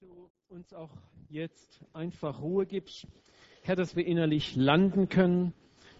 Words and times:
du 0.00 0.28
uns 0.48 0.74
auch 0.74 0.90
jetzt 1.30 1.80
einfach 1.94 2.42
Ruhe 2.42 2.66
gibst. 2.66 3.06
Herr, 3.62 3.76
dass 3.76 3.96
wir 3.96 4.06
innerlich 4.06 4.54
landen 4.54 5.08
können, 5.08 5.54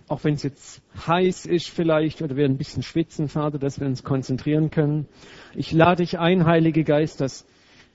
auch 0.07 0.22
wenn 0.22 0.34
es 0.34 0.42
jetzt 0.42 0.83
heiß 1.07 1.46
ist 1.46 1.70
vielleicht 1.70 2.20
oder 2.20 2.36
wir 2.36 2.44
ein 2.44 2.58
bisschen 2.58 2.82
schwitzen, 2.82 3.28
Vater, 3.28 3.58
dass 3.58 3.80
wir 3.80 3.86
uns 3.86 4.04
konzentrieren 4.04 4.70
können. 4.70 5.08
Ich 5.54 5.72
lade 5.72 6.02
dich 6.02 6.18
ein, 6.18 6.44
Heilige 6.44 6.84
Geist, 6.84 7.22
dass 7.22 7.46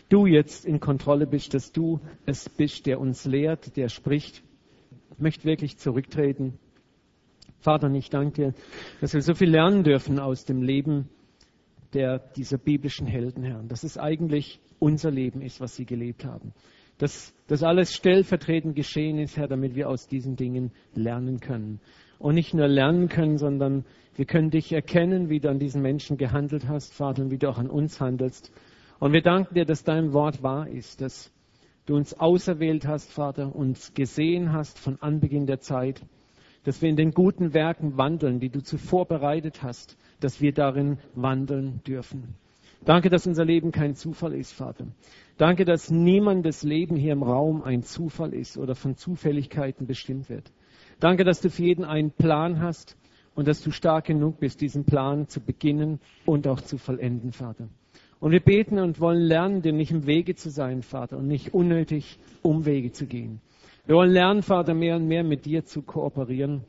du 0.09 0.25
jetzt 0.25 0.65
in 0.65 0.79
Kontrolle 0.79 1.27
bist, 1.27 1.53
dass 1.53 1.71
du 1.71 1.99
es 2.25 2.49
bist, 2.49 2.87
der 2.87 2.99
uns 2.99 3.25
lehrt, 3.25 3.77
der 3.77 3.89
spricht. 3.89 4.41
Ich 5.11 5.19
möchte 5.19 5.43
wirklich 5.43 5.77
zurücktreten. 5.77 6.57
Vater, 7.59 7.91
ich 7.91 8.09
danke 8.09 8.33
dir, 8.33 8.53
dass 9.01 9.13
wir 9.13 9.21
so 9.21 9.35
viel 9.35 9.51
lernen 9.51 9.83
dürfen 9.83 10.19
aus 10.19 10.45
dem 10.45 10.63
Leben 10.63 11.09
der, 11.93 12.17
dieser 12.17 12.57
biblischen 12.57 13.05
Helden, 13.05 13.43
Herr. 13.43 13.61
Das 13.67 13.83
ist 13.83 13.99
eigentlich 13.99 14.59
unser 14.81 15.11
Leben 15.11 15.41
ist, 15.41 15.61
was 15.61 15.75
sie 15.75 15.85
gelebt 15.85 16.25
haben. 16.25 16.53
Dass 16.97 17.33
das 17.47 17.63
alles 17.63 17.93
stellvertretend 17.93 18.75
geschehen 18.75 19.17
ist, 19.19 19.37
Herr, 19.37 19.47
damit 19.47 19.75
wir 19.75 19.89
aus 19.89 20.07
diesen 20.07 20.35
Dingen 20.35 20.71
lernen 20.93 21.39
können. 21.39 21.79
Und 22.19 22.35
nicht 22.35 22.53
nur 22.53 22.67
lernen 22.67 23.07
können, 23.07 23.37
sondern 23.37 23.85
wir 24.15 24.25
können 24.25 24.49
dich 24.49 24.71
erkennen, 24.73 25.29
wie 25.29 25.39
du 25.39 25.49
an 25.49 25.59
diesen 25.59 25.81
Menschen 25.81 26.17
gehandelt 26.17 26.67
hast, 26.67 26.93
Vater, 26.93 27.23
und 27.23 27.31
wie 27.31 27.37
du 27.37 27.49
auch 27.49 27.57
an 27.57 27.69
uns 27.69 28.01
handelst. 28.01 28.51
Und 28.99 29.13
wir 29.13 29.21
danken 29.21 29.55
dir, 29.55 29.65
dass 29.65 29.83
dein 29.83 30.13
Wort 30.13 30.43
wahr 30.43 30.67
ist, 30.67 31.01
dass 31.01 31.31
du 31.85 31.95
uns 31.95 32.19
auserwählt 32.19 32.87
hast, 32.87 33.11
Vater, 33.11 33.55
uns 33.55 33.93
gesehen 33.93 34.51
hast 34.51 34.77
von 34.79 35.01
Anbeginn 35.01 35.45
der 35.45 35.59
Zeit, 35.59 36.03
dass 36.63 36.81
wir 36.81 36.89
in 36.89 36.95
den 36.95 37.11
guten 37.11 37.53
Werken 37.53 37.97
wandeln, 37.97 38.39
die 38.39 38.49
du 38.49 38.61
zuvor 38.61 39.07
bereitet 39.07 39.63
hast, 39.63 39.97
dass 40.19 40.41
wir 40.41 40.53
darin 40.53 40.97
wandeln 41.15 41.81
dürfen. 41.87 42.35
Danke, 42.83 43.09
dass 43.09 43.27
unser 43.27 43.45
Leben 43.45 43.71
kein 43.71 43.95
Zufall 43.95 44.33
ist, 44.33 44.53
Vater. 44.53 44.87
Danke, 45.37 45.65
dass 45.65 45.91
niemandes 45.91 46.63
Leben 46.63 46.95
hier 46.95 47.13
im 47.13 47.21
Raum 47.21 47.61
ein 47.63 47.83
Zufall 47.83 48.33
ist 48.33 48.57
oder 48.57 48.73
von 48.73 48.95
Zufälligkeiten 48.95 49.85
bestimmt 49.85 50.29
wird. 50.29 50.51
Danke, 50.99 51.23
dass 51.23 51.41
du 51.41 51.49
für 51.49 51.63
jeden 51.63 51.85
einen 51.85 52.11
Plan 52.11 52.59
hast 52.59 52.97
und 53.35 53.47
dass 53.47 53.61
du 53.61 53.71
stark 53.71 54.05
genug 54.05 54.39
bist, 54.39 54.61
diesen 54.61 54.83
Plan 54.83 55.27
zu 55.27 55.41
beginnen 55.41 55.99
und 56.25 56.47
auch 56.47 56.61
zu 56.61 56.77
vollenden, 56.77 57.31
Vater. 57.31 57.69
Und 58.19 58.31
wir 58.31 58.39
beten 58.39 58.77
und 58.79 58.99
wollen 58.99 59.21
lernen, 59.21 59.61
dir 59.61 59.73
nicht 59.73 59.91
im 59.91 60.05
Wege 60.05 60.35
zu 60.35 60.49
sein, 60.49 60.83
Vater, 60.83 61.17
und 61.17 61.27
nicht 61.27 61.53
unnötig 61.53 62.19
Umwege 62.41 62.91
zu 62.91 63.05
gehen. 63.05 63.41
Wir 63.85 63.95
wollen 63.95 64.11
lernen, 64.11 64.43
Vater, 64.43 64.73
mehr 64.73 64.95
und 64.95 65.07
mehr 65.07 65.23
mit 65.23 65.45
dir 65.45 65.65
zu 65.65 65.81
kooperieren 65.81 66.63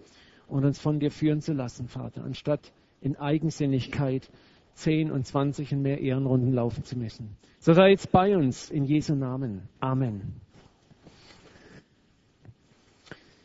und 0.48 0.64
uns 0.64 0.78
von 0.78 0.98
dir 0.98 1.10
führen 1.10 1.40
zu 1.40 1.52
lassen, 1.52 1.88
Vater, 1.88 2.24
anstatt 2.24 2.72
in 3.02 3.16
Eigensinnigkeit 3.16 4.30
10 4.74 5.10
und 5.10 5.26
20 5.26 5.72
und 5.72 5.82
mehr 5.82 6.00
Ehrenrunden 6.00 6.52
laufen 6.52 6.84
zu 6.84 6.98
müssen. 6.98 7.36
So 7.58 7.74
sei 7.74 7.90
jetzt 7.90 8.10
bei 8.10 8.36
uns 8.36 8.70
in 8.70 8.84
Jesu 8.84 9.14
Namen. 9.14 9.68
Amen. 9.80 10.40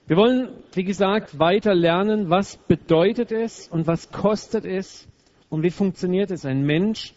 Wir 0.08 0.16
wollen, 0.16 0.50
wie 0.74 0.86
gesagt, 0.86 1.38
weiter 1.38 1.76
lernen, 1.76 2.30
was 2.30 2.56
bedeutet 2.56 3.32
es 3.32 3.68
und 3.68 3.88
was 3.88 4.10
kostet 4.12 4.66
es 4.66 5.08
und 5.50 5.64
wie 5.64 5.70
funktioniert 5.70 6.32
es, 6.32 6.46
ein 6.46 6.66
Mensch 6.66 7.14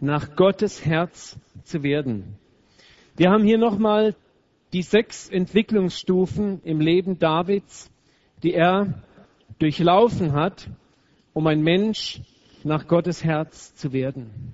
nach 0.00 0.36
Gottes 0.36 0.84
Herz 0.84 1.36
zu 1.64 1.82
werden. 1.82 2.38
Wir 3.16 3.30
haben 3.30 3.42
hier 3.42 3.58
nochmal 3.58 4.14
die 4.72 4.82
sechs 4.82 5.28
Entwicklungsstufen 5.28 6.60
im 6.62 6.80
Leben 6.80 7.18
Davids, 7.18 7.90
die 8.42 8.54
er 8.54 9.02
durchlaufen 9.58 10.32
hat, 10.32 10.68
um 11.32 11.46
ein 11.48 11.62
Mensch 11.62 12.20
nach 12.68 12.86
Gottes 12.86 13.24
Herz 13.24 13.74
zu 13.74 13.92
werden. 13.92 14.52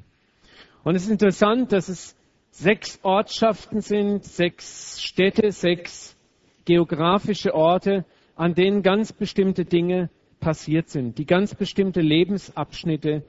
Und 0.85 0.95
es 0.95 1.05
ist 1.05 1.11
interessant, 1.11 1.73
dass 1.73 1.89
es 1.89 2.17
sechs 2.51 3.01
Ortschaften 3.03 3.81
sind, 3.81 4.25
sechs 4.25 5.03
Städte, 5.03 5.51
sechs 5.51 6.17
geografische 6.65 7.55
Orte, 7.55 8.05
an 8.37 8.55
denen 8.55 8.83
ganz 8.83 9.13
bestimmte 9.13 9.65
Dinge 9.65 10.09
passiert 10.41 10.89
sind, 10.89 11.19
die 11.19 11.27
ganz 11.27 11.55
bestimmte 11.55 12.01
Lebensabschnitte 12.01 13.23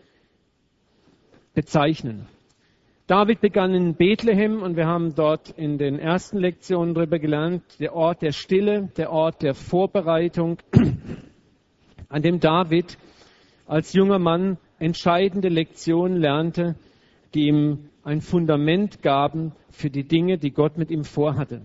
bezeichnen. 1.54 2.28
David 3.08 3.40
begann 3.40 3.74
in 3.76 3.96
Bethlehem 3.96 4.64
und 4.64 4.76
wir 4.76 4.88
haben 4.88 5.14
dort 5.14 5.52
in 5.52 5.78
den 5.78 6.00
ersten 6.00 6.40
Lektionen 6.40 6.96
darüber 6.96 7.20
gelernt, 7.20 7.64
der 7.80 7.94
Ort 7.94 8.22
der 8.24 8.32
Stille, 8.32 8.90
der 8.98 9.12
Ort 9.12 9.44
der 9.44 9.54
Vorbereitung, 9.54 10.58
an 12.09 12.22
dem 12.22 12.40
David 12.40 12.98
als 13.68 13.94
junger 13.94 14.20
Mann 14.20 14.58
entscheidende 14.80 15.50
Lektionen 15.50 16.18
lernte, 16.18 16.75
die 17.34 17.47
ihm 17.47 17.90
ein 18.03 18.22
Fundament 18.22 19.02
gaben 19.02 19.52
für 19.69 19.90
die 19.90 20.08
Dinge, 20.08 20.38
die 20.38 20.52
Gott 20.52 20.78
mit 20.78 20.91
ihm 20.91 21.03
vorhatte. 21.03 21.62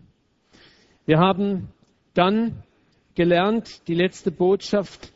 Wir 1.06 1.18
haben 1.18 1.68
dann 2.14 2.62
gelernt, 3.14 3.86
die 3.88 3.94
letzte 3.94 4.30
Botschaft, 4.30 5.12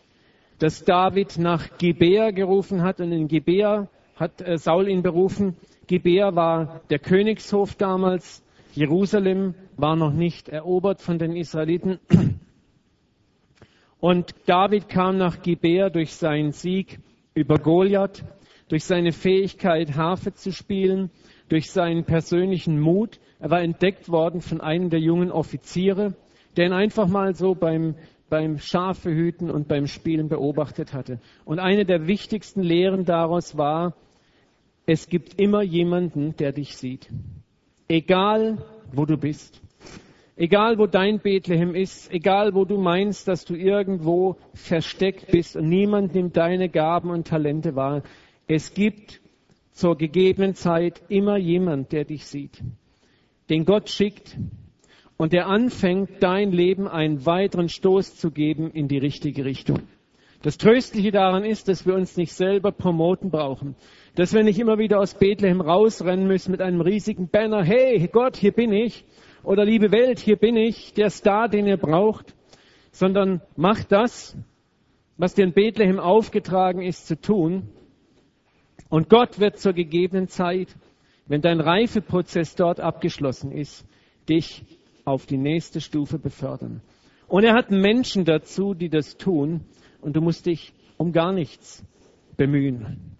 dass 0.58 0.84
David 0.84 1.38
nach 1.38 1.78
Gibea 1.78 2.30
gerufen 2.30 2.82
hat 2.82 3.00
und 3.00 3.12
in 3.12 3.28
Gibea 3.28 3.88
hat 4.16 4.40
äh, 4.40 4.58
Saul 4.58 4.88
ihn 4.88 5.02
berufen. 5.02 5.56
Gibea 5.86 6.34
war 6.34 6.80
der 6.90 6.98
Königshof 6.98 7.74
damals. 7.74 8.42
Jerusalem 8.72 9.54
war 9.76 9.96
noch 9.96 10.12
nicht 10.12 10.48
erobert 10.48 11.00
von 11.00 11.18
den 11.18 11.36
Israeliten. 11.36 11.98
Und 14.00 14.34
David 14.46 14.88
kam 14.88 15.16
nach 15.16 15.42
Gibea 15.42 15.90
durch 15.90 16.14
seinen 16.14 16.52
Sieg 16.52 16.98
über 17.34 17.58
Goliath, 17.58 18.24
durch 18.68 18.84
seine 18.84 19.12
Fähigkeit, 19.12 19.96
Harfe 19.96 20.34
zu 20.34 20.52
spielen, 20.52 21.10
durch 21.48 21.70
seinen 21.70 22.04
persönlichen 22.04 22.80
Mut. 22.80 23.18
Er 23.38 23.50
war 23.50 23.60
entdeckt 23.60 24.08
worden 24.08 24.40
von 24.40 24.60
einem 24.60 24.88
der 24.88 25.00
jungen 25.00 25.30
Offiziere, 25.30 26.14
der 26.56 26.66
ihn 26.66 26.72
einfach 26.72 27.08
mal 27.08 27.34
so 27.34 27.54
beim, 27.54 27.96
beim 28.30 28.58
Schafehüten 28.58 29.50
und 29.50 29.68
beim 29.68 29.86
Spielen 29.86 30.28
beobachtet 30.28 30.94
hatte. 30.94 31.18
Und 31.44 31.58
eine 31.58 31.84
der 31.84 32.06
wichtigsten 32.06 32.62
Lehren 32.62 33.04
daraus 33.04 33.58
war, 33.58 33.96
es 34.86 35.08
gibt 35.08 35.40
immer 35.40 35.62
jemanden, 35.62 36.36
der 36.36 36.52
dich 36.52 36.76
sieht. 36.76 37.08
Egal, 37.88 38.58
wo 38.92 39.06
du 39.06 39.16
bist. 39.16 39.63
Egal, 40.36 40.78
wo 40.78 40.86
dein 40.86 41.20
Bethlehem 41.20 41.76
ist, 41.76 42.12
egal, 42.12 42.54
wo 42.54 42.64
du 42.64 42.76
meinst, 42.76 43.28
dass 43.28 43.44
du 43.44 43.54
irgendwo 43.54 44.36
versteckt 44.52 45.30
bist 45.30 45.54
und 45.54 45.68
niemand 45.68 46.14
nimmt 46.14 46.36
deine 46.36 46.68
Gaben 46.68 47.10
und 47.10 47.28
Talente 47.28 47.76
wahr, 47.76 48.02
es 48.48 48.74
gibt 48.74 49.20
zur 49.70 49.96
gegebenen 49.96 50.54
Zeit 50.54 51.02
immer 51.08 51.36
jemand, 51.36 51.92
der 51.92 52.04
dich 52.04 52.26
sieht, 52.26 52.62
den 53.48 53.64
Gott 53.64 53.88
schickt 53.90 54.36
und 55.16 55.32
der 55.32 55.46
anfängt, 55.46 56.10
dein 56.20 56.50
Leben 56.50 56.88
einen 56.88 57.24
weiteren 57.26 57.68
Stoß 57.68 58.16
zu 58.16 58.32
geben 58.32 58.72
in 58.72 58.88
die 58.88 58.98
richtige 58.98 59.44
Richtung. 59.44 59.80
Das 60.42 60.58
Tröstliche 60.58 61.12
daran 61.12 61.44
ist, 61.44 61.68
dass 61.68 61.86
wir 61.86 61.94
uns 61.94 62.16
nicht 62.16 62.32
selber 62.32 62.72
promoten 62.72 63.30
brauchen, 63.30 63.76
dass 64.16 64.34
wir 64.34 64.42
nicht 64.42 64.58
immer 64.58 64.78
wieder 64.78 64.98
aus 64.98 65.14
Bethlehem 65.14 65.60
rausrennen 65.60 66.26
müssen 66.26 66.50
mit 66.50 66.60
einem 66.60 66.80
riesigen 66.80 67.28
Banner, 67.28 67.62
hey 67.64 68.08
Gott, 68.12 68.36
hier 68.36 68.52
bin 68.52 68.72
ich, 68.72 69.04
oder 69.44 69.64
liebe 69.64 69.92
Welt, 69.92 70.18
hier 70.18 70.36
bin 70.36 70.56
ich, 70.56 70.94
der 70.94 71.10
Star, 71.10 71.48
den 71.48 71.66
ihr 71.66 71.76
braucht, 71.76 72.34
sondern 72.92 73.42
mach 73.56 73.84
das, 73.84 74.36
was 75.16 75.34
dir 75.34 75.44
in 75.44 75.52
Bethlehem 75.52 76.00
aufgetragen 76.00 76.82
ist 76.82 77.06
zu 77.06 77.20
tun. 77.20 77.68
Und 78.88 79.08
Gott 79.08 79.38
wird 79.38 79.58
zur 79.58 79.72
gegebenen 79.72 80.28
Zeit, 80.28 80.74
wenn 81.26 81.42
dein 81.42 81.60
Reifeprozess 81.60 82.54
dort 82.54 82.80
abgeschlossen 82.80 83.52
ist, 83.52 83.86
dich 84.28 84.64
auf 85.04 85.26
die 85.26 85.38
nächste 85.38 85.80
Stufe 85.80 86.18
befördern. 86.18 86.80
Und 87.28 87.44
er 87.44 87.54
hat 87.54 87.70
Menschen 87.70 88.24
dazu, 88.24 88.74
die 88.74 88.88
das 88.88 89.16
tun, 89.16 89.62
und 90.00 90.16
du 90.16 90.20
musst 90.20 90.46
dich 90.46 90.72
um 90.96 91.12
gar 91.12 91.32
nichts 91.32 91.84
bemühen. 92.36 93.16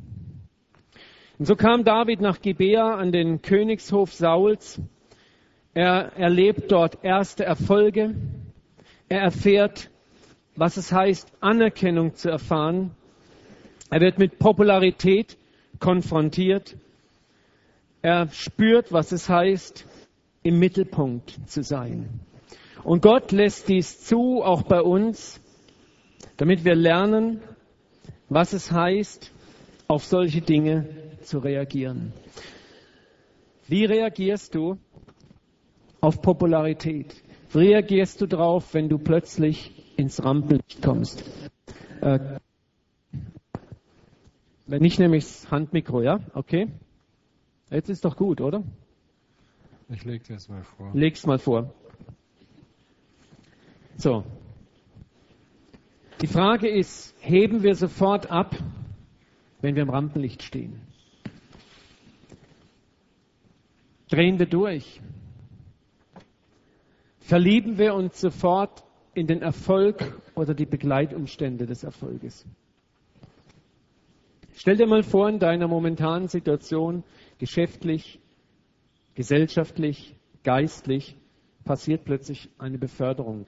Und 1.39 1.47
so 1.47 1.57
kam 1.57 1.85
David 1.85 2.21
nach 2.21 2.41
Gibea 2.41 2.95
an 2.95 3.11
den 3.11 3.43
Königshof 3.43 4.13
Sauls 4.13 4.81
er 5.75 6.13
erlebt 6.17 6.71
dort 6.71 7.05
erste 7.05 7.45
Erfolge. 7.45 8.15
Er 9.09 9.21
erfährt, 9.21 9.91
was 10.57 10.77
es 10.77 10.93
heißt, 10.93 11.29
Anerkennung 11.41 12.15
zu 12.15 12.31
erfahren. 12.31 12.93
Er 13.91 14.01
wird 14.01 14.19
mit 14.19 14.39
Popularität 14.39 15.37
konfrontiert. 15.81 16.77
Er 18.03 18.29
spürt, 18.31 18.93
was 18.93 19.13
es 19.13 19.29
heißt, 19.29 19.87
im 20.43 20.59
Mittelpunkt 20.59 21.39
zu 21.47 21.63
sein. 21.63 22.21
Und 22.85 23.03
Gott 23.03 23.33
lässt 23.33 23.69
dies 23.69 24.05
zu, 24.05 24.43
auch 24.43 24.63
bei 24.63 24.81
uns, 24.81 25.41
damit 26.37 26.65
wir 26.65 26.75
lernen, 26.75 27.41
was 28.29 28.53
es 28.53 28.71
heißt, 28.71 29.33
auf 29.89 30.05
solche 30.05 30.41
Dinge 30.41 30.89
zu 31.23 31.39
reagieren. 31.39 32.13
Wie 33.67 33.87
reagierst 33.87 34.55
du, 34.55 34.79
auf 36.05 36.21
Popularität? 36.21 37.23
Reagierst 37.55 38.21
du 38.21 38.27
drauf, 38.27 38.75
wenn 38.75 38.91
du 38.91 38.99
plötzlich 38.99 39.73
ins 39.97 40.23
Rampenlicht 40.23 40.83
kommst? 40.83 41.25
Äh, 42.03 42.39
wenn 44.67 44.83
nicht, 44.83 44.99
nehme 44.99 45.17
ich 45.17 45.25
das 45.25 45.51
Handmikro, 45.51 46.03
ja? 46.03 46.21
Okay? 46.35 46.69
Jetzt 47.71 47.89
ist 47.89 48.05
doch 48.05 48.17
gut, 48.17 48.43
oder? 48.43 48.63
Ich 49.89 50.05
leg 50.05 50.25
dir 50.25 50.37
es 50.37 50.49
mal 50.49 50.63
vor. 50.63 50.91
Leg's 50.93 51.25
mal 51.27 51.39
vor. 51.39 51.73
So. 53.97 54.25
Die 56.21 56.27
Frage 56.27 56.69
ist, 56.69 57.15
heben 57.21 57.63
wir 57.63 57.75
sofort 57.75 58.31
ab, 58.31 58.55
wenn 59.63 59.75
wir 59.75 59.83
im 59.83 59.91
Rampenlicht 59.91 60.43
stehen? 60.43 60.83
Drehen 64.11 64.39
wir 64.39 64.47
durch? 64.47 65.01
Verlieben 67.25 67.79
wir 67.79 67.95
uns 67.95 68.21
sofort 68.21 68.85
in 69.15 69.27
den 69.27 69.41
Erfolg 69.41 70.21
oder 70.35 70.53
die 70.53 70.67
Begleitumstände 70.67 71.65
des 71.65 71.83
Erfolges? 71.83 72.45
Stell 74.53 74.77
dir 74.77 74.87
mal 74.87 75.03
vor, 75.03 75.31
in 75.31 75.39
deiner 75.39 75.67
momentanen 75.67 76.29
Situation, 76.29 77.03
geschäftlich, 77.39 78.21
gesellschaftlich, 79.15 80.15
geistlich, 80.43 81.17
passiert 81.65 82.05
plötzlich 82.05 82.51
eine 82.59 82.77
Beförderung. 82.77 83.47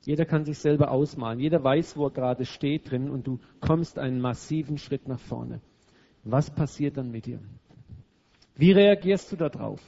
Jeder 0.00 0.24
kann 0.24 0.46
sich 0.46 0.58
selber 0.58 0.90
ausmalen. 0.90 1.38
Jeder 1.38 1.62
weiß, 1.62 1.98
wo 1.98 2.06
er 2.06 2.12
gerade 2.12 2.46
steht 2.46 2.90
drin 2.90 3.10
und 3.10 3.26
du 3.26 3.40
kommst 3.60 3.98
einen 3.98 4.22
massiven 4.22 4.78
Schritt 4.78 5.06
nach 5.06 5.20
vorne. 5.20 5.60
Was 6.24 6.48
passiert 6.50 6.96
dann 6.96 7.10
mit 7.10 7.26
dir? 7.26 7.40
Wie 8.54 8.72
reagierst 8.72 9.32
du 9.32 9.36
darauf? 9.36 9.82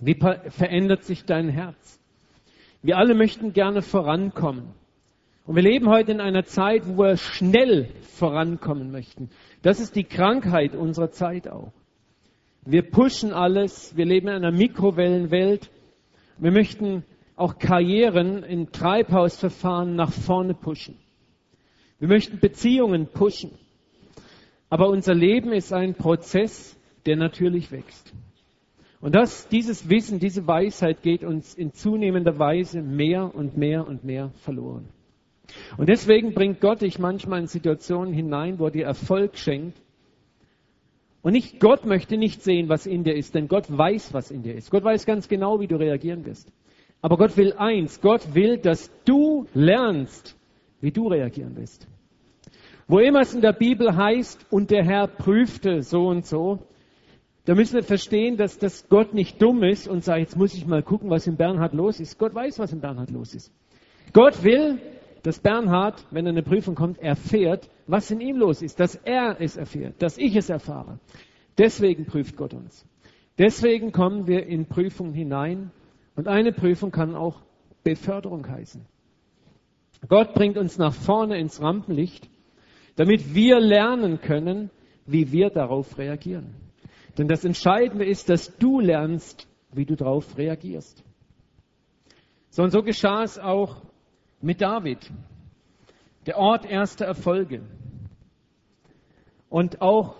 Wie 0.00 0.14
verändert 0.14 1.04
sich 1.04 1.24
dein 1.24 1.48
Herz? 1.48 2.00
Wir 2.82 2.96
alle 2.96 3.14
möchten 3.14 3.52
gerne 3.52 3.82
vorankommen. 3.82 4.74
Und 5.46 5.56
wir 5.56 5.62
leben 5.62 5.88
heute 5.88 6.12
in 6.12 6.20
einer 6.20 6.44
Zeit, 6.44 6.86
wo 6.86 7.02
wir 7.02 7.16
schnell 7.16 7.88
vorankommen 8.02 8.90
möchten. 8.92 9.30
Das 9.62 9.80
ist 9.80 9.96
die 9.96 10.04
Krankheit 10.04 10.74
unserer 10.74 11.10
Zeit 11.10 11.48
auch. 11.48 11.72
Wir 12.64 12.82
pushen 12.82 13.32
alles, 13.32 13.96
wir 13.96 14.04
leben 14.04 14.28
in 14.28 14.34
einer 14.34 14.52
Mikrowellenwelt. 14.52 15.70
Wir 16.38 16.52
möchten 16.52 17.04
auch 17.36 17.58
Karrieren 17.58 18.42
in 18.42 18.70
Treibhausverfahren 18.70 19.96
nach 19.96 20.12
vorne 20.12 20.54
pushen. 20.54 20.96
Wir 21.98 22.08
möchten 22.08 22.38
Beziehungen 22.38 23.06
pushen. 23.06 23.50
Aber 24.68 24.88
unser 24.88 25.14
Leben 25.14 25.52
ist 25.52 25.72
ein 25.72 25.94
Prozess, 25.94 26.76
der 27.06 27.16
natürlich 27.16 27.72
wächst. 27.72 28.12
Und 29.00 29.14
das, 29.14 29.48
dieses 29.48 29.88
Wissen, 29.88 30.18
diese 30.18 30.46
Weisheit 30.46 31.02
geht 31.02 31.24
uns 31.24 31.54
in 31.54 31.72
zunehmender 31.72 32.38
Weise 32.38 32.82
mehr 32.82 33.34
und 33.34 33.56
mehr 33.56 33.86
und 33.86 34.04
mehr 34.04 34.30
verloren. 34.42 34.88
Und 35.78 35.88
deswegen 35.88 36.34
bringt 36.34 36.60
Gott 36.60 36.82
dich 36.82 36.98
manchmal 36.98 37.40
in 37.40 37.46
Situationen 37.46 38.12
hinein, 38.12 38.58
wo 38.58 38.66
er 38.66 38.70
dir 38.70 38.84
Erfolg 38.84 39.36
schenkt. 39.36 39.80
Und 41.22 41.32
nicht 41.32 41.60
Gott 41.60 41.84
möchte 41.84 42.16
nicht 42.16 42.42
sehen, 42.42 42.68
was 42.68 42.86
in 42.86 43.04
dir 43.04 43.14
ist, 43.14 43.34
denn 43.34 43.48
Gott 43.48 43.66
weiß, 43.68 44.14
was 44.14 44.30
in 44.30 44.42
dir 44.42 44.54
ist. 44.54 44.70
Gott 44.70 44.84
weiß 44.84 45.06
ganz 45.06 45.28
genau, 45.28 45.60
wie 45.60 45.66
du 45.66 45.76
reagieren 45.76 46.24
wirst. 46.24 46.52
Aber 47.02 47.16
Gott 47.16 47.36
will 47.36 47.54
eins, 47.54 48.00
Gott 48.00 48.34
will, 48.34 48.58
dass 48.58 48.90
du 49.04 49.46
lernst, 49.54 50.36
wie 50.80 50.90
du 50.90 51.08
reagieren 51.08 51.56
wirst. 51.56 51.86
Wo 52.86 52.98
immer 52.98 53.20
es 53.20 53.34
in 53.34 53.40
der 53.40 53.52
Bibel 53.52 53.96
heißt, 53.96 54.46
und 54.50 54.70
der 54.70 54.84
Herr 54.84 55.06
prüfte 55.06 55.82
so 55.82 56.08
und 56.08 56.26
so, 56.26 56.58
da 57.44 57.54
müssen 57.54 57.74
wir 57.74 57.82
verstehen, 57.82 58.36
dass 58.36 58.58
das 58.58 58.88
Gott 58.88 59.14
nicht 59.14 59.40
dumm 59.40 59.62
ist 59.62 59.88
und 59.88 60.04
sagt, 60.04 60.20
jetzt 60.20 60.36
muss 60.36 60.54
ich 60.54 60.66
mal 60.66 60.82
gucken, 60.82 61.10
was 61.10 61.26
in 61.26 61.36
Bernhard 61.36 61.72
los 61.72 61.98
ist. 62.00 62.18
Gott 62.18 62.34
weiß, 62.34 62.58
was 62.58 62.72
in 62.72 62.80
Bernhard 62.80 63.10
los 63.10 63.34
ist. 63.34 63.52
Gott 64.12 64.42
will, 64.44 64.78
dass 65.22 65.40
Bernhard, 65.40 66.04
wenn 66.10 66.26
er 66.26 66.30
in 66.30 66.36
eine 66.36 66.42
Prüfung 66.42 66.74
kommt, 66.74 66.98
erfährt, 66.98 67.68
was 67.86 68.10
in 68.10 68.20
ihm 68.20 68.36
los 68.36 68.62
ist, 68.62 68.80
dass 68.80 68.94
er 68.94 69.40
es 69.40 69.56
erfährt, 69.56 70.00
dass 70.02 70.18
ich 70.18 70.36
es 70.36 70.50
erfahre. 70.50 70.98
Deswegen 71.58 72.06
prüft 72.06 72.36
Gott 72.36 72.54
uns. 72.54 72.86
Deswegen 73.38 73.92
kommen 73.92 74.26
wir 74.26 74.46
in 74.46 74.66
Prüfungen 74.66 75.14
hinein 75.14 75.70
und 76.16 76.28
eine 76.28 76.52
Prüfung 76.52 76.90
kann 76.90 77.14
auch 77.14 77.40
Beförderung 77.82 78.46
heißen. 78.48 78.84
Gott 80.08 80.34
bringt 80.34 80.56
uns 80.56 80.78
nach 80.78 80.94
vorne 80.94 81.38
ins 81.38 81.60
Rampenlicht, 81.60 82.28
damit 82.96 83.34
wir 83.34 83.60
lernen 83.60 84.20
können, 84.20 84.70
wie 85.06 85.32
wir 85.32 85.50
darauf 85.50 85.98
reagieren. 85.98 86.54
Denn 87.18 87.28
das 87.28 87.44
Entscheidende 87.44 88.04
ist, 88.04 88.28
dass 88.28 88.56
du 88.58 88.80
lernst, 88.80 89.46
wie 89.72 89.84
du 89.84 89.96
darauf 89.96 90.36
reagierst. 90.36 91.02
So 92.50 92.62
und 92.62 92.70
so 92.70 92.82
geschah 92.82 93.22
es 93.22 93.38
auch 93.38 93.82
mit 94.40 94.60
David, 94.60 95.10
der 96.26 96.38
Ort 96.38 96.64
erster 96.64 97.04
Erfolge. 97.04 97.62
Und 99.48 99.80
auch 99.82 100.16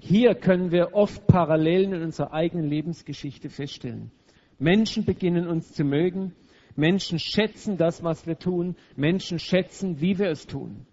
hier 0.00 0.34
können 0.34 0.70
wir 0.70 0.94
oft 0.94 1.26
Parallelen 1.26 1.92
in 1.92 2.02
unserer 2.02 2.32
eigenen 2.32 2.68
Lebensgeschichte 2.68 3.48
feststellen. 3.48 4.10
Menschen 4.58 5.04
beginnen 5.04 5.48
uns 5.48 5.72
zu 5.72 5.84
mögen, 5.84 6.34
Menschen 6.76 7.18
schätzen 7.18 7.76
das, 7.76 8.02
was 8.02 8.26
wir 8.26 8.38
tun, 8.38 8.76
Menschen 8.96 9.38
schätzen, 9.38 10.00
wie 10.00 10.18
wir 10.18 10.28
es 10.28 10.46
tun. 10.46 10.86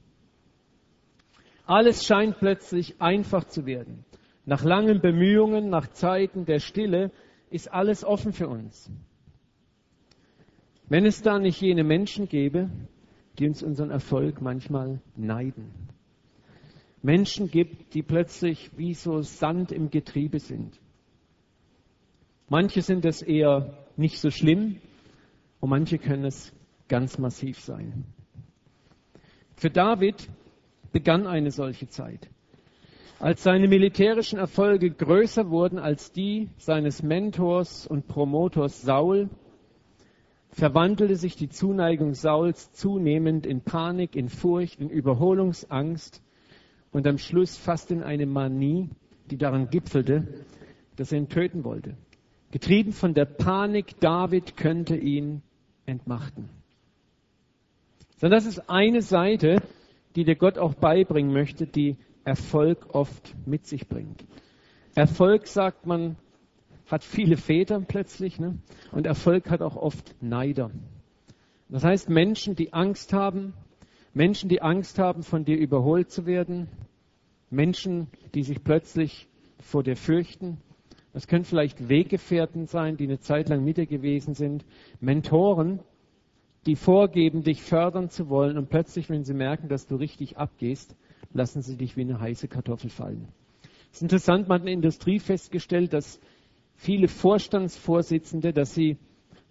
Alles 1.65 2.05
scheint 2.05 2.37
plötzlich 2.37 3.01
einfach 3.01 3.45
zu 3.45 3.65
werden. 3.65 4.05
Nach 4.45 4.63
langen 4.63 5.01
Bemühungen, 5.01 5.69
nach 5.69 5.87
Zeiten 5.87 6.45
der 6.45 6.59
Stille 6.59 7.11
ist 7.49 7.71
alles 7.71 8.03
offen 8.03 8.33
für 8.33 8.47
uns. 8.47 8.89
Wenn 10.89 11.05
es 11.05 11.21
da 11.21 11.39
nicht 11.39 11.61
jene 11.61 11.83
Menschen 11.83 12.27
gäbe, 12.27 12.69
die 13.37 13.47
uns 13.47 13.63
unseren 13.63 13.91
Erfolg 13.91 14.41
manchmal 14.41 14.99
neiden. 15.15 15.71
Menschen 17.01 17.49
gibt, 17.49 17.93
die 17.93 18.03
plötzlich 18.03 18.71
wie 18.77 18.93
so 18.93 19.21
Sand 19.21 19.71
im 19.71 19.89
Getriebe 19.89 20.39
sind. 20.39 20.79
Manche 22.49 22.81
sind 22.81 23.05
es 23.05 23.21
eher 23.21 23.77
nicht 23.95 24.19
so 24.19 24.29
schlimm 24.29 24.77
und 25.59 25.69
manche 25.69 25.97
können 25.97 26.25
es 26.25 26.53
ganz 26.87 27.17
massiv 27.17 27.59
sein. 27.59 28.05
Für 29.55 29.69
David 29.69 30.27
begann 30.91 31.25
eine 31.25 31.51
solche 31.51 31.87
Zeit. 31.87 32.29
Als 33.21 33.43
seine 33.43 33.67
militärischen 33.67 34.39
Erfolge 34.39 34.89
größer 34.89 35.51
wurden 35.51 35.77
als 35.77 36.11
die 36.11 36.49
seines 36.57 37.03
Mentors 37.03 37.85
und 37.85 38.07
Promotors 38.07 38.81
Saul, 38.81 39.29
verwandelte 40.49 41.15
sich 41.15 41.35
die 41.35 41.47
Zuneigung 41.47 42.15
Sauls 42.15 42.73
zunehmend 42.73 43.45
in 43.45 43.61
Panik, 43.61 44.15
in 44.15 44.27
Furcht, 44.27 44.81
in 44.81 44.89
Überholungsangst 44.89 46.23
und 46.91 47.05
am 47.05 47.19
Schluss 47.19 47.57
fast 47.57 47.91
in 47.91 48.01
eine 48.01 48.25
Manie, 48.25 48.89
die 49.29 49.37
daran 49.37 49.69
gipfelte, 49.69 50.27
dass 50.95 51.11
er 51.11 51.19
ihn 51.19 51.29
töten 51.29 51.63
wollte. 51.63 51.95
Getrieben 52.49 52.91
von 52.91 53.13
der 53.13 53.25
Panik, 53.25 53.99
David 53.99 54.57
könnte 54.57 54.95
ihn 54.97 55.43
entmachten. 55.85 56.49
Sondern 58.17 58.39
das 58.39 58.47
ist 58.47 58.67
eine 58.67 59.03
Seite, 59.03 59.61
die 60.15 60.23
dir 60.23 60.35
Gott 60.35 60.57
auch 60.57 60.73
beibringen 60.73 61.31
möchte, 61.31 61.67
die 61.67 61.97
Erfolg 62.23 62.93
oft 62.93 63.35
mit 63.45 63.65
sich 63.65 63.87
bringt. 63.87 64.25
Erfolg, 64.95 65.47
sagt 65.47 65.85
man, 65.85 66.17
hat 66.87 67.03
viele 67.03 67.37
Väter 67.37 67.79
plötzlich. 67.79 68.39
Ne? 68.39 68.57
Und 68.91 69.07
Erfolg 69.07 69.49
hat 69.49 69.61
auch 69.61 69.75
oft 69.75 70.15
Neider. 70.21 70.71
Das 71.69 71.83
heißt, 71.83 72.09
Menschen, 72.09 72.55
die 72.55 72.73
Angst 72.73 73.13
haben, 73.13 73.53
Menschen, 74.13 74.49
die 74.49 74.61
Angst 74.61 74.99
haben, 74.99 75.23
von 75.23 75.45
dir 75.45 75.57
überholt 75.57 76.11
zu 76.11 76.25
werden, 76.25 76.67
Menschen, 77.49 78.07
die 78.33 78.43
sich 78.43 78.63
plötzlich 78.63 79.29
vor 79.59 79.83
dir 79.83 79.95
fürchten. 79.95 80.57
Das 81.13 81.27
können 81.27 81.45
vielleicht 81.45 81.87
Weggefährten 81.87 82.67
sein, 82.67 82.97
die 82.97 83.05
eine 83.05 83.19
Zeit 83.19 83.49
lang 83.49 83.63
mit 83.63 83.77
dir 83.77 83.85
gewesen 83.85 84.33
sind, 84.33 84.65
Mentoren, 84.99 85.79
die 86.65 86.75
vorgeben, 86.75 87.43
dich 87.43 87.61
fördern 87.61 88.09
zu 88.09 88.29
wollen 88.29 88.57
und 88.57 88.69
plötzlich, 88.69 89.09
wenn 89.09 89.23
sie 89.23 89.33
merken, 89.33 89.67
dass 89.67 89.87
du 89.87 89.95
richtig 89.95 90.37
abgehst, 90.37 90.95
lassen 91.33 91.61
sie 91.61 91.77
dich 91.77 91.97
wie 91.97 92.01
eine 92.01 92.19
heiße 92.19 92.47
Kartoffel 92.47 92.89
fallen. 92.89 93.27
Es 93.91 93.97
ist 93.97 94.03
interessant, 94.03 94.47
man 94.47 94.55
hat 94.55 94.61
in 94.61 94.65
der 94.67 94.73
Industrie 94.75 95.19
festgestellt, 95.19 95.93
dass 95.93 96.19
viele 96.75 97.07
Vorstandsvorsitzende, 97.07 98.53
dass 98.53 98.73
sie, 98.73 98.97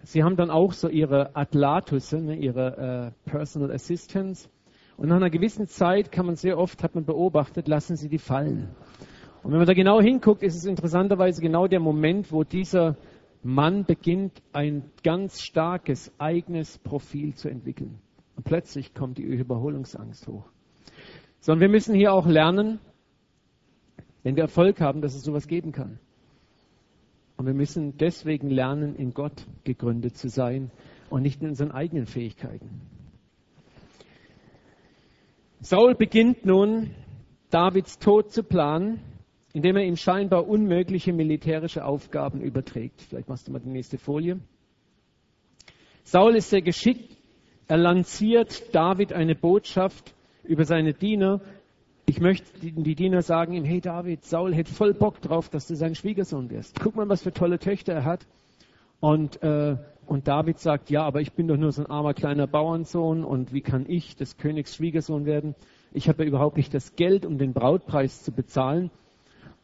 sie 0.02 0.22
haben 0.22 0.36
dann 0.36 0.50
auch 0.50 0.72
so 0.72 0.88
ihre 0.88 1.36
Atlatusse, 1.36 2.20
ne, 2.20 2.36
ihre 2.36 3.12
äh, 3.26 3.30
Personal 3.30 3.70
Assistants. 3.70 4.48
Und 4.96 5.08
nach 5.08 5.16
einer 5.16 5.30
gewissen 5.30 5.66
Zeit 5.66 6.10
kann 6.12 6.26
man 6.26 6.36
sehr 6.36 6.58
oft, 6.58 6.82
hat 6.82 6.94
man 6.94 7.04
beobachtet, 7.04 7.68
lassen 7.68 7.96
sie 7.96 8.08
die 8.08 8.18
fallen. 8.18 8.68
Und 9.42 9.52
wenn 9.52 9.58
man 9.58 9.66
da 9.66 9.74
genau 9.74 10.00
hinguckt, 10.00 10.42
ist 10.42 10.56
es 10.56 10.66
interessanterweise 10.66 11.40
genau 11.40 11.66
der 11.66 11.80
Moment, 11.80 12.30
wo 12.32 12.44
dieser 12.44 12.96
Mann 13.42 13.84
beginnt, 13.84 14.42
ein 14.52 14.90
ganz 15.02 15.40
starkes 15.40 16.12
eigenes 16.18 16.76
Profil 16.78 17.34
zu 17.34 17.48
entwickeln. 17.48 17.98
Und 18.36 18.44
plötzlich 18.44 18.92
kommt 18.92 19.16
die 19.16 19.22
Überholungsangst 19.22 20.26
hoch. 20.26 20.50
Sondern 21.40 21.60
wir 21.60 21.68
müssen 21.68 21.94
hier 21.94 22.12
auch 22.12 22.26
lernen, 22.26 22.78
wenn 24.22 24.36
wir 24.36 24.42
Erfolg 24.42 24.80
haben, 24.80 25.00
dass 25.00 25.14
es 25.14 25.22
sowas 25.22 25.48
geben 25.48 25.72
kann. 25.72 25.98
Und 27.36 27.46
wir 27.46 27.54
müssen 27.54 27.96
deswegen 27.96 28.50
lernen, 28.50 28.96
in 28.96 29.14
Gott 29.14 29.46
gegründet 29.64 30.16
zu 30.16 30.28
sein 30.28 30.70
und 31.08 31.22
nicht 31.22 31.40
in 31.40 31.48
unseren 31.48 31.72
eigenen 31.72 32.06
Fähigkeiten. 32.06 32.82
Saul 35.60 35.94
beginnt 35.94 36.44
nun, 36.44 36.90
Davids 37.50 37.98
Tod 37.98 38.30
zu 38.30 38.42
planen 38.42 39.00
indem 39.52 39.76
er 39.76 39.84
ihm 39.84 39.96
scheinbar 39.96 40.46
unmögliche 40.46 41.12
militärische 41.12 41.84
Aufgaben 41.84 42.40
überträgt. 42.40 43.02
Vielleicht 43.02 43.28
machst 43.28 43.48
du 43.48 43.52
mal 43.52 43.58
die 43.58 43.68
nächste 43.68 43.98
Folie. 43.98 44.38
Saul 46.04 46.36
ist 46.36 46.50
sehr 46.50 46.62
geschickt. 46.62 47.16
Er 47.66 47.76
lanciert 47.76 48.74
David 48.74 49.12
eine 49.12 49.34
Botschaft 49.34 50.14
über 50.44 50.64
seine 50.64 50.94
Diener. 50.94 51.40
Ich 52.06 52.20
möchte 52.20 52.46
die 52.60 52.94
Diener 52.94 53.22
sagen 53.22 53.52
ihm, 53.52 53.64
hey 53.64 53.80
David, 53.80 54.24
Saul 54.24 54.54
hätte 54.54 54.72
voll 54.72 54.94
Bock 54.94 55.20
drauf, 55.20 55.48
dass 55.48 55.66
du 55.66 55.76
sein 55.76 55.94
Schwiegersohn 55.94 56.50
wirst. 56.50 56.80
Guck 56.80 56.96
mal, 56.96 57.08
was 57.08 57.22
für 57.22 57.32
tolle 57.32 57.58
Töchter 57.58 57.92
er 57.92 58.04
hat. 58.04 58.26
Und, 58.98 59.42
äh, 59.42 59.76
und 60.06 60.26
David 60.26 60.58
sagt, 60.58 60.90
ja, 60.90 61.04
aber 61.04 61.20
ich 61.20 61.32
bin 61.32 61.46
doch 61.46 61.56
nur 61.56 61.72
so 61.72 61.82
ein 61.82 61.90
armer 61.90 62.14
kleiner 62.14 62.46
Bauernsohn 62.46 63.24
und 63.24 63.52
wie 63.52 63.60
kann 63.60 63.84
ich 63.88 64.16
des 64.16 64.36
Königs 64.38 64.74
Schwiegersohn 64.74 65.24
werden? 65.24 65.54
Ich 65.92 66.08
habe 66.08 66.24
ja 66.24 66.28
überhaupt 66.28 66.56
nicht 66.56 66.74
das 66.74 66.96
Geld, 66.96 67.24
um 67.24 67.38
den 67.38 67.52
Brautpreis 67.52 68.22
zu 68.22 68.32
bezahlen. 68.32 68.90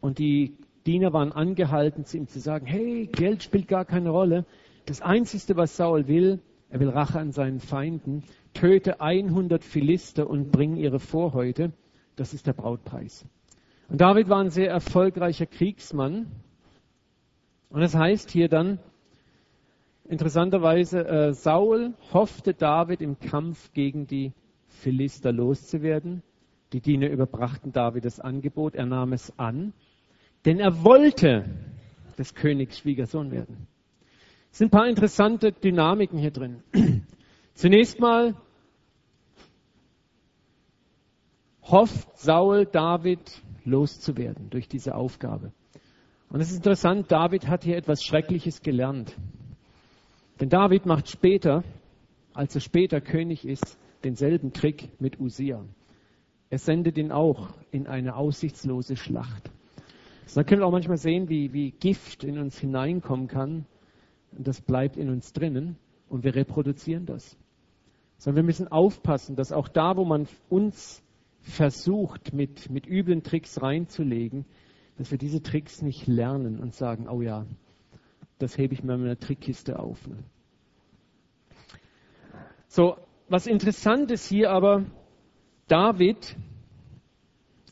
Und 0.01 0.19
die 0.19 0.57
Diener 0.87 1.13
waren 1.13 1.33
angehalten, 1.33 2.05
zu 2.05 2.17
ihm 2.17 2.29
zu 2.29 2.39
sagen, 2.39 2.67
hey, 2.67 3.07
Geld 3.07 3.43
spielt 3.43 3.67
gar 3.67 3.85
keine 3.85 4.11
Rolle. 4.11 4.45
Das 4.87 5.03
Einzige, 5.03 5.57
was 5.57 5.77
Saul 5.77 6.07
will, 6.07 6.39
er 6.71 6.81
will 6.81 6.91
Rache 6.91 7.19
an 7.19 7.33
seinen 7.33 7.61
Feinden, 7.61 8.23
töte 8.57 9.01
100 9.01 9.63
Philister 9.63 10.29
und 10.29 10.51
bring 10.51 10.77
ihre 10.77 10.99
Vorhäute. 10.99 11.73
Das 12.17 12.33
ist 12.33 12.47
der 12.47 12.55
Brautpreis. 12.55 13.27
Und 13.89 14.01
David 14.01 14.29
war 14.29 14.41
ein 14.41 14.51
sehr 14.51 14.71
erfolgreicher 14.71 15.47
Kriegsmann. 15.47 16.27
Und 17.69 17.81
das 17.81 17.95
heißt 17.95 18.31
hier 18.31 18.49
dann, 18.49 18.79
interessanterweise, 20.05 21.07
äh, 21.07 21.33
Saul 21.35 21.95
hoffte 22.13 22.55
David 22.55 23.03
im 23.03 23.19
Kampf 23.19 23.73
gegen 23.75 24.07
die 24.07 24.33
Philister 24.69 25.33
loszuwerden. 25.33 26.23
Die 26.73 26.81
Diener 26.81 27.11
überbrachten 27.11 27.73
David 27.73 28.05
das 28.05 28.21
Angebot, 28.21 28.75
er 28.75 28.87
nahm 28.87 29.13
es 29.13 29.39
an, 29.39 29.73
denn 30.45 30.59
er 30.59 30.83
wollte 30.83 31.45
des 32.19 32.35
Königs 32.35 32.79
Schwiegersohn 32.79 33.31
werden. 33.31 33.67
Es 34.51 34.59
sind 34.59 34.69
ein 34.69 34.71
paar 34.71 34.89
interessante 34.89 35.53
Dynamiken 35.53 36.19
hier 36.19 36.31
drin. 36.31 36.63
Zunächst 37.55 38.01
mal 38.01 38.35
hofft 41.71 42.19
Saul 42.19 42.67
David 42.67 43.43
loszuwerden 43.65 44.51
durch 44.51 44.69
diese 44.69 44.95
Aufgabe. 44.95 45.53
Und 46.31 46.41
es 46.41 46.51
ist 46.51 46.57
interessant, 46.57 47.11
David 47.11 47.49
hat 47.49 47.65
hier 47.65 47.77
etwas 47.77 48.03
Schreckliches 48.03 48.63
gelernt. 48.63 49.17
Denn 50.41 50.49
David 50.49 50.87
macht 50.87 51.09
später, 51.09 51.65
als 52.35 52.55
er 52.55 52.61
später 52.61 53.01
König 53.01 53.47
ist, 53.47 53.79
denselben 54.05 54.53
Trick 54.53 54.91
mit 55.01 55.19
Usia. 55.19 55.65
Er 56.51 56.59
sendet 56.59 56.99
ihn 56.99 57.11
auch 57.11 57.55
in 57.71 57.87
eine 57.87 58.17
aussichtslose 58.17 58.97
Schlacht. 58.97 59.51
Da 60.35 60.45
können 60.45 60.61
wir 60.61 60.67
auch 60.67 60.73
manchmal 60.73 60.99
sehen, 60.99 61.29
wie, 61.29 61.53
wie 61.53 61.71
Gift 61.71 62.23
in 62.23 62.39
uns 62.39 62.59
hineinkommen 62.59 63.29
kann. 63.29 63.65
Und 64.33 64.47
das 64.47 64.61
bleibt 64.61 64.97
in 64.97 65.09
uns 65.09 65.33
drinnen 65.33 65.77
und 66.09 66.25
wir 66.25 66.35
reproduzieren 66.35 67.07
das. 67.07 67.37
Sondern 68.19 68.45
wir 68.45 68.47
müssen 68.47 68.69
aufpassen, 68.69 69.37
dass 69.37 69.53
auch 69.53 69.69
da, 69.69 69.97
wo 69.97 70.05
man 70.05 70.29
uns 70.49 71.03
versucht, 71.47 72.33
mit, 72.33 72.71
mit 72.71 72.87
üblen 72.87 73.23
Tricks 73.23 73.63
reinzulegen, 73.63 74.45
dass 74.99 75.11
wir 75.11 75.19
diese 75.19 75.43
Tricks 75.43 75.81
nicht 75.81 76.07
lernen 76.07 76.59
und 76.59 76.75
sagen, 76.75 77.09
oh 77.09 77.23
ja, 77.23 77.47
das 78.39 78.59
hebe 78.59 78.75
ich 78.75 78.83
mir 78.83 78.95
in 78.95 79.03
meiner 79.03 79.19
Trickkiste 79.19 79.79
auf. 79.79 80.07
Ne? 80.07 80.19
So, 82.69 82.97
was 83.29 83.47
interessant 83.47 84.11
ist 84.11 84.27
hier 84.29 84.51
aber, 84.51 84.85
David 85.69 86.37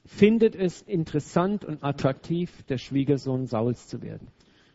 findet 0.04 0.54
es 0.54 0.83
interessant 0.83 1.64
und 1.64 1.83
attraktiv, 1.83 2.62
der 2.64 2.78
Schwiegersohn 2.78 3.47
Sauls 3.47 3.88
zu 3.88 4.02
werden. 4.02 4.28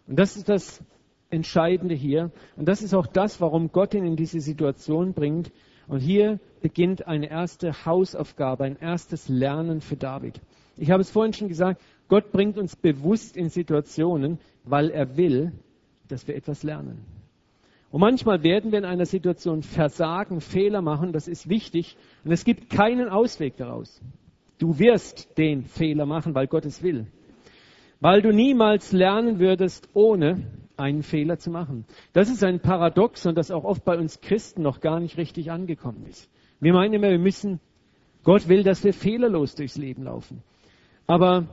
Und 0.08 0.20
das 0.20 0.36
ist 0.36 0.50
das 0.50 0.84
Entscheidende 1.30 1.96
hier. 1.96 2.32
Und 2.58 2.68
das 2.68 2.82
ist 2.82 2.94
auch 2.94 3.08
das, 3.08 3.40
warum 3.40 3.72
Gott 3.72 3.94
ihn 3.94 4.06
in 4.06 4.16
diese 4.16 4.40
Situation 4.40 5.14
bringt. 5.14 5.52
Und 5.90 6.02
hier 6.02 6.40
beginnt 6.62 7.08
eine 7.08 7.30
erste 7.30 7.86
Hausaufgabe, 7.86 8.64
ein 8.64 8.78
erstes 8.80 9.28
Lernen 9.28 9.82
für 9.82 9.96
David. 9.96 10.40
Ich 10.78 10.92
habe 10.92 11.02
es 11.02 11.10
vorhin 11.10 11.34
schon 11.34 11.48
gesagt, 11.48 11.82
Gott 12.08 12.32
bringt 12.32 12.60
uns 12.60 12.76
bewusst 12.76 13.36
in 13.36 13.50
Situationen, 13.50 14.38
weil 14.64 14.92
er 14.92 15.18
will, 15.18 15.52
dass 16.08 16.28
wir 16.28 16.36
etwas 16.36 16.62
lernen. 16.62 17.04
Und 17.90 18.02
manchmal 18.02 18.44
werden 18.44 18.72
wir 18.72 18.78
in 18.78 18.86
einer 18.86 19.08
Situation 19.08 19.64
versagen, 19.64 20.42
Fehler 20.42 20.84
machen, 20.84 21.12
das 21.12 21.28
ist 21.28 21.50
wichtig. 21.50 21.98
Und 22.24 22.32
es 22.32 22.46
gibt 22.46 22.70
keinen 22.70 23.10
Ausweg 23.10 23.58
daraus. 23.58 24.00
Du 24.60 24.78
wirst 24.78 25.40
den 25.40 25.64
Fehler 25.64 26.06
machen, 26.06 26.36
weil 26.36 26.46
Gott 26.46 26.66
es 26.66 26.84
will. 26.84 27.08
Weil 28.00 28.22
du 28.22 28.32
niemals 28.32 28.92
lernen 28.92 29.40
würdest, 29.40 29.90
ohne 29.94 30.44
einen 30.80 31.04
Fehler 31.04 31.38
zu 31.38 31.50
machen. 31.50 31.86
Das 32.14 32.30
ist 32.30 32.44
ein 32.44 32.60
Paradox 32.60 33.26
und 33.26 33.38
das 33.38 33.52
auch 33.52 33.64
oft 33.64 33.84
bei 33.86 33.98
uns 33.98 34.22
Christen 34.22 34.62
noch 34.62 34.80
gar 34.80 35.00
nicht 35.00 35.18
richtig 35.18 35.52
angekommen 35.52 36.06
ist. 36.08 36.30
Wir 36.60 36.74
meinen 36.74 36.94
immer, 36.94 37.10
wir 37.10 37.20
müssen, 37.20 37.60
Gott 38.24 38.48
will, 38.48 38.64
dass 38.64 38.84
wir 38.84 38.94
fehlerlos 38.94 39.56
durchs 39.56 39.78
Leben 39.78 40.04
laufen. 40.04 40.44
Aber 41.08 41.48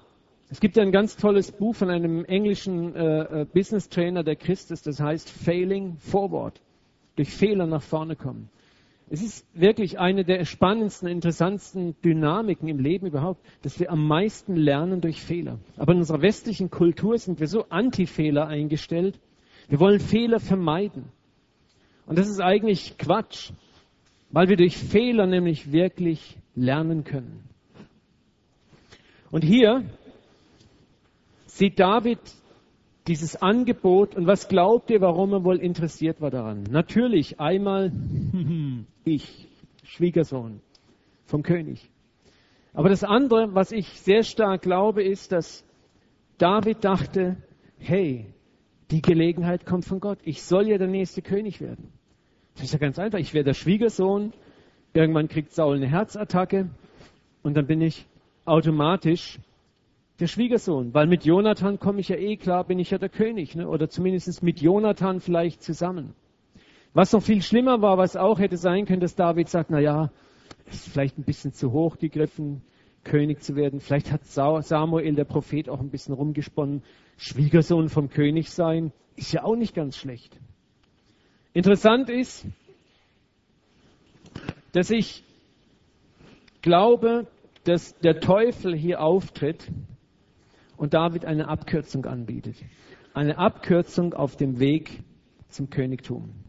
es 0.48 0.60
gibt 0.60 0.78
ein 0.78 0.92
ganz 0.92 1.16
tolles 1.16 1.50
Buch 1.50 1.74
von 1.74 1.90
einem 1.90 2.24
englischen 2.24 2.94
äh, 2.94 3.42
äh, 3.42 3.46
Business 3.46 3.88
Trainer 3.88 4.22
der 4.22 4.36
Christus, 4.36 4.82
das 4.82 5.00
heißt 5.00 5.28
Failing 5.28 5.96
Forward. 5.98 6.60
Durch 7.16 7.30
Fehler 7.30 7.66
nach 7.66 7.82
vorne 7.82 8.14
kommen. 8.14 8.50
Es 9.08 9.22
ist 9.22 9.46
wirklich 9.54 10.00
eine 10.00 10.24
der 10.24 10.44
spannendsten, 10.44 11.08
interessantesten 11.08 11.94
Dynamiken 12.02 12.68
im 12.68 12.80
Leben 12.80 13.06
überhaupt, 13.06 13.40
dass 13.62 13.78
wir 13.78 13.90
am 13.90 14.06
meisten 14.06 14.56
lernen 14.56 15.00
durch 15.00 15.22
Fehler. 15.22 15.60
Aber 15.76 15.92
in 15.92 15.98
unserer 15.98 16.22
westlichen 16.22 16.70
Kultur 16.70 17.16
sind 17.16 17.38
wir 17.38 17.46
so 17.46 17.66
anti-Fehler 17.68 18.48
eingestellt. 18.48 19.20
Wir 19.68 19.78
wollen 19.78 20.00
Fehler 20.00 20.40
vermeiden. 20.40 21.04
Und 22.06 22.18
das 22.18 22.28
ist 22.28 22.40
eigentlich 22.40 22.98
Quatsch, 22.98 23.52
weil 24.30 24.48
wir 24.48 24.56
durch 24.56 24.76
Fehler 24.76 25.26
nämlich 25.26 25.70
wirklich 25.70 26.36
lernen 26.56 27.04
können. 27.04 27.44
Und 29.30 29.44
hier 29.44 29.84
sieht 31.46 31.78
David 31.78 32.18
dieses 33.06 33.36
Angebot 33.36 34.16
und 34.16 34.26
was 34.26 34.48
glaubt 34.48 34.90
ihr, 34.90 35.00
warum 35.00 35.32
er 35.32 35.44
wohl 35.44 35.58
interessiert 35.58 36.20
war 36.20 36.30
daran? 36.30 36.64
Natürlich 36.70 37.38
einmal 37.38 37.92
ich, 39.06 39.48
Schwiegersohn 39.84 40.60
vom 41.24 41.42
König. 41.42 41.88
Aber 42.72 42.88
das 42.88 43.04
andere, 43.04 43.54
was 43.54 43.72
ich 43.72 43.88
sehr 44.00 44.22
stark 44.22 44.62
glaube, 44.62 45.02
ist, 45.02 45.32
dass 45.32 45.64
David 46.38 46.84
dachte, 46.84 47.36
hey, 47.78 48.26
die 48.90 49.00
Gelegenheit 49.00 49.64
kommt 49.64 49.84
von 49.84 50.00
Gott. 50.00 50.18
Ich 50.22 50.42
soll 50.42 50.68
ja 50.68 50.76
der 50.76 50.88
nächste 50.88 51.22
König 51.22 51.60
werden. 51.60 51.92
Das 52.54 52.64
ist 52.64 52.72
ja 52.72 52.78
ganz 52.78 52.98
einfach. 52.98 53.18
Ich 53.18 53.32
werde 53.32 53.46
der 53.46 53.54
Schwiegersohn. 53.54 54.32
Irgendwann 54.92 55.28
kriegt 55.28 55.52
Saul 55.52 55.76
eine 55.76 55.86
Herzattacke 55.86 56.68
und 57.42 57.54
dann 57.54 57.66
bin 57.66 57.80
ich 57.80 58.06
automatisch 58.44 59.38
der 60.20 60.26
Schwiegersohn, 60.26 60.94
weil 60.94 61.06
mit 61.06 61.24
Jonathan 61.24 61.78
komme 61.78 62.00
ich 62.00 62.08
ja 62.08 62.16
eh 62.16 62.36
klar, 62.36 62.64
bin 62.64 62.78
ich 62.78 62.90
ja 62.90 62.98
der 62.98 63.10
König, 63.10 63.54
ne? 63.54 63.68
oder 63.68 63.90
zumindest 63.90 64.42
mit 64.42 64.62
Jonathan 64.62 65.20
vielleicht 65.20 65.62
zusammen. 65.62 66.14
Was 66.96 67.12
noch 67.12 67.22
viel 67.22 67.42
schlimmer 67.42 67.82
war, 67.82 67.98
was 67.98 68.16
auch 68.16 68.38
hätte 68.38 68.56
sein 68.56 68.86
können, 68.86 69.02
dass 69.02 69.14
David 69.14 69.50
sagt, 69.50 69.68
na 69.68 69.78
ja, 69.78 70.10
ist 70.64 70.88
vielleicht 70.88 71.18
ein 71.18 71.24
bisschen 71.24 71.52
zu 71.52 71.70
hoch 71.70 71.98
gegriffen, 71.98 72.62
König 73.04 73.42
zu 73.42 73.54
werden. 73.54 73.80
Vielleicht 73.80 74.10
hat 74.10 74.24
Samuel, 74.24 75.14
der 75.14 75.26
Prophet, 75.26 75.68
auch 75.68 75.80
ein 75.80 75.90
bisschen 75.90 76.14
rumgesponnen. 76.14 76.82
Schwiegersohn 77.18 77.90
vom 77.90 78.08
König 78.08 78.48
sein, 78.48 78.94
ist 79.14 79.30
ja 79.30 79.44
auch 79.44 79.56
nicht 79.56 79.74
ganz 79.74 79.98
schlecht. 79.98 80.40
Interessant 81.52 82.08
ist, 82.08 82.46
dass 84.72 84.88
ich 84.88 85.22
glaube, 86.62 87.26
dass 87.64 87.94
der 87.98 88.20
Teufel 88.20 88.74
hier 88.74 89.02
auftritt 89.02 89.70
und 90.78 90.94
David 90.94 91.26
eine 91.26 91.48
Abkürzung 91.48 92.06
anbietet. 92.06 92.56
Eine 93.12 93.36
Abkürzung 93.36 94.14
auf 94.14 94.36
dem 94.36 94.60
Weg 94.60 95.02
zum 95.50 95.68
Königtum. 95.68 96.45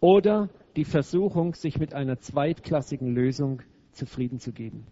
Oder 0.00 0.48
die 0.76 0.84
Versuchung, 0.84 1.54
sich 1.54 1.78
mit 1.78 1.94
einer 1.94 2.18
zweitklassigen 2.20 3.14
Lösung 3.14 3.62
zufrieden 3.92 4.38
zu 4.38 4.52
geben. 4.52 4.86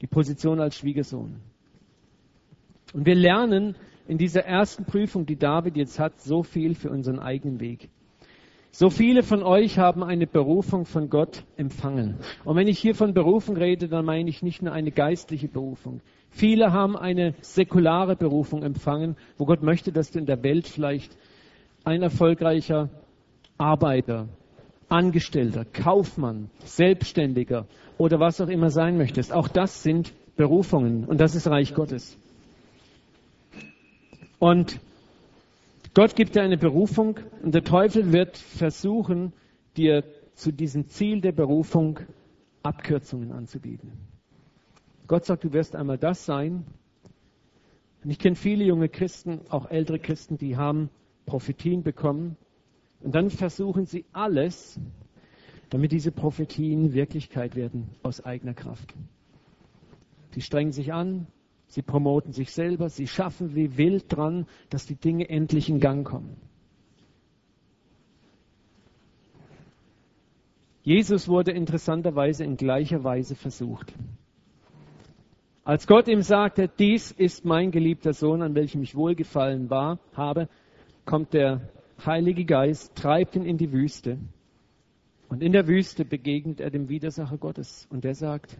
Die 0.00 0.06
Position 0.06 0.60
als 0.60 0.76
Schwiegersohn. 0.76 1.36
Und 2.94 3.04
wir 3.04 3.14
lernen 3.14 3.76
in 4.06 4.16
dieser 4.16 4.44
ersten 4.44 4.84
Prüfung, 4.84 5.26
die 5.26 5.36
David 5.36 5.76
jetzt 5.76 5.98
hat, 5.98 6.20
so 6.20 6.42
viel 6.42 6.74
für 6.74 6.90
unseren 6.90 7.18
eigenen 7.18 7.60
Weg. 7.60 7.90
So 8.70 8.90
viele 8.90 9.22
von 9.22 9.42
euch 9.42 9.78
haben 9.78 10.02
eine 10.04 10.26
Berufung 10.26 10.84
von 10.84 11.10
Gott 11.10 11.44
empfangen. 11.56 12.16
Und 12.44 12.56
wenn 12.56 12.68
ich 12.68 12.78
hier 12.78 12.94
von 12.94 13.12
Berufung 13.12 13.56
rede, 13.56 13.88
dann 13.88 14.04
meine 14.04 14.30
ich 14.30 14.42
nicht 14.42 14.62
nur 14.62 14.72
eine 14.72 14.92
geistliche 14.92 15.48
Berufung. 15.48 16.00
Viele 16.30 16.72
haben 16.72 16.96
eine 16.96 17.34
säkulare 17.40 18.14
Berufung 18.14 18.62
empfangen, 18.62 19.16
wo 19.36 19.46
Gott 19.46 19.62
möchte, 19.62 19.92
dass 19.92 20.10
du 20.10 20.18
in 20.18 20.26
der 20.26 20.42
Welt 20.42 20.68
vielleicht 20.68 21.16
ein 21.84 22.02
erfolgreicher 22.02 22.88
Arbeiter, 23.56 24.28
Angestellter, 24.88 25.64
Kaufmann, 25.64 26.50
Selbstständiger 26.64 27.66
oder 27.98 28.20
was 28.20 28.40
auch 28.40 28.48
immer 28.48 28.70
sein 28.70 28.96
möchtest. 28.96 29.32
Auch 29.32 29.48
das 29.48 29.82
sind 29.82 30.12
Berufungen 30.36 31.04
und 31.04 31.20
das 31.20 31.34
ist 31.34 31.46
Reich 31.46 31.74
Gottes. 31.74 32.16
Und 34.38 34.80
Gott 35.94 36.14
gibt 36.14 36.36
dir 36.36 36.42
eine 36.42 36.56
Berufung 36.56 37.18
und 37.42 37.54
der 37.54 37.64
Teufel 37.64 38.12
wird 38.12 38.36
versuchen, 38.36 39.32
dir 39.76 40.04
zu 40.34 40.52
diesem 40.52 40.88
Ziel 40.88 41.20
der 41.20 41.32
Berufung 41.32 41.98
Abkürzungen 42.62 43.32
anzubieten. 43.32 43.92
Gott 45.08 45.24
sagt, 45.24 45.44
du 45.44 45.52
wirst 45.52 45.74
einmal 45.74 45.98
das 45.98 46.24
sein. 46.24 46.64
Und 48.04 48.10
ich 48.10 48.18
kenne 48.18 48.36
viele 48.36 48.64
junge 48.64 48.88
Christen, 48.88 49.40
auch 49.48 49.70
ältere 49.70 49.98
Christen, 49.98 50.38
die 50.38 50.56
haben 50.56 50.90
Prophetien 51.26 51.82
bekommen. 51.82 52.36
Und 53.00 53.14
dann 53.14 53.30
versuchen 53.30 53.86
sie 53.86 54.04
alles, 54.12 54.78
damit 55.70 55.92
diese 55.92 56.12
Prophetien 56.12 56.94
Wirklichkeit 56.94 57.54
werden 57.54 57.90
aus 58.02 58.24
eigener 58.24 58.54
Kraft. 58.54 58.94
Sie 60.30 60.40
strengen 60.40 60.72
sich 60.72 60.92
an, 60.92 61.26
sie 61.68 61.82
promoten 61.82 62.32
sich 62.32 62.52
selber, 62.52 62.88
sie 62.88 63.06
schaffen 63.06 63.54
wie 63.54 63.76
wild 63.76 64.04
dran, 64.08 64.46
dass 64.70 64.86
die 64.86 64.96
Dinge 64.96 65.28
endlich 65.28 65.68
in 65.68 65.80
Gang 65.80 66.06
kommen. 66.06 66.36
Jesus 70.82 71.28
wurde 71.28 71.52
interessanterweise 71.52 72.44
in 72.44 72.56
gleicher 72.56 73.04
Weise 73.04 73.34
versucht. 73.34 73.92
Als 75.62 75.86
Gott 75.86 76.08
ihm 76.08 76.22
sagte, 76.22 76.66
dies 76.78 77.12
ist 77.12 77.44
mein 77.44 77.70
geliebter 77.70 78.14
Sohn, 78.14 78.40
an 78.40 78.54
welchem 78.54 78.82
ich 78.82 78.94
wohlgefallen 78.94 79.68
war, 79.68 79.98
habe, 80.14 80.48
kommt 81.04 81.34
der 81.34 81.60
Heilige 82.04 82.44
Geist, 82.44 82.94
treibt 82.94 83.36
ihn 83.36 83.44
in 83.44 83.58
die 83.58 83.72
Wüste. 83.72 84.18
Und 85.28 85.42
in 85.42 85.52
der 85.52 85.66
Wüste 85.66 86.04
begegnet 86.04 86.60
er 86.60 86.70
dem 86.70 86.88
Widersacher 86.88 87.36
Gottes. 87.36 87.86
Und 87.90 88.04
der 88.04 88.14
sagt, 88.14 88.56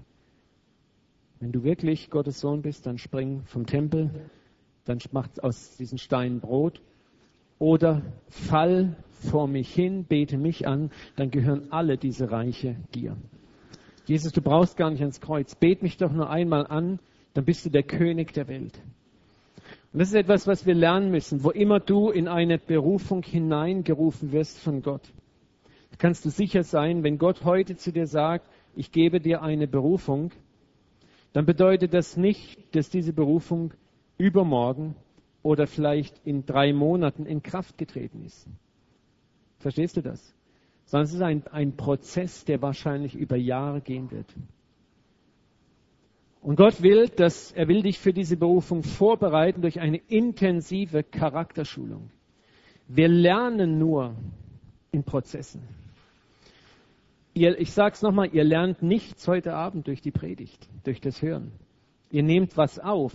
wenn 1.40 1.52
du 1.52 1.62
wirklich 1.62 2.10
Gottes 2.10 2.40
Sohn 2.40 2.62
bist, 2.62 2.86
dann 2.86 2.98
spring 2.98 3.42
vom 3.46 3.66
Tempel, 3.66 4.10
dann 4.84 4.98
mach 5.12 5.28
aus 5.40 5.76
diesen 5.76 5.98
Steinen 5.98 6.40
Brot. 6.40 6.82
Oder 7.58 8.02
fall 8.28 8.96
vor 9.10 9.48
mich 9.48 9.72
hin, 9.72 10.04
bete 10.04 10.38
mich 10.38 10.66
an, 10.66 10.90
dann 11.16 11.30
gehören 11.30 11.72
alle 11.72 11.96
diese 11.96 12.30
Reiche 12.30 12.76
dir. 12.94 13.16
Jesus, 14.06 14.32
du 14.32 14.40
brauchst 14.40 14.76
gar 14.76 14.90
nicht 14.90 15.00
ans 15.00 15.20
Kreuz. 15.20 15.54
Bet 15.54 15.82
mich 15.82 15.96
doch 15.96 16.12
nur 16.12 16.30
einmal 16.30 16.66
an, 16.66 16.98
dann 17.34 17.44
bist 17.44 17.66
du 17.66 17.70
der 17.70 17.82
König 17.82 18.32
der 18.32 18.48
Welt. 18.48 18.80
Und 19.92 20.00
das 20.00 20.08
ist 20.08 20.14
etwas, 20.14 20.46
was 20.46 20.66
wir 20.66 20.74
lernen 20.74 21.10
müssen. 21.10 21.42
Wo 21.44 21.50
immer 21.50 21.80
du 21.80 22.10
in 22.10 22.28
eine 22.28 22.58
Berufung 22.58 23.22
hineingerufen 23.22 24.32
wirst 24.32 24.58
von 24.58 24.82
Gott, 24.82 25.12
kannst 25.98 26.24
du 26.24 26.30
sicher 26.30 26.62
sein, 26.62 27.02
wenn 27.02 27.18
Gott 27.18 27.44
heute 27.44 27.76
zu 27.76 27.92
dir 27.92 28.06
sagt, 28.06 28.48
ich 28.76 28.92
gebe 28.92 29.20
dir 29.20 29.42
eine 29.42 29.66
Berufung, 29.66 30.30
dann 31.32 31.46
bedeutet 31.46 31.94
das 31.94 32.16
nicht, 32.16 32.74
dass 32.76 32.90
diese 32.90 33.12
Berufung 33.12 33.72
übermorgen 34.18 34.94
oder 35.42 35.66
vielleicht 35.66 36.20
in 36.24 36.46
drei 36.46 36.72
Monaten 36.72 37.26
in 37.26 37.42
Kraft 37.42 37.78
getreten 37.78 38.24
ist. 38.24 38.46
Verstehst 39.58 39.96
du 39.96 40.02
das? 40.02 40.34
Sondern 40.84 41.06
es 41.06 41.14
ist 41.14 41.22
ein, 41.22 41.46
ein 41.48 41.76
Prozess, 41.76 42.44
der 42.44 42.62
wahrscheinlich 42.62 43.14
über 43.14 43.36
Jahre 43.36 43.80
gehen 43.80 44.10
wird. 44.10 44.32
Und 46.40 46.56
Gott 46.56 46.82
will, 46.82 47.08
dass 47.08 47.52
er 47.52 47.68
will 47.68 47.82
dich 47.82 47.98
für 47.98 48.12
diese 48.12 48.36
Berufung 48.36 48.82
vorbereiten 48.82 49.60
durch 49.60 49.80
eine 49.80 49.98
intensive 50.08 51.02
Charakterschulung. 51.02 52.10
Wir 52.86 53.08
lernen 53.08 53.78
nur 53.78 54.14
in 54.92 55.02
Prozessen. 55.04 55.62
Ihr, 57.34 57.58
ich 57.60 57.72
sage 57.72 57.94
es 57.94 58.02
nochmal, 58.02 58.30
ihr 58.32 58.44
lernt 58.44 58.82
nichts 58.82 59.28
heute 59.28 59.54
Abend 59.54 59.86
durch 59.86 60.00
die 60.00 60.10
Predigt, 60.10 60.68
durch 60.84 61.00
das 61.00 61.20
Hören. 61.20 61.52
Ihr 62.10 62.22
nehmt 62.22 62.56
was 62.56 62.78
auf, 62.78 63.12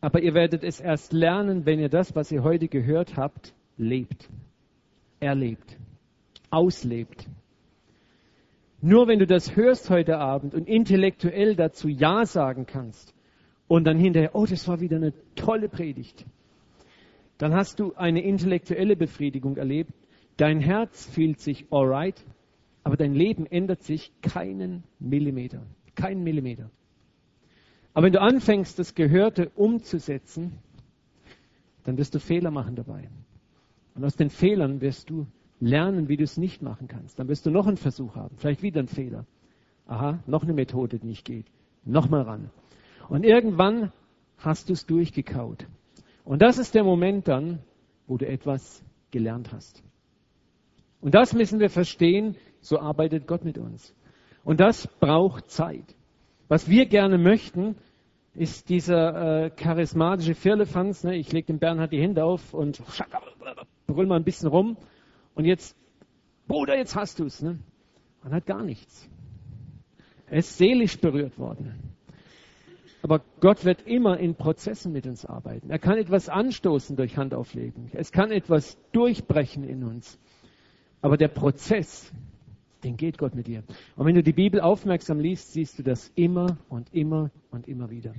aber 0.00 0.22
ihr 0.22 0.34
werdet 0.34 0.62
es 0.62 0.80
erst 0.80 1.12
lernen, 1.12 1.66
wenn 1.66 1.80
ihr 1.80 1.88
das, 1.88 2.14
was 2.14 2.30
ihr 2.30 2.42
heute 2.42 2.68
gehört 2.68 3.16
habt, 3.16 3.52
lebt 3.76 4.28
erlebt, 5.20 5.76
auslebt. 6.50 7.26
Nur 8.82 9.08
wenn 9.08 9.18
du 9.18 9.26
das 9.26 9.56
hörst 9.56 9.90
heute 9.90 10.18
Abend 10.18 10.54
und 10.54 10.66
intellektuell 10.66 11.54
dazu 11.54 11.88
Ja 11.88 12.24
sagen 12.24 12.64
kannst 12.66 13.14
und 13.68 13.84
dann 13.84 13.98
hinterher, 13.98 14.34
oh, 14.34 14.46
das 14.46 14.66
war 14.68 14.80
wieder 14.80 14.96
eine 14.96 15.12
tolle 15.34 15.68
Predigt, 15.68 16.24
dann 17.36 17.54
hast 17.54 17.78
du 17.78 17.94
eine 17.94 18.22
intellektuelle 18.22 18.96
Befriedigung 18.96 19.56
erlebt. 19.56 19.92
Dein 20.36 20.60
Herz 20.60 21.06
fühlt 21.06 21.40
sich 21.40 21.66
alright, 21.70 22.24
aber 22.82 22.96
dein 22.96 23.14
Leben 23.14 23.46
ändert 23.46 23.82
sich 23.82 24.12
keinen 24.22 24.84
Millimeter. 24.98 25.62
Keinen 25.94 26.22
Millimeter. 26.22 26.70
Aber 27.92 28.06
wenn 28.06 28.12
du 28.12 28.20
anfängst, 28.20 28.78
das 28.78 28.94
Gehörte 28.94 29.50
umzusetzen, 29.56 30.58
dann 31.84 31.98
wirst 31.98 32.14
du 32.14 32.18
Fehler 32.18 32.50
machen 32.50 32.76
dabei. 32.76 33.08
Und 33.94 34.04
aus 34.04 34.16
den 34.16 34.30
Fehlern 34.30 34.80
wirst 34.80 35.10
du 35.10 35.26
lernen, 35.60 36.08
wie 36.08 36.16
du 36.16 36.24
es 36.24 36.36
nicht 36.36 36.62
machen 36.62 36.88
kannst. 36.88 37.18
Dann 37.18 37.28
wirst 37.28 37.46
du 37.46 37.50
noch 37.50 37.66
einen 37.66 37.76
Versuch 37.76 38.16
haben, 38.16 38.36
vielleicht 38.36 38.62
wieder 38.62 38.80
einen 38.80 38.88
Fehler. 38.88 39.26
Aha, 39.86 40.20
noch 40.26 40.42
eine 40.42 40.54
Methode, 40.54 40.98
die 40.98 41.06
nicht 41.06 41.24
geht. 41.24 41.46
Nochmal 41.84 42.22
ran. 42.22 42.50
Und 43.08 43.24
irgendwann 43.24 43.92
hast 44.38 44.68
du 44.68 44.72
es 44.72 44.86
durchgekaut. 44.86 45.66
Und 46.24 46.42
das 46.42 46.58
ist 46.58 46.74
der 46.74 46.84
Moment 46.84 47.28
dann, 47.28 47.60
wo 48.06 48.16
du 48.16 48.26
etwas 48.26 48.82
gelernt 49.10 49.52
hast. 49.52 49.82
Und 51.00 51.14
das 51.14 51.34
müssen 51.34 51.60
wir 51.60 51.70
verstehen, 51.70 52.36
so 52.60 52.78
arbeitet 52.78 53.26
Gott 53.26 53.44
mit 53.44 53.58
uns. 53.58 53.94
Und 54.44 54.60
das 54.60 54.86
braucht 55.00 55.50
Zeit. 55.50 55.96
Was 56.48 56.68
wir 56.68 56.86
gerne 56.86 57.18
möchten, 57.18 57.76
ist 58.34 58.68
dieser 58.68 59.44
äh, 59.44 59.50
charismatische 59.50 60.34
Firlefanz. 60.34 61.04
Ne? 61.04 61.16
Ich 61.16 61.32
lege 61.32 61.46
dem 61.46 61.58
Bernhard 61.58 61.92
die 61.92 62.00
Hände 62.00 62.24
auf 62.24 62.54
und 62.54 62.82
brüll 63.86 64.06
mal 64.06 64.16
ein 64.16 64.24
bisschen 64.24 64.48
rum. 64.48 64.76
Und 65.40 65.46
jetzt, 65.46 65.74
Bruder, 66.48 66.76
jetzt 66.76 66.94
hast 66.94 67.18
du 67.18 67.24
es. 67.24 67.40
Ne? 67.40 67.58
Man 68.22 68.34
hat 68.34 68.44
gar 68.44 68.62
nichts. 68.62 69.08
Er 70.26 70.40
ist 70.40 70.58
seelisch 70.58 71.00
berührt 71.00 71.38
worden. 71.38 71.94
Aber 73.00 73.22
Gott 73.40 73.64
wird 73.64 73.86
immer 73.86 74.18
in 74.18 74.34
Prozessen 74.34 74.92
mit 74.92 75.06
uns 75.06 75.24
arbeiten. 75.24 75.70
Er 75.70 75.78
kann 75.78 75.96
etwas 75.96 76.28
anstoßen 76.28 76.94
durch 76.94 77.16
Handauflegen. 77.16 77.90
Es 77.94 78.12
kann 78.12 78.30
etwas 78.30 78.76
durchbrechen 78.92 79.64
in 79.64 79.82
uns. 79.82 80.18
Aber 81.00 81.16
der 81.16 81.28
Prozess, 81.28 82.12
den 82.84 82.98
geht 82.98 83.16
Gott 83.16 83.34
mit 83.34 83.46
dir. 83.46 83.62
Und 83.96 84.04
wenn 84.04 84.16
du 84.16 84.22
die 84.22 84.34
Bibel 84.34 84.60
aufmerksam 84.60 85.20
liest, 85.20 85.54
siehst 85.54 85.78
du 85.78 85.82
das 85.82 86.12
immer 86.16 86.58
und 86.68 86.92
immer 86.92 87.30
und 87.50 87.66
immer 87.66 87.88
wieder. 87.88 88.12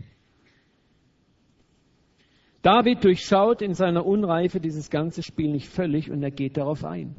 David 2.62 3.04
durchschaut 3.04 3.62
in 3.62 3.74
seiner 3.74 4.06
Unreife 4.06 4.60
dieses 4.60 4.90
ganze 4.90 5.24
Spiel 5.24 5.52
nicht 5.52 5.68
völlig 5.68 6.12
und 6.12 6.22
er 6.22 6.32
geht 6.32 6.58
darauf 6.58 6.86
ein. 6.86 7.16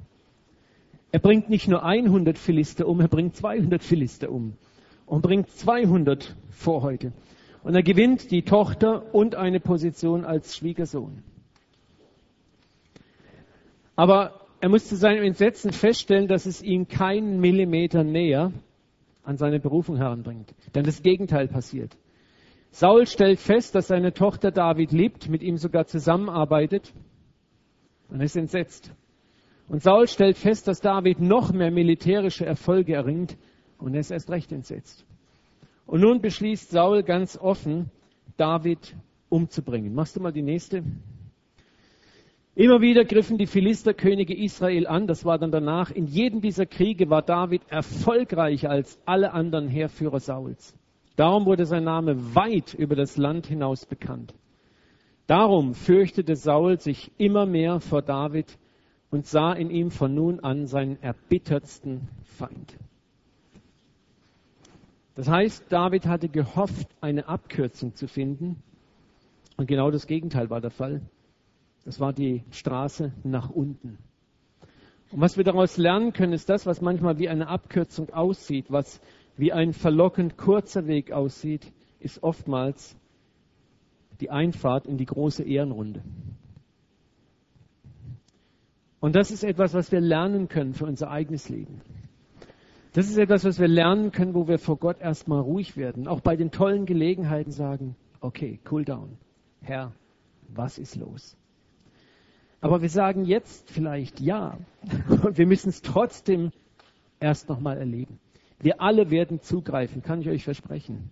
Er 1.10 1.18
bringt 1.18 1.50
nicht 1.50 1.68
nur 1.68 1.84
100 1.84 2.38
Philister 2.38 2.86
um, 2.86 3.00
er 3.00 3.08
bringt 3.08 3.36
200 3.36 3.82
Philister 3.82 4.30
um 4.30 4.54
und 5.06 5.22
bringt 5.22 5.50
200 5.50 6.36
vor 6.50 6.82
heute. 6.82 7.12
Und 7.62 7.74
er 7.74 7.82
gewinnt 7.82 8.30
die 8.30 8.42
Tochter 8.42 9.14
und 9.14 9.34
eine 9.34 9.60
Position 9.60 10.24
als 10.24 10.56
Schwiegersohn. 10.56 11.22
Aber 13.94 14.40
er 14.60 14.68
muss 14.68 14.88
zu 14.88 14.96
seinem 14.96 15.22
Entsetzen 15.22 15.72
feststellen, 15.72 16.28
dass 16.28 16.46
es 16.46 16.62
ihn 16.62 16.88
keinen 16.88 17.40
Millimeter 17.40 18.04
näher 18.04 18.52
an 19.24 19.36
seine 19.36 19.60
Berufung 19.60 19.96
heranbringt. 19.96 20.54
Denn 20.74 20.84
das 20.84 21.02
Gegenteil 21.02 21.48
passiert. 21.48 21.96
Saul 22.74 23.06
stellt 23.06 23.38
fest, 23.38 23.74
dass 23.74 23.88
seine 23.88 24.14
Tochter 24.14 24.50
David 24.50 24.92
liebt, 24.92 25.28
mit 25.28 25.42
ihm 25.42 25.58
sogar 25.58 25.86
zusammenarbeitet 25.86 26.94
und 28.08 28.22
ist 28.22 28.34
entsetzt. 28.34 28.90
Und 29.68 29.82
Saul 29.82 30.08
stellt 30.08 30.38
fest, 30.38 30.68
dass 30.68 30.80
David 30.80 31.20
noch 31.20 31.52
mehr 31.52 31.70
militärische 31.70 32.46
Erfolge 32.46 32.94
erringt 32.94 33.36
und 33.76 33.92
er 33.92 34.00
ist 34.00 34.10
erst 34.10 34.30
recht 34.30 34.52
entsetzt. 34.52 35.04
Und 35.86 36.00
nun 36.00 36.22
beschließt 36.22 36.70
Saul 36.70 37.02
ganz 37.02 37.36
offen, 37.36 37.90
David 38.38 38.96
umzubringen. 39.28 39.94
Machst 39.94 40.16
du 40.16 40.20
mal 40.20 40.32
die 40.32 40.42
nächste? 40.42 40.82
Immer 42.54 42.80
wieder 42.80 43.04
griffen 43.04 43.36
die 43.36 43.46
Philisterkönige 43.46 44.34
Israel 44.34 44.86
an, 44.86 45.06
das 45.06 45.26
war 45.26 45.38
dann 45.38 45.52
danach. 45.52 45.90
In 45.90 46.06
jedem 46.06 46.40
dieser 46.40 46.64
Kriege 46.64 47.10
war 47.10 47.20
David 47.20 47.62
erfolgreicher 47.68 48.70
als 48.70 48.98
alle 49.04 49.32
anderen 49.32 49.68
Heerführer 49.68 50.20
Sauls. 50.20 50.74
Darum 51.16 51.44
wurde 51.46 51.66
sein 51.66 51.84
Name 51.84 52.34
weit 52.34 52.74
über 52.74 52.96
das 52.96 53.16
Land 53.16 53.46
hinaus 53.46 53.86
bekannt. 53.86 54.34
Darum 55.26 55.74
fürchtete 55.74 56.36
Saul 56.36 56.80
sich 56.80 57.12
immer 57.18 57.46
mehr 57.46 57.80
vor 57.80 58.02
David 58.02 58.58
und 59.10 59.26
sah 59.26 59.52
in 59.52 59.70
ihm 59.70 59.90
von 59.90 60.14
nun 60.14 60.40
an 60.40 60.66
seinen 60.66 61.00
erbittertsten 61.02 62.08
Feind. 62.24 62.76
Das 65.14 65.28
heißt, 65.28 65.66
David 65.68 66.06
hatte 66.06 66.28
gehofft, 66.28 66.88
eine 67.02 67.28
Abkürzung 67.28 67.94
zu 67.94 68.08
finden. 68.08 68.62
Und 69.58 69.66
genau 69.66 69.90
das 69.90 70.06
Gegenteil 70.06 70.48
war 70.48 70.62
der 70.62 70.70
Fall. 70.70 71.02
Das 71.84 72.00
war 72.00 72.12
die 72.12 72.42
Straße 72.50 73.12
nach 73.22 73.50
unten. 73.50 73.98
Und 75.10 75.20
was 75.20 75.36
wir 75.36 75.44
daraus 75.44 75.76
lernen 75.76 76.14
können, 76.14 76.32
ist 76.32 76.48
das, 76.48 76.64
was 76.64 76.80
manchmal 76.80 77.18
wie 77.18 77.28
eine 77.28 77.48
Abkürzung 77.48 78.10
aussieht, 78.10 78.66
was 78.70 79.00
wie 79.36 79.52
ein 79.52 79.72
verlockend 79.72 80.36
kurzer 80.36 80.86
Weg 80.86 81.12
aussieht, 81.12 81.72
ist 82.00 82.22
oftmals 82.22 82.96
die 84.20 84.30
Einfahrt 84.30 84.86
in 84.86 84.98
die 84.98 85.06
große 85.06 85.42
Ehrenrunde. 85.42 86.02
Und 89.00 89.16
das 89.16 89.30
ist 89.30 89.42
etwas, 89.42 89.74
was 89.74 89.90
wir 89.90 90.00
lernen 90.00 90.48
können 90.48 90.74
für 90.74 90.86
unser 90.86 91.10
eigenes 91.10 91.48
Leben. 91.48 91.80
Das 92.92 93.08
ist 93.08 93.16
etwas, 93.16 93.44
was 93.44 93.58
wir 93.58 93.68
lernen 93.68 94.12
können, 94.12 94.34
wo 94.34 94.46
wir 94.46 94.58
vor 94.58 94.76
Gott 94.76 95.00
erstmal 95.00 95.40
ruhig 95.40 95.76
werden. 95.76 96.06
Auch 96.06 96.20
bei 96.20 96.36
den 96.36 96.50
tollen 96.50 96.86
Gelegenheiten 96.86 97.50
sagen, 97.50 97.96
okay, 98.20 98.60
cool 98.70 98.84
down. 98.84 99.16
Herr, 99.62 99.92
was 100.48 100.78
ist 100.78 100.96
los? 100.96 101.36
Aber 102.60 102.80
wir 102.80 102.90
sagen 102.90 103.24
jetzt 103.24 103.70
vielleicht 103.70 104.20
ja. 104.20 104.58
Und 105.08 105.36
wir 105.36 105.46
müssen 105.46 105.70
es 105.70 105.82
trotzdem 105.82 106.52
erst 107.18 107.48
nochmal 107.48 107.78
erleben. 107.78 108.20
Wir 108.62 108.80
alle 108.80 109.10
werden 109.10 109.42
zugreifen, 109.42 110.02
kann 110.02 110.22
ich 110.22 110.28
euch 110.28 110.44
versprechen. 110.44 111.10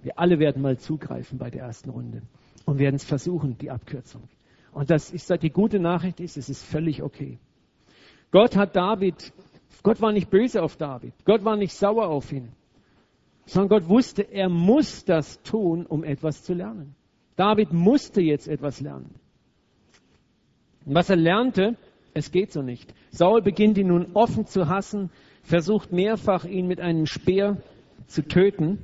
Wir 0.00 0.18
alle 0.18 0.40
werden 0.40 0.60
mal 0.60 0.78
zugreifen 0.78 1.38
bei 1.38 1.50
der 1.50 1.62
ersten 1.62 1.90
Runde 1.90 2.22
und 2.64 2.80
werden 2.80 2.96
es 2.96 3.04
versuchen, 3.04 3.56
die 3.58 3.70
Abkürzung. 3.70 4.22
Und 4.72 4.90
das 4.90 5.10
ist, 5.10 5.30
die 5.42 5.50
gute 5.50 5.78
Nachricht 5.78 6.18
ist, 6.18 6.36
es 6.36 6.48
ist 6.48 6.64
völlig 6.64 7.02
okay. 7.02 7.38
Gott 8.32 8.56
hat 8.56 8.74
David 8.74 9.32
Gott 9.82 10.00
war 10.00 10.12
nicht 10.12 10.30
böse 10.30 10.62
auf 10.62 10.76
David. 10.76 11.12
Gott 11.24 11.44
war 11.44 11.56
nicht 11.56 11.74
sauer 11.74 12.08
auf 12.08 12.30
ihn. 12.32 12.52
Sondern 13.46 13.80
Gott 13.80 13.88
wusste, 13.88 14.22
er 14.22 14.48
muss 14.48 15.04
das 15.04 15.42
tun, 15.42 15.86
um 15.86 16.04
etwas 16.04 16.44
zu 16.44 16.54
lernen. 16.54 16.94
David 17.36 17.72
musste 17.72 18.20
jetzt 18.20 18.46
etwas 18.46 18.80
lernen. 18.80 19.14
Und 20.86 20.94
was 20.94 21.10
er 21.10 21.16
lernte, 21.16 21.76
es 22.14 22.30
geht 22.30 22.52
so 22.52 22.62
nicht. 22.62 22.94
Saul 23.10 23.42
beginnt 23.42 23.78
ihn 23.78 23.88
nun 23.88 24.12
offen 24.14 24.46
zu 24.46 24.68
hassen, 24.68 25.10
versucht 25.42 25.92
mehrfach 25.92 26.44
ihn 26.44 26.66
mit 26.66 26.80
einem 26.80 27.06
Speer 27.06 27.58
zu 28.06 28.22
töten. 28.26 28.78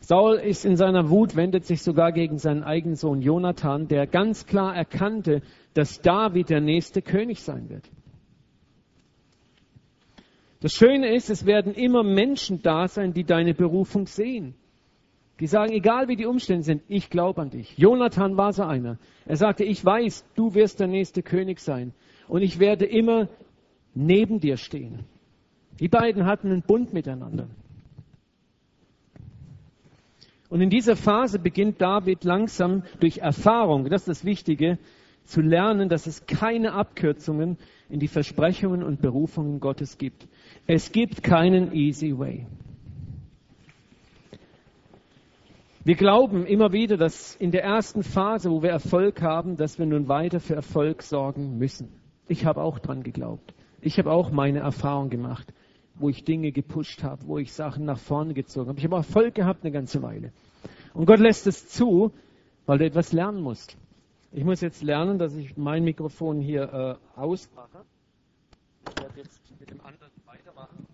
Saul 0.00 0.36
ist 0.36 0.64
in 0.64 0.76
seiner 0.76 1.10
Wut, 1.10 1.36
wendet 1.36 1.66
sich 1.66 1.82
sogar 1.82 2.12
gegen 2.12 2.38
seinen 2.38 2.62
eigenen 2.62 2.96
Sohn 2.96 3.22
Jonathan, 3.22 3.88
der 3.88 4.06
ganz 4.06 4.46
klar 4.46 4.74
erkannte, 4.74 5.42
dass 5.74 6.00
David 6.00 6.50
der 6.50 6.60
nächste 6.60 7.02
König 7.02 7.42
sein 7.42 7.68
wird. 7.68 7.88
Das 10.60 10.72
Schöne 10.72 11.14
ist, 11.14 11.30
es 11.30 11.46
werden 11.46 11.74
immer 11.74 12.02
Menschen 12.02 12.60
da 12.62 12.86
sein, 12.86 13.14
die 13.14 13.24
deine 13.24 13.54
Berufung 13.54 14.06
sehen. 14.06 14.54
Die 15.40 15.46
sagen, 15.46 15.72
egal 15.72 16.08
wie 16.08 16.16
die 16.16 16.26
Umstände 16.26 16.64
sind, 16.64 16.82
ich 16.86 17.08
glaube 17.08 17.40
an 17.40 17.48
dich. 17.48 17.78
Jonathan 17.78 18.36
war 18.36 18.52
so 18.52 18.64
einer. 18.64 18.98
Er 19.24 19.36
sagte, 19.36 19.64
ich 19.64 19.82
weiß, 19.82 20.26
du 20.34 20.54
wirst 20.54 20.80
der 20.80 20.86
nächste 20.86 21.22
König 21.22 21.60
sein. 21.60 21.94
Und 22.28 22.42
ich 22.42 22.58
werde 22.58 22.84
immer 22.84 23.28
neben 23.94 24.38
dir 24.38 24.58
stehen. 24.58 25.06
Die 25.80 25.88
beiden 25.88 26.26
hatten 26.26 26.52
einen 26.52 26.62
Bund 26.62 26.92
miteinander. 26.92 27.48
Und 30.50 30.60
in 30.60 30.70
dieser 30.70 30.96
Phase 30.96 31.38
beginnt 31.38 31.80
David 31.80 32.24
langsam 32.24 32.82
durch 32.98 33.18
Erfahrung, 33.18 33.88
das 33.88 34.02
ist 34.02 34.08
das 34.08 34.24
Wichtige, 34.24 34.78
zu 35.24 35.40
lernen, 35.40 35.88
dass 35.88 36.06
es 36.06 36.26
keine 36.26 36.72
Abkürzungen 36.72 37.56
in 37.88 38.00
die 38.00 38.08
Versprechungen 38.08 38.82
und 38.82 39.00
Berufungen 39.00 39.60
Gottes 39.60 39.96
gibt. 39.96 40.26
Es 40.66 40.92
gibt 40.92 41.22
keinen 41.22 41.72
easy 41.72 42.18
way. 42.18 42.46
Wir 45.84 45.94
glauben 45.94 46.44
immer 46.46 46.72
wieder, 46.72 46.96
dass 46.96 47.36
in 47.36 47.52
der 47.52 47.62
ersten 47.62 48.02
Phase, 48.02 48.50
wo 48.50 48.62
wir 48.62 48.70
Erfolg 48.70 49.22
haben, 49.22 49.56
dass 49.56 49.78
wir 49.78 49.86
nun 49.86 50.08
weiter 50.08 50.40
für 50.40 50.54
Erfolg 50.54 51.02
sorgen 51.02 51.58
müssen. 51.58 51.88
Ich 52.28 52.44
habe 52.44 52.60
auch 52.60 52.80
dran 52.80 53.02
geglaubt. 53.02 53.54
Ich 53.80 53.98
habe 53.98 54.10
auch 54.10 54.30
meine 54.30 54.58
Erfahrung 54.58 55.08
gemacht, 55.08 55.54
wo 55.94 56.08
ich 56.08 56.24
Dinge 56.24 56.52
gepusht 56.52 57.02
habe, 57.02 57.26
wo 57.26 57.38
ich 57.38 57.52
Sachen 57.52 57.84
nach 57.84 57.98
vorne 57.98 58.34
gezogen 58.34 58.68
habe. 58.68 58.78
Ich 58.78 58.84
habe 58.84 58.96
Erfolg 58.96 59.34
gehabt 59.34 59.64
eine 59.64 59.72
ganze 59.72 60.02
Weile. 60.02 60.32
Und 60.94 61.06
Gott 61.06 61.20
lässt 61.20 61.46
es 61.46 61.68
zu, 61.68 62.12
weil 62.66 62.78
du 62.78 62.84
etwas 62.84 63.12
lernen 63.12 63.42
musst. 63.42 63.76
Ich 64.32 64.44
muss 64.44 64.60
jetzt 64.60 64.82
lernen, 64.82 65.18
dass 65.18 65.34
ich 65.34 65.56
mein 65.56 65.84
Mikrofon 65.84 66.40
hier 66.40 66.98
äh, 67.16 67.18
ausmache. 67.20 67.84
Ich 68.88 69.02
werde 69.02 69.18
jetzt 69.18 69.40
mit 69.58 69.70
dem 69.70 69.80
anderen 69.80 70.10
weitermachen. 70.24 70.86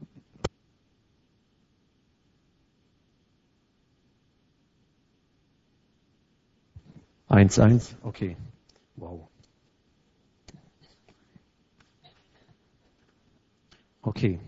Eins, 7.28 7.58
eins, 7.58 7.96
okay. 8.02 8.36
Wow. 8.96 9.28
Okay. 14.02 14.38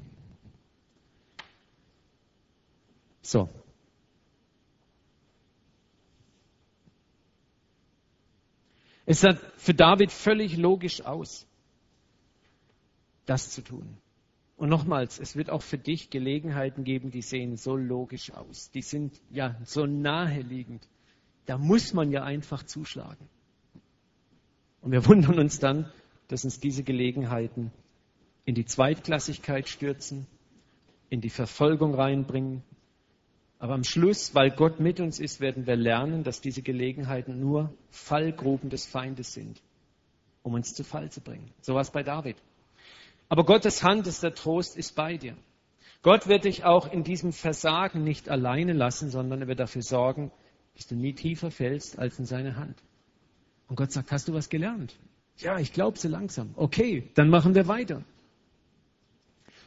So, 3.28 3.46
Es 9.04 9.20
sah 9.20 9.34
für 9.56 9.74
David 9.74 10.12
völlig 10.12 10.56
logisch 10.56 11.02
aus, 11.02 11.46
das 13.26 13.50
zu 13.50 13.62
tun. 13.62 13.98
Und 14.56 14.70
nochmals, 14.70 15.18
es 15.18 15.36
wird 15.36 15.50
auch 15.50 15.62
für 15.62 15.76
dich 15.76 16.08
Gelegenheiten 16.08 16.84
geben, 16.84 17.10
die 17.10 17.20
sehen 17.20 17.56
so 17.56 17.76
logisch 17.76 18.30
aus. 18.32 18.70
Die 18.70 18.82
sind 18.82 19.20
ja 19.30 19.56
so 19.64 19.84
naheliegend. 19.84 20.86
Da 21.44 21.58
muss 21.58 21.92
man 21.92 22.10
ja 22.10 22.22
einfach 22.22 22.62
zuschlagen. 22.62 23.28
Und 24.80 24.92
wir 24.92 25.06
wundern 25.06 25.38
uns 25.38 25.58
dann, 25.58 25.90
dass 26.28 26.44
uns 26.44 26.60
diese 26.60 26.82
Gelegenheiten 26.82 27.72
in 28.46 28.54
die 28.54 28.64
Zweitklassigkeit 28.64 29.68
stürzen, 29.68 30.26
in 31.10 31.20
die 31.20 31.30
Verfolgung 31.30 31.94
reinbringen, 31.94 32.62
aber 33.58 33.74
am 33.74 33.84
Schluss, 33.84 34.34
weil 34.34 34.50
Gott 34.50 34.78
mit 34.78 35.00
uns 35.00 35.18
ist, 35.18 35.40
werden 35.40 35.66
wir 35.66 35.76
lernen, 35.76 36.22
dass 36.22 36.40
diese 36.40 36.62
Gelegenheiten 36.62 37.40
nur 37.40 37.74
Fallgruben 37.90 38.70
des 38.70 38.86
Feindes 38.86 39.32
sind, 39.32 39.60
um 40.42 40.54
uns 40.54 40.74
zu 40.74 40.84
Fall 40.84 41.10
zu 41.10 41.20
bringen. 41.20 41.50
So 41.60 41.74
war 41.74 41.80
es 41.80 41.90
bei 41.90 42.02
David. 42.02 42.36
Aber 43.28 43.44
Gottes 43.44 43.82
Hand 43.82 44.06
ist 44.06 44.22
der 44.22 44.34
Trost, 44.34 44.76
ist 44.76 44.94
bei 44.94 45.16
dir. 45.16 45.36
Gott 46.02 46.28
wird 46.28 46.44
dich 46.44 46.64
auch 46.64 46.90
in 46.90 47.02
diesem 47.02 47.32
Versagen 47.32 48.04
nicht 48.04 48.28
alleine 48.28 48.72
lassen, 48.72 49.10
sondern 49.10 49.42
er 49.42 49.48
wird 49.48 49.58
dafür 49.58 49.82
sorgen, 49.82 50.30
dass 50.76 50.86
du 50.86 50.94
nie 50.94 51.12
tiefer 51.12 51.50
fällst 51.50 51.98
als 51.98 52.18
in 52.20 52.24
seine 52.24 52.56
Hand. 52.56 52.80
Und 53.66 53.74
Gott 53.74 53.90
sagt, 53.90 54.12
hast 54.12 54.28
du 54.28 54.32
was 54.32 54.48
gelernt? 54.48 54.96
Ja, 55.38 55.58
ich 55.58 55.72
glaube 55.72 55.98
so 55.98 56.08
langsam. 56.08 56.50
Okay, 56.54 57.10
dann 57.14 57.28
machen 57.28 57.56
wir 57.56 57.66
weiter. 57.66 58.04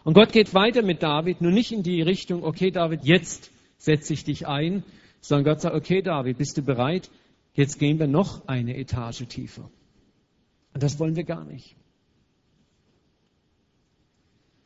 Und 0.03 0.13
Gott 0.13 0.31
geht 0.31 0.53
weiter 0.53 0.81
mit 0.81 1.03
David, 1.03 1.41
nur 1.41 1.51
nicht 1.51 1.71
in 1.71 1.83
die 1.83 2.01
Richtung, 2.01 2.43
okay, 2.43 2.71
David, 2.71 3.03
jetzt 3.03 3.50
setze 3.81 4.13
ich 4.13 4.23
dich 4.23 4.47
ein, 4.47 4.83
sondern 5.21 5.53
Gott 5.53 5.61
sagt, 5.61 5.75
okay 5.75 6.01
David, 6.01 6.37
bist 6.37 6.57
du 6.57 6.61
bereit? 6.61 7.09
Jetzt 7.53 7.79
gehen 7.79 7.99
wir 7.99 8.07
noch 8.07 8.47
eine 8.47 8.77
Etage 8.77 9.25
tiefer. 9.27 9.69
Und 10.73 10.83
das 10.83 10.99
wollen 10.99 11.15
wir 11.15 11.23
gar 11.23 11.43
nicht. 11.43 11.75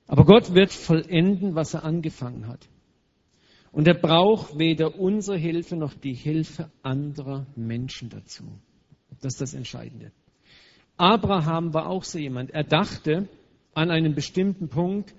Aber 0.08 0.25
Gott 0.25 0.54
wird 0.54 0.71
vollenden, 0.71 1.56
was 1.56 1.73
er 1.73 1.84
angefangen 1.84 2.47
hat. 2.47 2.67
Und 3.71 3.88
er 3.88 3.95
braucht 3.95 4.60
weder 4.60 4.99
unsere 4.99 5.38
Hilfe 5.38 5.75
noch 5.75 5.93
die 5.93 6.13
Hilfe 6.13 6.69
anderer 6.84 7.47
Menschen 7.56 8.10
dazu. 8.10 8.43
Das 9.21 9.34
ist 9.34 9.41
das 9.41 9.54
Entscheidende. 9.54 10.12
Abraham 10.97 11.73
war 11.73 11.88
auch 11.88 12.04
so 12.04 12.19
jemand. 12.19 12.51
Er 12.51 12.63
dachte 12.63 13.28
an 13.73 13.91
einen 13.91 14.13
bestimmten 14.13 14.69
Punkt, 14.69 15.15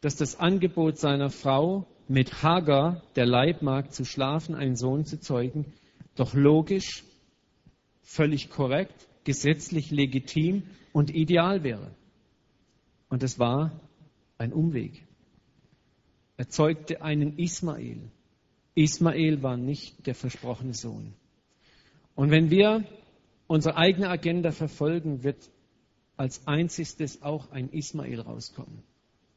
dass 0.00 0.16
das 0.16 0.40
Angebot 0.40 0.98
seiner 0.98 1.30
Frau 1.30 1.86
mit 2.10 2.42
Hagar, 2.42 3.00
der 3.14 3.24
Leibmagd, 3.24 3.94
zu 3.94 4.04
schlafen, 4.04 4.56
einen 4.56 4.74
Sohn 4.74 5.04
zu 5.04 5.20
zeugen, 5.20 5.72
doch 6.16 6.34
logisch, 6.34 7.04
völlig 8.02 8.50
korrekt, 8.50 9.06
gesetzlich 9.22 9.92
legitim 9.92 10.64
und 10.92 11.14
ideal 11.14 11.62
wäre. 11.62 11.94
Und 13.10 13.22
es 13.22 13.38
war 13.38 13.80
ein 14.38 14.52
Umweg. 14.52 15.06
Er 16.36 16.48
zeugte 16.48 17.00
einen 17.00 17.38
Ismael. 17.38 18.10
Ismael 18.74 19.44
war 19.44 19.56
nicht 19.56 20.04
der 20.08 20.16
versprochene 20.16 20.74
Sohn. 20.74 21.14
Und 22.16 22.32
wenn 22.32 22.50
wir 22.50 22.82
unsere 23.46 23.76
eigene 23.76 24.08
Agenda 24.08 24.50
verfolgen, 24.50 25.22
wird 25.22 25.48
als 26.16 26.44
einziges 26.48 27.22
auch 27.22 27.52
ein 27.52 27.68
Ismael 27.70 28.20
rauskommen. 28.20 28.82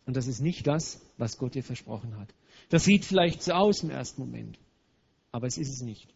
Und 0.07 0.17
das 0.17 0.25
ist 0.25 0.41
nicht 0.41 0.65
das, 0.65 0.99
was 1.19 1.37
Gott 1.37 1.53
dir 1.53 1.63
versprochen 1.63 2.17
hat. 2.17 2.33
Das 2.69 2.83
sieht 2.83 3.05
vielleicht 3.05 3.43
so 3.43 3.53
aus 3.53 3.83
im 3.83 3.89
ersten 3.89 4.21
Moment, 4.21 4.59
aber 5.31 5.47
es 5.47 5.57
ist 5.57 5.69
es 5.69 5.81
nicht. 5.81 6.13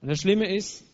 Und 0.00 0.08
das 0.08 0.20
Schlimme 0.20 0.54
ist, 0.54 0.84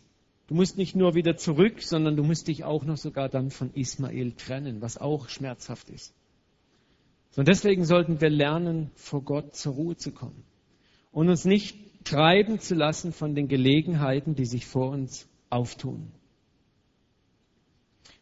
du 0.47 0.55
musst 0.55 0.77
nicht 0.77 0.95
nur 0.95 1.15
wieder 1.15 1.37
zurück, 1.37 1.81
sondern 1.81 2.15
du 2.15 2.23
musst 2.23 2.47
dich 2.47 2.63
auch 2.63 2.83
noch 2.83 2.97
sogar 2.97 3.29
dann 3.29 3.51
von 3.51 3.73
Ismael 3.73 4.33
trennen, 4.33 4.81
was 4.81 4.97
auch 4.97 5.29
schmerzhaft 5.29 5.89
ist. 5.89 6.13
Und 7.35 7.47
deswegen 7.47 7.85
sollten 7.85 8.19
wir 8.19 8.29
lernen, 8.29 8.89
vor 8.95 9.21
Gott 9.21 9.55
zur 9.55 9.73
Ruhe 9.73 9.95
zu 9.95 10.11
kommen 10.11 10.43
und 11.11 11.29
uns 11.29 11.45
nicht 11.45 11.77
treiben 12.03 12.59
zu 12.59 12.73
lassen 12.73 13.11
von 13.11 13.35
den 13.35 13.47
Gelegenheiten, 13.47 14.33
die 14.33 14.45
sich 14.45 14.65
vor 14.65 14.89
uns 14.89 15.27
auftun. 15.49 16.11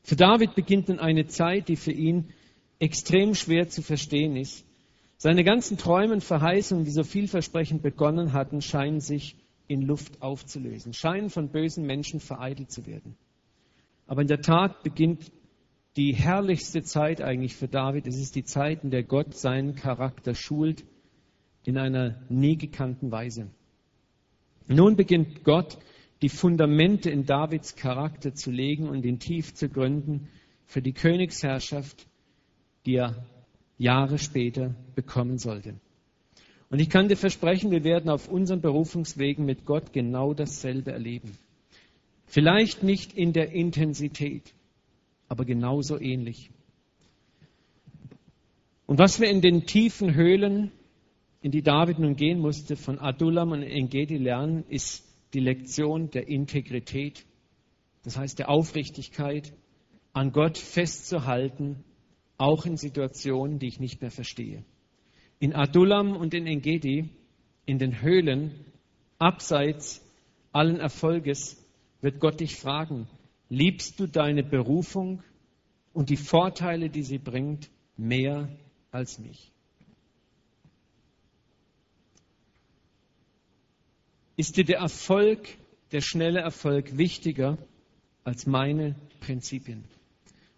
Für 0.03 0.15
David 0.15 0.55
beginnt 0.55 0.89
nun 0.89 0.99
eine 0.99 1.27
Zeit, 1.27 1.67
die 1.67 1.77
für 1.77 1.91
ihn 1.91 2.29
extrem 2.79 3.35
schwer 3.35 3.69
zu 3.69 3.81
verstehen 3.81 4.35
ist. 4.35 4.64
Seine 5.17 5.43
ganzen 5.43 5.77
Träume 5.77 6.13
und 6.13 6.23
Verheißungen, 6.23 6.85
die 6.85 6.91
so 6.91 7.03
vielversprechend 7.03 7.81
begonnen 7.81 8.33
hatten, 8.33 8.61
scheinen 8.61 8.99
sich 8.99 9.37
in 9.67 9.81
Luft 9.81 10.21
aufzulösen, 10.21 10.93
scheinen 10.93 11.29
von 11.29 11.49
bösen 11.49 11.85
Menschen 11.85 12.19
vereitelt 12.19 12.71
zu 12.71 12.85
werden. 12.85 13.15
Aber 14.07 14.21
in 14.21 14.27
der 14.27 14.41
Tat 14.41 14.83
beginnt 14.83 15.31
die 15.95 16.13
herrlichste 16.13 16.83
Zeit 16.83 17.21
eigentlich 17.21 17.55
für 17.55 17.67
David. 17.67 18.05
Es 18.05 18.17
ist 18.17 18.35
die 18.35 18.43
Zeit, 18.43 18.83
in 18.83 18.91
der 18.91 19.03
Gott 19.03 19.35
seinen 19.35 19.75
Charakter 19.75 20.35
schult 20.35 20.83
in 21.63 21.77
einer 21.77 22.21
nie 22.29 22.57
gekannten 22.57 23.11
Weise. 23.11 23.49
Nun 24.67 24.95
beginnt 24.95 25.43
Gott, 25.43 25.77
die 26.21 26.29
Fundamente 26.29 27.09
in 27.09 27.25
Davids 27.25 27.75
Charakter 27.75 28.33
zu 28.33 28.51
legen 28.51 28.89
und 28.89 29.05
ihn 29.05 29.19
tief 29.19 29.53
zu 29.53 29.69
gründen 29.69 30.27
für 30.65 30.81
die 30.81 30.93
Königsherrschaft, 30.93 32.07
die 32.85 32.95
er 32.95 33.25
Jahre 33.77 34.17
später 34.17 34.75
bekommen 34.95 35.37
sollte. 35.37 35.75
Und 36.69 36.79
ich 36.79 36.89
kann 36.89 37.07
dir 37.07 37.17
versprechen, 37.17 37.71
wir 37.71 37.83
werden 37.83 38.09
auf 38.09 38.27
unseren 38.27 38.61
Berufungswegen 38.61 39.45
mit 39.45 39.65
Gott 39.65 39.93
genau 39.93 40.33
dasselbe 40.33 40.91
erleben. 40.91 41.37
Vielleicht 42.25 42.83
nicht 42.83 43.13
in 43.13 43.33
der 43.33 43.51
Intensität, 43.51 44.53
aber 45.27 45.45
genauso 45.45 45.99
ähnlich. 45.99 46.49
Und 48.87 48.99
was 48.99 49.19
wir 49.19 49.29
in 49.29 49.41
den 49.41 49.65
tiefen 49.65 50.15
Höhlen, 50.15 50.71
in 51.41 51.51
die 51.51 51.61
David 51.61 51.99
nun 51.99 52.15
gehen 52.15 52.39
musste, 52.39 52.75
von 52.75 52.99
Adullam 52.99 53.51
und 53.51 53.63
Engedi 53.63 54.17
lernen, 54.17 54.63
ist 54.69 55.05
die 55.33 55.39
Lektion 55.39 56.09
der 56.09 56.27
Integrität, 56.27 57.25
das 58.03 58.17
heißt 58.17 58.39
der 58.39 58.49
Aufrichtigkeit, 58.49 59.53
an 60.13 60.31
Gott 60.31 60.57
festzuhalten, 60.57 61.83
auch 62.37 62.65
in 62.65 62.77
Situationen, 62.77 63.59
die 63.59 63.67
ich 63.67 63.79
nicht 63.79 64.01
mehr 64.01 64.11
verstehe. 64.11 64.63
In 65.39 65.53
Adullam 65.53 66.15
und 66.15 66.33
in 66.33 66.47
Engedi, 66.47 67.09
in 67.65 67.79
den 67.79 68.01
Höhlen, 68.01 68.51
abseits 69.17 70.01
allen 70.51 70.79
Erfolges, 70.79 71.61
wird 72.01 72.19
Gott 72.19 72.39
dich 72.39 72.55
fragen, 72.55 73.07
liebst 73.49 73.99
du 73.99 74.07
deine 74.07 74.43
Berufung 74.43 75.23
und 75.93 76.09
die 76.09 76.17
Vorteile, 76.17 76.89
die 76.89 77.03
sie 77.03 77.17
bringt, 77.17 77.69
mehr 77.97 78.49
als 78.91 79.19
mich? 79.19 79.51
Ist 84.37 84.57
dir 84.57 84.65
der 84.65 84.79
Erfolg, 84.79 85.47
der 85.91 86.01
schnelle 86.01 86.41
Erfolg 86.41 86.97
wichtiger 86.97 87.57
als 88.25 88.45
meine 88.45 88.95
Prinzipien? 89.21 89.85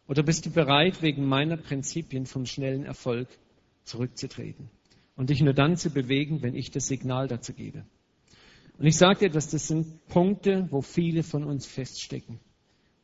Oder 0.07 0.23
bist 0.23 0.45
du 0.45 0.51
bereit, 0.51 1.01
wegen 1.01 1.25
meiner 1.25 1.57
Prinzipien 1.57 2.25
vom 2.25 2.45
schnellen 2.45 2.85
Erfolg 2.85 3.27
zurückzutreten 3.83 4.69
und 5.15 5.29
dich 5.29 5.41
nur 5.41 5.53
dann 5.53 5.75
zu 5.75 5.89
bewegen, 5.89 6.41
wenn 6.41 6.55
ich 6.55 6.71
das 6.71 6.87
Signal 6.87 7.27
dazu 7.27 7.53
gebe? 7.53 7.83
Und 8.77 8.85
ich 8.85 8.97
sage 8.97 9.27
dir, 9.27 9.29
dass 9.29 9.49
das 9.49 9.67
sind 9.67 10.05
Punkte, 10.07 10.67
wo 10.69 10.81
viele 10.81 11.23
von 11.23 11.43
uns 11.43 11.65
feststecken 11.65 12.39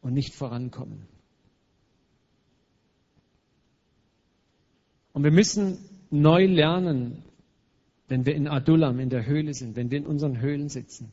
und 0.02 0.14
nicht 0.14 0.34
vorankommen. 0.34 1.08
Und 5.14 5.24
wir 5.24 5.32
müssen 5.32 5.78
neu 6.10 6.46
lernen, 6.46 7.24
wenn 8.08 8.26
wir 8.26 8.36
in 8.36 8.48
Adullam, 8.48 9.00
in 9.00 9.10
der 9.10 9.26
Höhle 9.26 9.54
sind, 9.54 9.76
wenn 9.76 9.92
wir 9.92 9.98
in 9.98 10.06
unseren 10.06 10.40
Höhlen 10.40 10.70
sitzen, 10.70 11.12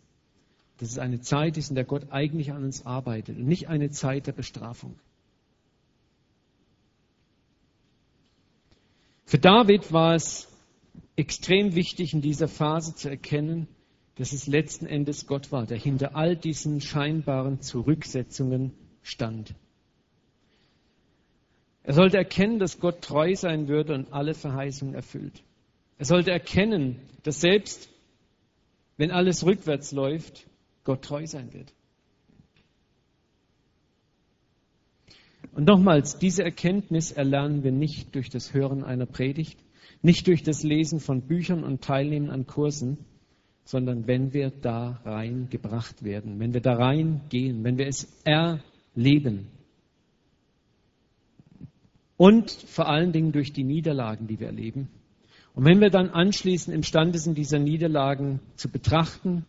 dass 0.79 0.91
es 0.91 0.99
eine 0.99 1.21
Zeit 1.21 1.57
ist, 1.57 1.71
in 1.71 1.75
der 1.75 1.85
Gott 1.85 2.11
eigentlich 2.11 2.53
an 2.53 2.65
uns 2.65 2.85
arbeitet 2.87 3.39
und 3.39 3.47
nicht 3.47 3.69
eine 3.69 3.91
Zeit 3.91 4.27
der 4.27 4.33
Bestrafung. 4.33 4.99
Für 9.31 9.39
David 9.39 9.93
war 9.93 10.17
es 10.17 10.49
extrem 11.15 11.77
wichtig, 11.77 12.15
in 12.15 12.21
dieser 12.21 12.49
Phase 12.49 12.97
zu 12.97 13.09
erkennen, 13.09 13.69
dass 14.17 14.33
es 14.33 14.49
letzten 14.49 14.87
Endes 14.87 15.29
Gott 15.29 15.53
war, 15.53 15.67
der 15.67 15.79
hinter 15.79 16.17
all 16.17 16.35
diesen 16.35 16.81
scheinbaren 16.81 17.61
Zurücksetzungen 17.61 18.73
stand. 19.03 19.55
Er 21.85 21.95
sollte 21.95 22.17
erkennen, 22.17 22.59
dass 22.59 22.81
Gott 22.81 23.03
treu 23.03 23.37
sein 23.37 23.69
würde 23.69 23.95
und 23.95 24.13
alle 24.13 24.35
Verheißungen 24.35 24.95
erfüllt. 24.95 25.45
Er 25.97 26.07
sollte 26.07 26.33
erkennen, 26.33 26.97
dass 27.23 27.41
selbst 27.41 27.89
wenn 28.97 29.13
alles 29.13 29.47
rückwärts 29.47 29.93
läuft, 29.93 30.45
Gott 30.83 31.03
treu 31.03 31.25
sein 31.29 31.53
wird. 31.53 31.73
Und 35.53 35.67
nochmals, 35.67 36.19
diese 36.19 36.45
Erkenntnis 36.45 37.11
erlernen 37.11 37.65
wir 37.65 37.73
nicht 37.73 38.15
durch 38.15 38.31
das 38.31 38.55
Hören 38.55 38.85
einer 38.85 39.07
Predigt, 39.07 39.59
nicht 40.03 40.27
durch 40.27 40.43
das 40.43 40.63
Lesen 40.63 41.01
von 41.01 41.23
Büchern 41.23 41.65
und 41.65 41.83
Teilnehmen 41.83 42.31
an 42.31 42.47
Kursen, 42.47 42.99
sondern 43.65 44.07
wenn 44.07 44.33
wir 44.33 44.51
da 44.51 45.01
reingebracht 45.05 46.03
werden, 46.03 46.41
wenn 46.41 46.55
wir 46.55 46.61
da 46.61 46.75
reingehen, 46.75 47.65
wenn 47.65 47.79
wir 47.79 47.87
es 47.87 48.09
erleben. 48.25 49.49
Und 52.17 52.51
vor 52.51 52.89
allen 52.89 53.13
Dingen 53.13 53.33
durch 53.33 53.53
die 53.53 53.65
Niederlagen, 53.65 54.27
die 54.27 54.41
wir 54.41 54.49
erleben. 54.49 54.89
Und 55.55 55.65
wenn 55.65 55.81
wir 55.81 55.91
dann 55.91 56.11
anschließend 56.11 56.75
imstande 56.75 57.19
sind, 57.19 57.37
diese 57.37 57.59
Niederlagen 57.59 58.41
zu 58.57 58.69
betrachten, 58.69 59.45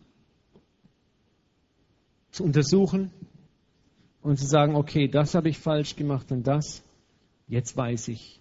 zu 2.30 2.44
untersuchen 2.44 3.10
und 4.22 4.38
zu 4.38 4.46
sagen, 4.46 4.76
okay, 4.76 5.08
das 5.08 5.34
habe 5.34 5.48
ich 5.48 5.58
falsch 5.58 5.96
gemacht 5.96 6.30
und 6.32 6.46
das, 6.46 6.82
jetzt 7.48 7.76
weiß 7.76 8.08
ich, 8.08 8.40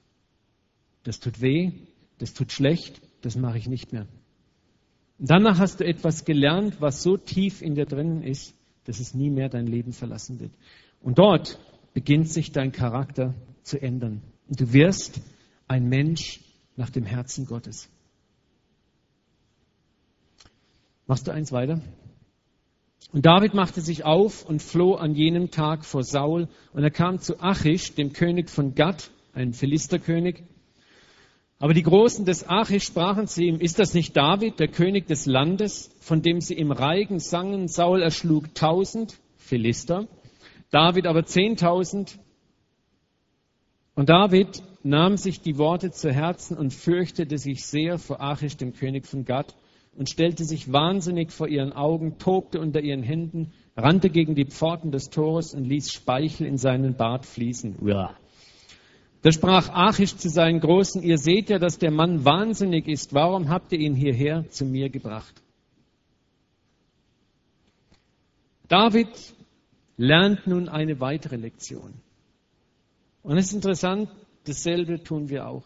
das 1.04 1.20
tut 1.20 1.42
weh, 1.42 1.72
das 2.20 2.34
tut 2.34 2.52
schlecht, 2.52 3.02
das 3.22 3.36
mache 3.36 3.58
ich 3.58 3.68
nicht 3.68 3.92
mehr. 3.92 4.08
Und 5.20 5.30
danach 5.30 5.60
hast 5.60 5.80
du 5.80 5.86
etwas 5.86 6.26
gelernt, 6.26 6.80
was 6.80 7.04
so 7.04 7.18
tief 7.18 7.62
in 7.62 7.76
dir 7.76 7.86
drinnen 7.86 8.24
ist, 8.24 8.56
dass 8.86 9.00
es 9.00 9.14
nie 9.14 9.30
mehr 9.30 9.50
dein 9.50 9.68
Leben 9.68 9.94
verlassen 9.94 10.40
wird. 10.40 10.52
Und 11.02 11.20
dort 11.20 11.60
beginnt 11.94 12.30
sich 12.30 12.52
dein 12.52 12.72
Charakter 12.72 13.34
zu 13.64 13.82
ändern. 13.82 14.22
Und 14.48 14.60
du 14.60 14.74
wirst 14.74 15.22
ein 15.68 15.90
Mensch 15.90 16.42
nach 16.76 16.90
dem 16.90 17.06
Herzen 17.06 17.46
Gottes. 17.46 17.90
Machst 21.08 21.28
du 21.28 21.32
eins 21.32 21.52
weiter? 21.52 21.82
Und 23.12 23.26
David 23.26 23.54
machte 23.54 23.82
sich 23.82 24.06
auf 24.06 24.46
und 24.46 24.62
floh 24.62 24.96
an 24.96 25.16
jenem 25.16 25.52
Tag 25.52 25.86
vor 25.86 26.04
Saul. 26.04 26.48
Und 26.74 26.84
er 26.84 26.92
kam 26.92 27.20
zu 27.20 27.40
Achish, 27.42 27.94
dem 27.96 28.14
König 28.14 28.50
von 28.50 28.74
Gad, 28.76 29.12
einem 29.34 29.54
Philisterkönig, 29.54 30.44
aber 31.62 31.76
die 31.76 31.84
Großen 31.84 32.26
des 32.26 32.50
Achish 32.50 32.86
sprachen 32.86 33.28
zu 33.28 33.44
ihm, 33.44 33.60
ist 33.60 33.78
das 33.78 33.94
nicht 33.94 34.18
David, 34.18 34.60
der 34.60 34.68
König 34.68 35.06
des 35.06 35.28
Landes, 35.28 35.96
von 36.00 36.24
dem 36.24 36.42
sie 36.42 36.56
im 36.56 36.72
Reigen 36.72 37.20
sangen, 37.20 37.68
Saul 37.68 38.02
erschlug 38.02 38.56
tausend 38.56 39.20
Philister, 39.38 40.08
David 40.72 41.06
aber 41.06 41.24
zehntausend. 41.24 42.18
Und 43.94 44.10
David 44.10 44.64
nahm 44.82 45.18
sich 45.18 45.42
die 45.42 45.60
Worte 45.60 45.92
zu 45.92 46.12
Herzen 46.12 46.58
und 46.58 46.74
fürchtete 46.74 47.38
sich 47.38 47.64
sehr 47.64 48.00
vor 48.00 48.22
Achish, 48.22 48.58
dem 48.58 48.74
König 48.74 49.06
von 49.06 49.24
Gad, 49.24 49.56
und 49.96 50.10
stellte 50.10 50.46
sich 50.46 50.72
wahnsinnig 50.72 51.32
vor 51.32 51.48
ihren 51.48 51.74
Augen, 51.74 52.18
tobte 52.18 52.60
unter 52.60 52.82
ihren 52.82 53.04
Händen, 53.04 53.52
rannte 53.76 54.10
gegen 54.10 54.36
die 54.36 54.46
Pforten 54.46 54.92
des 54.92 55.10
Tores 55.10 55.54
und 55.54 55.66
ließ 55.66 55.92
Speichel 55.92 56.48
in 56.48 56.58
seinen 56.58 56.96
Bart 56.96 57.26
fließen. 57.26 57.78
Uah. 57.82 58.16
Da 59.22 59.32
sprach 59.32 59.70
Achish 59.70 60.16
zu 60.16 60.30
seinen 60.30 60.60
Großen, 60.60 61.04
ihr 61.04 61.18
seht 61.18 61.50
ja, 61.50 61.60
dass 61.60 61.78
der 61.78 61.92
Mann 61.92 62.26
wahnsinnig 62.26 62.88
ist. 62.88 63.14
Warum 63.14 63.50
habt 63.50 63.72
ihr 63.72 63.80
ihn 63.80 63.94
hierher 63.94 64.50
zu 64.50 64.66
mir 64.66 64.90
gebracht? 64.90 65.42
David 68.68 69.10
lernt 69.98 70.48
nun 70.48 70.70
eine 70.70 71.00
weitere 71.00 71.36
Lektion. 71.36 71.94
Und 73.22 73.38
es 73.38 73.48
ist 73.48 73.54
interessant, 73.54 74.10
dasselbe 74.46 75.04
tun 75.04 75.30
wir 75.30 75.48
auch. 75.48 75.64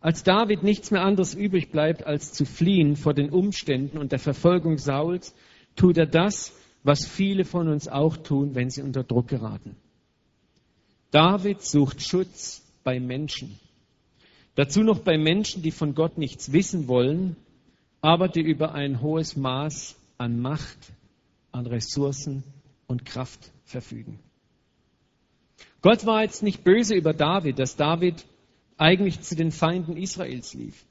Als 0.00 0.22
David 0.22 0.62
nichts 0.62 0.90
mehr 0.90 1.02
anderes 1.02 1.34
übrig 1.34 1.70
bleibt, 1.70 2.04
als 2.04 2.32
zu 2.32 2.44
fliehen 2.44 2.96
vor 2.96 3.14
den 3.14 3.30
Umständen 3.30 3.98
und 3.98 4.12
der 4.12 4.20
Verfolgung 4.20 4.78
Sauls, 4.78 5.34
tut 5.74 5.98
er 5.98 6.06
das, 6.06 6.52
was 6.84 7.04
viele 7.04 7.44
von 7.44 7.68
uns 7.68 7.88
auch 7.88 8.16
tun, 8.16 8.54
wenn 8.54 8.70
sie 8.70 8.82
unter 8.82 9.02
Druck 9.02 9.28
geraten. 9.28 9.76
David 11.10 11.62
sucht 11.62 12.02
Schutz 12.02 12.62
bei 12.84 13.00
Menschen. 13.00 13.58
Dazu 14.54 14.82
noch 14.82 15.00
bei 15.00 15.18
Menschen, 15.18 15.62
die 15.62 15.70
von 15.70 15.94
Gott 15.94 16.18
nichts 16.18 16.52
wissen 16.52 16.86
wollen, 16.86 17.36
aber 18.00 18.28
die 18.28 18.40
über 18.40 18.74
ein 18.74 19.00
hohes 19.00 19.36
Maß 19.36 19.96
an 20.18 20.40
Macht, 20.40 20.78
an 21.50 21.66
Ressourcen 21.66 22.44
und 22.86 23.04
Kraft 23.04 23.52
verfügen. 23.64 24.18
Gott 25.80 26.06
war 26.06 26.22
jetzt 26.22 26.42
nicht 26.42 26.64
böse 26.64 26.94
über 26.94 27.12
David, 27.12 27.58
dass 27.58 27.76
David 27.76 28.24
eigentlich 28.78 29.20
zu 29.20 29.36
den 29.36 29.50
Feinden 29.50 29.96
Israels 29.96 30.54
lief. 30.54 30.86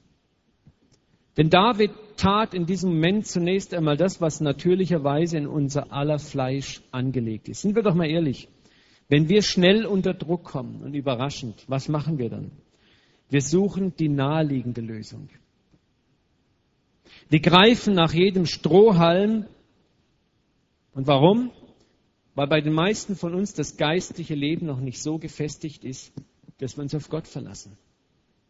Denn 1.36 1.50
David 1.50 1.92
tat 2.16 2.52
in 2.52 2.66
diesem 2.66 2.90
Moment 2.90 3.26
zunächst 3.26 3.72
einmal 3.72 3.96
das, 3.96 4.20
was 4.20 4.40
natürlicherweise 4.40 5.38
in 5.38 5.46
unser 5.46 5.92
aller 5.92 6.18
Fleisch 6.18 6.82
angelegt 6.90 7.48
ist. 7.48 7.62
Sind 7.62 7.76
wir 7.76 7.82
doch 7.82 7.94
mal 7.94 8.10
ehrlich. 8.10 8.48
Wenn 9.08 9.28
wir 9.28 9.42
schnell 9.42 9.86
unter 9.86 10.14
Druck 10.14 10.44
kommen 10.44 10.82
und 10.82 10.94
überraschend, 10.94 11.64
was 11.66 11.88
machen 11.88 12.18
wir 12.18 12.28
dann? 12.28 12.50
Wir 13.30 13.40
suchen 13.40 13.94
die 13.96 14.08
naheliegende 14.08 14.80
Lösung. 14.80 15.28
Wir 17.30 17.40
greifen 17.40 17.94
nach 17.94 18.12
jedem 18.12 18.46
Strohhalm, 18.46 19.46
Und 20.92 21.06
warum? 21.06 21.52
Weil 22.34 22.48
bei 22.48 22.60
den 22.60 22.72
meisten 22.72 23.14
von 23.14 23.34
uns 23.34 23.54
das 23.54 23.76
geistliche 23.76 24.34
Leben 24.34 24.66
noch 24.66 24.80
nicht 24.80 25.00
so 25.00 25.18
gefestigt 25.18 25.84
ist, 25.84 26.12
dass 26.58 26.76
wir 26.76 26.82
uns 26.82 26.94
auf 26.94 27.08
Gott 27.08 27.26
verlassen. 27.26 27.76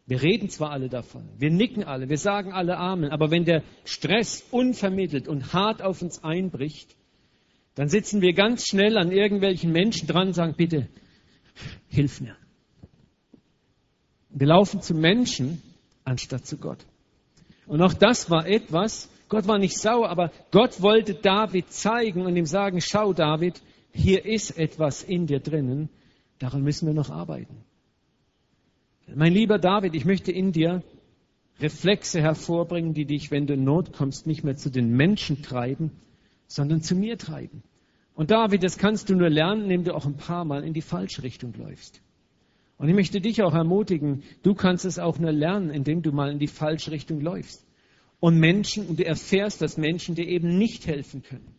Wir 0.05 0.21
reden 0.23 0.49
zwar 0.49 0.71
alle 0.71 0.89
davon, 0.89 1.29
wir 1.37 1.51
nicken 1.51 1.83
alle, 1.83 2.09
wir 2.09 2.17
sagen 2.17 2.51
alle 2.51 2.77
Amen, 2.77 3.11
aber 3.11 3.29
wenn 3.29 3.45
der 3.45 3.63
Stress 3.85 4.43
unvermittelt 4.49 5.27
und 5.27 5.53
hart 5.53 5.83
auf 5.83 6.01
uns 6.01 6.23
einbricht, 6.23 6.95
dann 7.75 7.89
sitzen 7.89 8.21
wir 8.21 8.33
ganz 8.33 8.65
schnell 8.67 8.97
an 8.97 9.11
irgendwelchen 9.11 9.71
Menschen 9.71 10.07
dran 10.07 10.29
und 10.29 10.33
sagen, 10.33 10.55
bitte, 10.57 10.87
hilf 11.87 12.21
mir. 12.21 12.35
Wir 14.29 14.47
laufen 14.47 14.81
zu 14.81 14.95
Menschen 14.95 15.61
anstatt 16.03 16.45
zu 16.45 16.57
Gott. 16.57 16.79
Und 17.67 17.81
auch 17.83 17.93
das 17.93 18.31
war 18.31 18.47
etwas, 18.47 19.09
Gott 19.27 19.47
war 19.47 19.59
nicht 19.59 19.77
sauer, 19.77 20.09
aber 20.09 20.31
Gott 20.49 20.81
wollte 20.81 21.13
David 21.13 21.71
zeigen 21.71 22.25
und 22.25 22.35
ihm 22.35 22.47
sagen, 22.47 22.81
schau 22.81 23.13
David, 23.13 23.61
hier 23.93 24.25
ist 24.25 24.57
etwas 24.57 25.03
in 25.03 25.27
dir 25.27 25.39
drinnen, 25.39 25.89
daran 26.39 26.63
müssen 26.63 26.87
wir 26.87 26.95
noch 26.95 27.11
arbeiten. 27.11 27.63
Mein 29.15 29.33
lieber 29.33 29.57
David, 29.57 29.95
ich 29.95 30.05
möchte 30.05 30.31
in 30.31 30.51
dir 30.51 30.83
Reflexe 31.59 32.21
hervorbringen, 32.21 32.93
die 32.93 33.05
dich, 33.05 33.31
wenn 33.31 33.47
du 33.47 33.53
in 33.53 33.63
Not 33.63 33.93
kommst, 33.93 34.27
nicht 34.27 34.43
mehr 34.43 34.55
zu 34.55 34.69
den 34.69 34.91
Menschen 34.91 35.41
treiben, 35.41 35.91
sondern 36.47 36.81
zu 36.81 36.95
mir 36.95 37.17
treiben. 37.17 37.63
Und 38.13 38.31
David, 38.31 38.63
das 38.63 38.77
kannst 38.77 39.09
du 39.09 39.15
nur 39.15 39.29
lernen, 39.29 39.63
indem 39.63 39.83
du 39.83 39.95
auch 39.95 40.05
ein 40.05 40.17
paar 40.17 40.45
Mal 40.45 40.63
in 40.63 40.73
die 40.73 40.81
falsche 40.81 41.23
Richtung 41.23 41.53
läufst. 41.53 42.01
Und 42.77 42.87
ich 42.87 42.95
möchte 42.95 43.19
dich 43.19 43.41
auch 43.41 43.53
ermutigen, 43.53 44.23
du 44.43 44.53
kannst 44.53 44.85
es 44.85 44.99
auch 44.99 45.19
nur 45.19 45.31
lernen, 45.31 45.69
indem 45.69 46.01
du 46.01 46.11
mal 46.11 46.31
in 46.31 46.39
die 46.39 46.47
falsche 46.47 46.91
Richtung 46.91 47.19
läufst. 47.19 47.65
Und 48.19 48.39
Menschen, 48.39 48.87
und 48.87 48.99
du 48.99 49.05
erfährst, 49.05 49.61
dass 49.61 49.77
Menschen 49.77 50.15
dir 50.15 50.27
eben 50.27 50.57
nicht 50.57 50.87
helfen 50.87 51.23
können. 51.23 51.55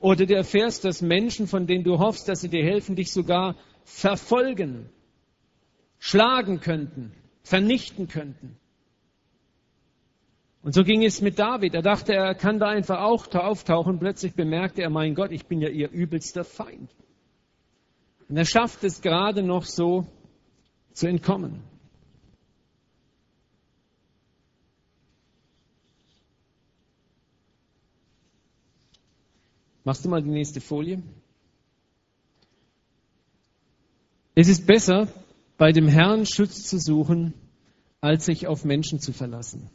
Oder 0.00 0.26
du 0.26 0.34
erfährst, 0.34 0.84
dass 0.84 1.02
Menschen, 1.02 1.46
von 1.46 1.66
denen 1.66 1.84
du 1.84 1.98
hoffst, 1.98 2.28
dass 2.28 2.40
sie 2.40 2.48
dir 2.48 2.64
helfen, 2.64 2.96
dich 2.96 3.12
sogar 3.12 3.56
verfolgen, 3.84 4.90
schlagen 6.04 6.60
könnten, 6.60 7.12
vernichten 7.44 8.08
könnten. 8.08 8.58
Und 10.60 10.74
so 10.74 10.84
ging 10.84 11.02
es 11.02 11.22
mit 11.22 11.38
David. 11.38 11.72
Er 11.72 11.80
dachte, 11.80 12.12
er 12.12 12.34
kann 12.34 12.58
da 12.58 12.68
einfach 12.68 13.00
auch 13.00 13.26
auftauchen. 13.34 13.98
Plötzlich 13.98 14.34
bemerkte 14.34 14.82
er, 14.82 14.90
mein 14.90 15.14
Gott, 15.14 15.32
ich 15.32 15.46
bin 15.46 15.62
ja 15.62 15.70
ihr 15.70 15.90
übelster 15.90 16.44
Feind. 16.44 16.94
Und 18.28 18.36
er 18.36 18.44
schafft 18.44 18.84
es 18.84 19.00
gerade 19.00 19.42
noch 19.42 19.64
so, 19.64 20.06
zu 20.92 21.06
entkommen. 21.06 21.62
Machst 29.84 30.04
du 30.04 30.10
mal 30.10 30.22
die 30.22 30.28
nächste 30.28 30.60
Folie? 30.60 31.02
Es 34.34 34.48
ist 34.48 34.66
besser, 34.66 35.08
bei 35.56 35.72
dem 35.72 35.88
Herrn 35.88 36.26
Schutz 36.26 36.64
zu 36.64 36.78
suchen, 36.78 37.34
als 38.00 38.26
sich 38.26 38.46
auf 38.46 38.64
Menschen 38.64 39.00
zu 39.00 39.12
verlassen. 39.12 39.70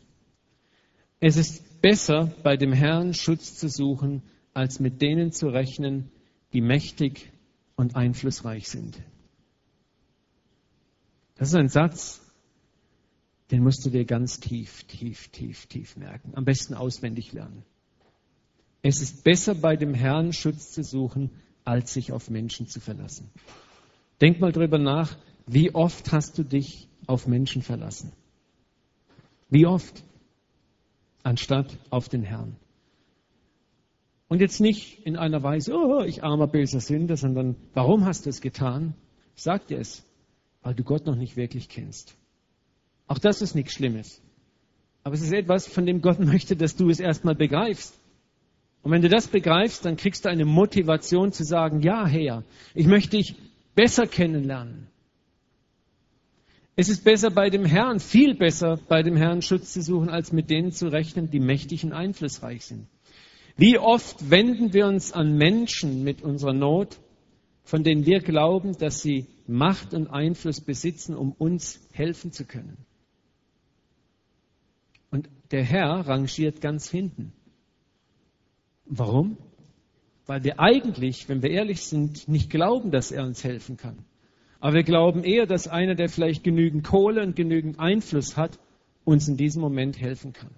Es 1.19 1.37
ist 1.37 1.81
besser, 1.81 2.33
bei 2.43 2.57
dem 2.57 2.73
Herrn 2.73 3.13
Schutz 3.13 3.55
zu 3.55 3.69
suchen, 3.69 4.23
als 4.53 4.79
mit 4.79 5.01
denen 5.01 5.31
zu 5.31 5.47
rechnen, 5.47 6.11
die 6.53 6.61
mächtig 6.61 7.31
und 7.75 7.95
einflussreich 7.95 8.67
sind. 8.67 9.01
Das 11.35 11.49
ist 11.49 11.55
ein 11.55 11.69
Satz, 11.69 12.21
den 13.51 13.63
musst 13.63 13.85
du 13.85 13.89
dir 13.89 14.05
ganz 14.05 14.39
tief, 14.39 14.83
tief, 14.83 15.29
tief, 15.29 15.65
tief 15.67 15.95
merken. 15.97 16.33
Am 16.35 16.45
besten 16.45 16.73
auswendig 16.73 17.31
lernen. 17.33 17.63
Es 18.81 19.01
ist 19.01 19.23
besser, 19.23 19.55
bei 19.55 19.75
dem 19.75 19.93
Herrn 19.93 20.33
Schutz 20.33 20.71
zu 20.71 20.83
suchen, 20.83 21.31
als 21.65 21.93
sich 21.93 22.11
auf 22.11 22.29
Menschen 22.29 22.67
zu 22.67 22.79
verlassen. 22.79 23.29
Denk 24.21 24.39
mal 24.39 24.51
drüber 24.51 24.77
nach, 24.77 25.17
wie 25.51 25.73
oft 25.73 26.11
hast 26.11 26.37
du 26.37 26.43
dich 26.43 26.87
auf 27.07 27.27
Menschen 27.27 27.61
verlassen? 27.61 28.11
Wie 29.49 29.65
oft? 29.65 30.03
Anstatt 31.23 31.77
auf 31.89 32.09
den 32.09 32.23
Herrn. 32.23 32.55
Und 34.27 34.41
jetzt 34.41 34.61
nicht 34.61 35.05
in 35.05 35.17
einer 35.17 35.41
Weise, 35.41 35.73
oh, 35.73 36.03
ich 36.03 36.23
armer 36.23 36.47
böser 36.47 36.79
Sünder, 36.79 37.17
sondern 37.17 37.55
warum 37.73 38.05
hast 38.05 38.25
du 38.25 38.29
es 38.29 38.41
getan? 38.41 38.93
Sag 39.35 39.67
dir 39.67 39.79
es 39.79 40.05
weil 40.61 40.73
du 40.73 40.83
Gott 40.83 41.05
noch 41.05 41.15
nicht 41.15 41.37
wirklich 41.37 41.69
kennst. 41.69 42.15
Auch 43.07 43.17
das 43.17 43.41
ist 43.41 43.55
nichts 43.55 43.73
Schlimmes. 43.73 44.21
Aber 45.03 45.15
es 45.15 45.21
ist 45.21 45.33
etwas, 45.33 45.67
von 45.67 45.85
dem 45.85 46.01
Gott 46.01 46.19
möchte, 46.19 46.55
dass 46.55 46.75
du 46.75 46.89
es 46.89 46.99
erstmal 46.99 47.35
begreifst. 47.35 47.97
Und 48.81 48.91
wenn 48.91 49.01
du 49.01 49.09
das 49.09 49.27
begreifst, 49.27 49.85
dann 49.85 49.97
kriegst 49.97 50.25
du 50.25 50.29
eine 50.29 50.45
Motivation 50.45 51.31
zu 51.31 51.43
sagen, 51.43 51.81
ja, 51.81 52.05
Herr, 52.07 52.43
ich 52.73 52.87
möchte 52.87 53.17
dich 53.17 53.35
besser 53.75 54.07
kennenlernen. 54.07 54.87
Es 56.79 56.87
ist 56.87 57.03
besser 57.03 57.29
bei 57.29 57.49
dem 57.49 57.65
Herrn, 57.65 57.99
viel 57.99 58.35
besser 58.35 58.79
bei 58.87 59.03
dem 59.03 59.17
Herrn 59.17 59.41
Schutz 59.41 59.73
zu 59.73 59.81
suchen, 59.81 60.07
als 60.07 60.31
mit 60.31 60.49
denen 60.49 60.71
zu 60.71 60.87
rechnen, 60.87 61.29
die 61.29 61.41
mächtig 61.41 61.83
und 61.83 61.91
einflussreich 61.91 62.63
sind. 62.63 62.87
Wie 63.57 63.77
oft 63.77 64.29
wenden 64.29 64.71
wir 64.71 64.87
uns 64.87 65.11
an 65.11 65.35
Menschen 65.35 66.05
mit 66.05 66.21
unserer 66.21 66.53
Not, 66.53 66.97
von 67.63 67.83
denen 67.83 68.05
wir 68.05 68.21
glauben, 68.21 68.77
dass 68.77 69.01
sie 69.01 69.27
Macht 69.45 69.93
und 69.93 70.07
Einfluss 70.07 70.61
besitzen, 70.61 71.17
um 71.17 71.33
uns 71.33 71.85
helfen 71.91 72.31
zu 72.31 72.45
können. 72.45 72.77
Und 75.11 75.27
der 75.51 75.65
Herr 75.65 76.07
rangiert 76.07 76.61
ganz 76.61 76.89
hinten. 76.89 77.33
Warum? 78.85 79.35
Weil 80.27 80.45
wir 80.45 80.61
eigentlich, 80.61 81.27
wenn 81.27 81.43
wir 81.43 81.49
ehrlich 81.49 81.81
sind, 81.81 82.29
nicht 82.29 82.49
glauben, 82.49 82.89
dass 82.89 83.11
er 83.11 83.25
uns 83.25 83.43
helfen 83.43 83.75
kann. 83.75 84.05
Aber 84.59 84.73
wir 84.73 84.83
glauben 84.83 85.23
eher, 85.23 85.45
dass 85.45 85.67
einer, 85.67 85.95
der 85.95 86.09
vielleicht 86.09 86.43
genügend 86.43 86.83
Kohle 86.83 87.23
und 87.23 87.35
genügend 87.35 87.79
Einfluss 87.79 88.35
hat, 88.35 88.59
uns 89.05 89.27
in 89.27 89.37
diesem 89.37 89.61
Moment 89.61 89.99
helfen 89.99 90.33
kann. 90.33 90.51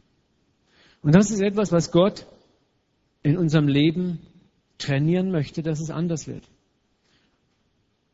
Und 1.01 1.15
das 1.15 1.31
ist 1.31 1.41
etwas, 1.41 1.71
was 1.71 1.91
Gott 1.91 2.25
in 3.23 3.37
unserem 3.37 3.67
Leben 3.67 4.19
trainieren 4.77 5.31
möchte, 5.31 5.61
dass 5.61 5.79
es 5.79 5.91
anders 5.91 6.27
wird. 6.27 6.43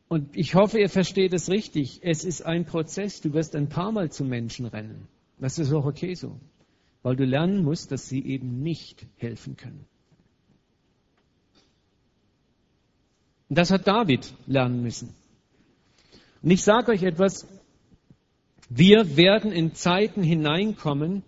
Und 0.08 0.36
ich 0.36 0.54
hoffe, 0.54 0.78
ihr 0.78 0.88
versteht 0.88 1.34
es 1.34 1.50
richtig. 1.50 2.00
Es 2.02 2.24
ist 2.24 2.42
ein 2.42 2.64
Prozess. 2.64 3.20
Du 3.20 3.32
wirst 3.34 3.54
ein 3.54 3.68
paar 3.68 3.92
Mal 3.92 4.10
zu 4.10 4.24
Menschen 4.24 4.66
rennen. 4.66 5.06
Das 5.38 5.58
ist 5.58 5.72
auch 5.72 5.84
okay 5.84 6.14
so. 6.14 6.38
Weil 7.02 7.16
du 7.16 7.24
lernen 7.24 7.62
musst, 7.62 7.92
dass 7.92 8.08
sie 8.08 8.24
eben 8.24 8.62
nicht 8.62 9.06
helfen 9.16 9.56
können. 9.56 9.84
Und 13.48 13.58
das 13.58 13.70
hat 13.70 13.86
David 13.86 14.34
lernen 14.46 14.82
müssen. 14.82 15.14
Und 16.42 16.50
ich 16.50 16.62
sage 16.62 16.92
euch 16.92 17.02
etwas. 17.02 17.46
Wir 18.68 19.16
werden 19.16 19.50
in 19.50 19.74
Zeiten 19.74 20.22
hineinkommen, 20.22 21.22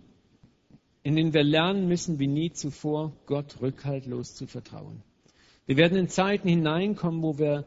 in 1.03 1.15
denen 1.15 1.33
wir 1.33 1.43
lernen 1.43 1.87
müssen, 1.87 2.19
wie 2.19 2.27
nie 2.27 2.51
zuvor, 2.51 3.13
Gott 3.25 3.61
rückhaltlos 3.61 4.35
zu 4.35 4.45
vertrauen. 4.45 5.01
Wir 5.65 5.77
werden 5.77 5.97
in 5.97 6.07
Zeiten 6.07 6.47
hineinkommen, 6.47 7.23
wo 7.23 7.39
wir 7.39 7.65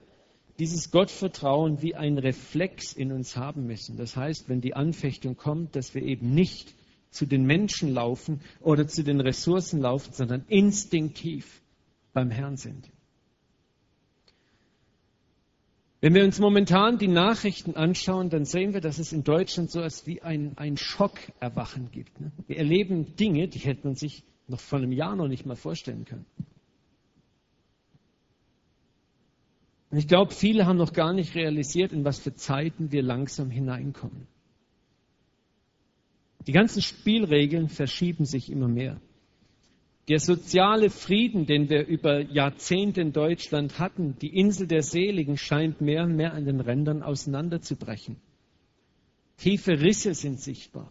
dieses 0.58 0.92
Gottvertrauen 0.92 1.82
wie 1.82 1.96
ein 1.96 2.18
Reflex 2.18 2.92
in 2.92 3.10
uns 3.10 3.36
haben 3.36 3.66
müssen. 3.66 3.96
Das 3.96 4.16
heißt, 4.16 4.48
wenn 4.48 4.60
die 4.60 4.74
Anfechtung 4.74 5.36
kommt, 5.36 5.74
dass 5.74 5.94
wir 5.94 6.02
eben 6.02 6.32
nicht 6.32 6.74
zu 7.10 7.26
den 7.26 7.44
Menschen 7.44 7.92
laufen 7.92 8.40
oder 8.60 8.86
zu 8.86 9.02
den 9.02 9.20
Ressourcen 9.20 9.80
laufen, 9.80 10.12
sondern 10.12 10.44
instinktiv 10.48 11.62
beim 12.12 12.30
Herrn 12.30 12.56
sind. 12.56 12.88
Wenn 16.04 16.12
wir 16.12 16.24
uns 16.24 16.38
momentan 16.38 16.98
die 16.98 17.08
Nachrichten 17.08 17.76
anschauen, 17.76 18.28
dann 18.28 18.44
sehen 18.44 18.74
wir, 18.74 18.82
dass 18.82 18.98
es 18.98 19.14
in 19.14 19.24
Deutschland 19.24 19.70
so 19.70 19.78
etwas 19.78 20.06
wie 20.06 20.20
ein, 20.20 20.52
ein 20.56 20.76
Schockerwachen 20.76 21.90
gibt. 21.92 22.20
Ne? 22.20 22.30
Wir 22.46 22.58
erleben 22.58 23.16
Dinge, 23.16 23.48
die 23.48 23.60
hätte 23.60 23.86
man 23.86 23.94
sich 23.94 24.22
noch 24.46 24.60
vor 24.60 24.80
einem 24.80 24.92
Jahr 24.92 25.16
noch 25.16 25.28
nicht 25.28 25.46
mal 25.46 25.56
vorstellen 25.56 26.04
können. 26.04 26.26
Und 29.88 29.96
ich 29.96 30.06
glaube, 30.06 30.34
viele 30.34 30.66
haben 30.66 30.76
noch 30.76 30.92
gar 30.92 31.14
nicht 31.14 31.34
realisiert, 31.34 31.90
in 31.90 32.04
was 32.04 32.18
für 32.18 32.34
Zeiten 32.34 32.92
wir 32.92 33.02
langsam 33.02 33.48
hineinkommen. 33.48 34.26
Die 36.46 36.52
ganzen 36.52 36.82
Spielregeln 36.82 37.70
verschieben 37.70 38.26
sich 38.26 38.52
immer 38.52 38.68
mehr. 38.68 39.00
Der 40.08 40.20
soziale 40.20 40.90
Frieden, 40.90 41.46
den 41.46 41.70
wir 41.70 41.86
über 41.86 42.20
Jahrzehnte 42.20 43.00
in 43.00 43.12
Deutschland 43.12 43.78
hatten, 43.78 44.18
die 44.18 44.36
Insel 44.38 44.66
der 44.66 44.82
Seligen, 44.82 45.38
scheint 45.38 45.80
mehr 45.80 46.04
und 46.04 46.14
mehr 46.14 46.34
an 46.34 46.44
den 46.44 46.60
Rändern 46.60 47.02
auseinanderzubrechen. 47.02 48.16
Tiefe 49.38 49.80
Risse 49.80 50.14
sind 50.14 50.40
sichtbar. 50.40 50.90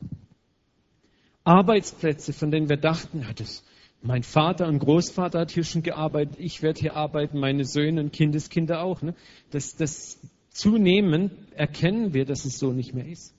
Arbeitsplätze, 1.44 2.34
von 2.34 2.50
denen 2.50 2.70
wir 2.70 2.78
dachten, 2.78 3.22
ja, 3.22 3.34
das, 3.34 3.64
mein 4.02 4.24
Vater 4.24 4.68
und 4.68 4.80
Großvater 4.80 5.42
hat 5.42 5.52
hier 5.52 5.64
schon 5.64 5.84
gearbeitet, 5.84 6.36
ich 6.40 6.64
werde 6.64 6.80
hier 6.80 6.96
arbeiten, 6.96 7.40
meine 7.40 7.66
Söhne 7.66 8.02
und 8.02 8.14
Kindeskinder 8.14 8.82
auch. 8.82 9.02
Ne? 9.02 9.14
Das, 9.52 9.76
das 9.76 10.20
zunehmend 10.50 11.34
erkennen 11.54 12.14
wir, 12.14 12.26
dass 12.26 12.46
es 12.46 12.58
so 12.58 12.72
nicht 12.72 12.94
mehr 12.94 13.08
ist. 13.08 13.36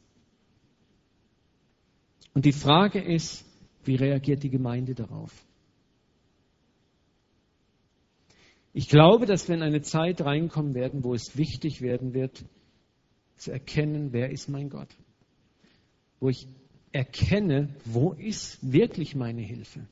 Und 2.33 2.45
die 2.45 2.53
Frage 2.53 3.01
ist, 3.01 3.45
wie 3.85 3.97
reagiert 3.97 4.43
die 4.43 4.51
Gemeinde 4.51 4.95
darauf? 4.95 5.33
Ich 8.77 8.89
glaube, 8.89 9.25
dass 9.25 9.49
wir 9.49 9.55
in 9.55 9.63
eine 9.63 9.83
Zeit 9.83 10.21
reinkommen 10.21 10.75
werden, 10.75 11.05
wo 11.05 11.15
es 11.15 11.39
wichtig 11.39 11.81
werden 11.81 12.13
wird, 12.13 12.45
zu 13.37 13.53
erkennen, 13.53 14.13
wer 14.13 14.31
ist 14.31 14.49
mein 14.49 14.69
Gott. 14.69 14.89
Wo 16.19 16.29
ich 16.29 16.49
erkenne, 16.91 17.69
wo 17.85 18.13
ist 18.13 18.73
wirklich 18.73 19.15
meine 19.15 19.43
Hilfe. 19.43 19.87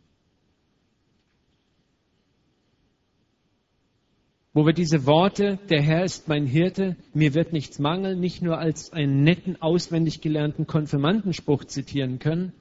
Wo 4.53 4.67
wir 4.67 4.73
diese 4.73 5.07
Worte, 5.07 5.61
der 5.71 5.81
Herr 5.81 6.05
ist 6.05 6.27
mein 6.27 6.47
Hirte, 6.47 6.97
mir 7.15 7.35
wird 7.35 7.53
nichts 7.53 7.79
mangeln, 7.79 8.19
nicht 8.19 8.43
nur 8.43 8.59
als 8.59 8.93
einen 8.93 9.23
netten, 9.23 9.63
auswendig 9.63 10.21
gelernten 10.21 10.67
Konfirmandenspruch 10.67 11.65
zitieren 11.67 12.19
können. 12.19 12.53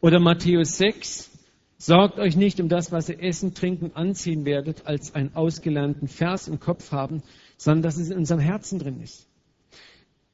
Oder 0.00 0.20
Matthäus 0.20 0.78
6, 0.78 1.37
Sorgt 1.80 2.18
euch 2.18 2.36
nicht 2.36 2.58
um 2.58 2.68
das, 2.68 2.90
was 2.90 3.08
ihr 3.08 3.22
essen, 3.22 3.54
trinken, 3.54 3.92
anziehen 3.94 4.44
werdet, 4.44 4.84
als 4.86 5.14
einen 5.14 5.36
ausgelernten 5.36 6.08
Vers 6.08 6.48
im 6.48 6.58
Kopf 6.58 6.90
haben, 6.90 7.22
sondern 7.56 7.82
dass 7.82 7.98
es 7.98 8.10
in 8.10 8.18
unserem 8.18 8.40
Herzen 8.40 8.80
drin 8.80 9.00
ist. 9.00 9.28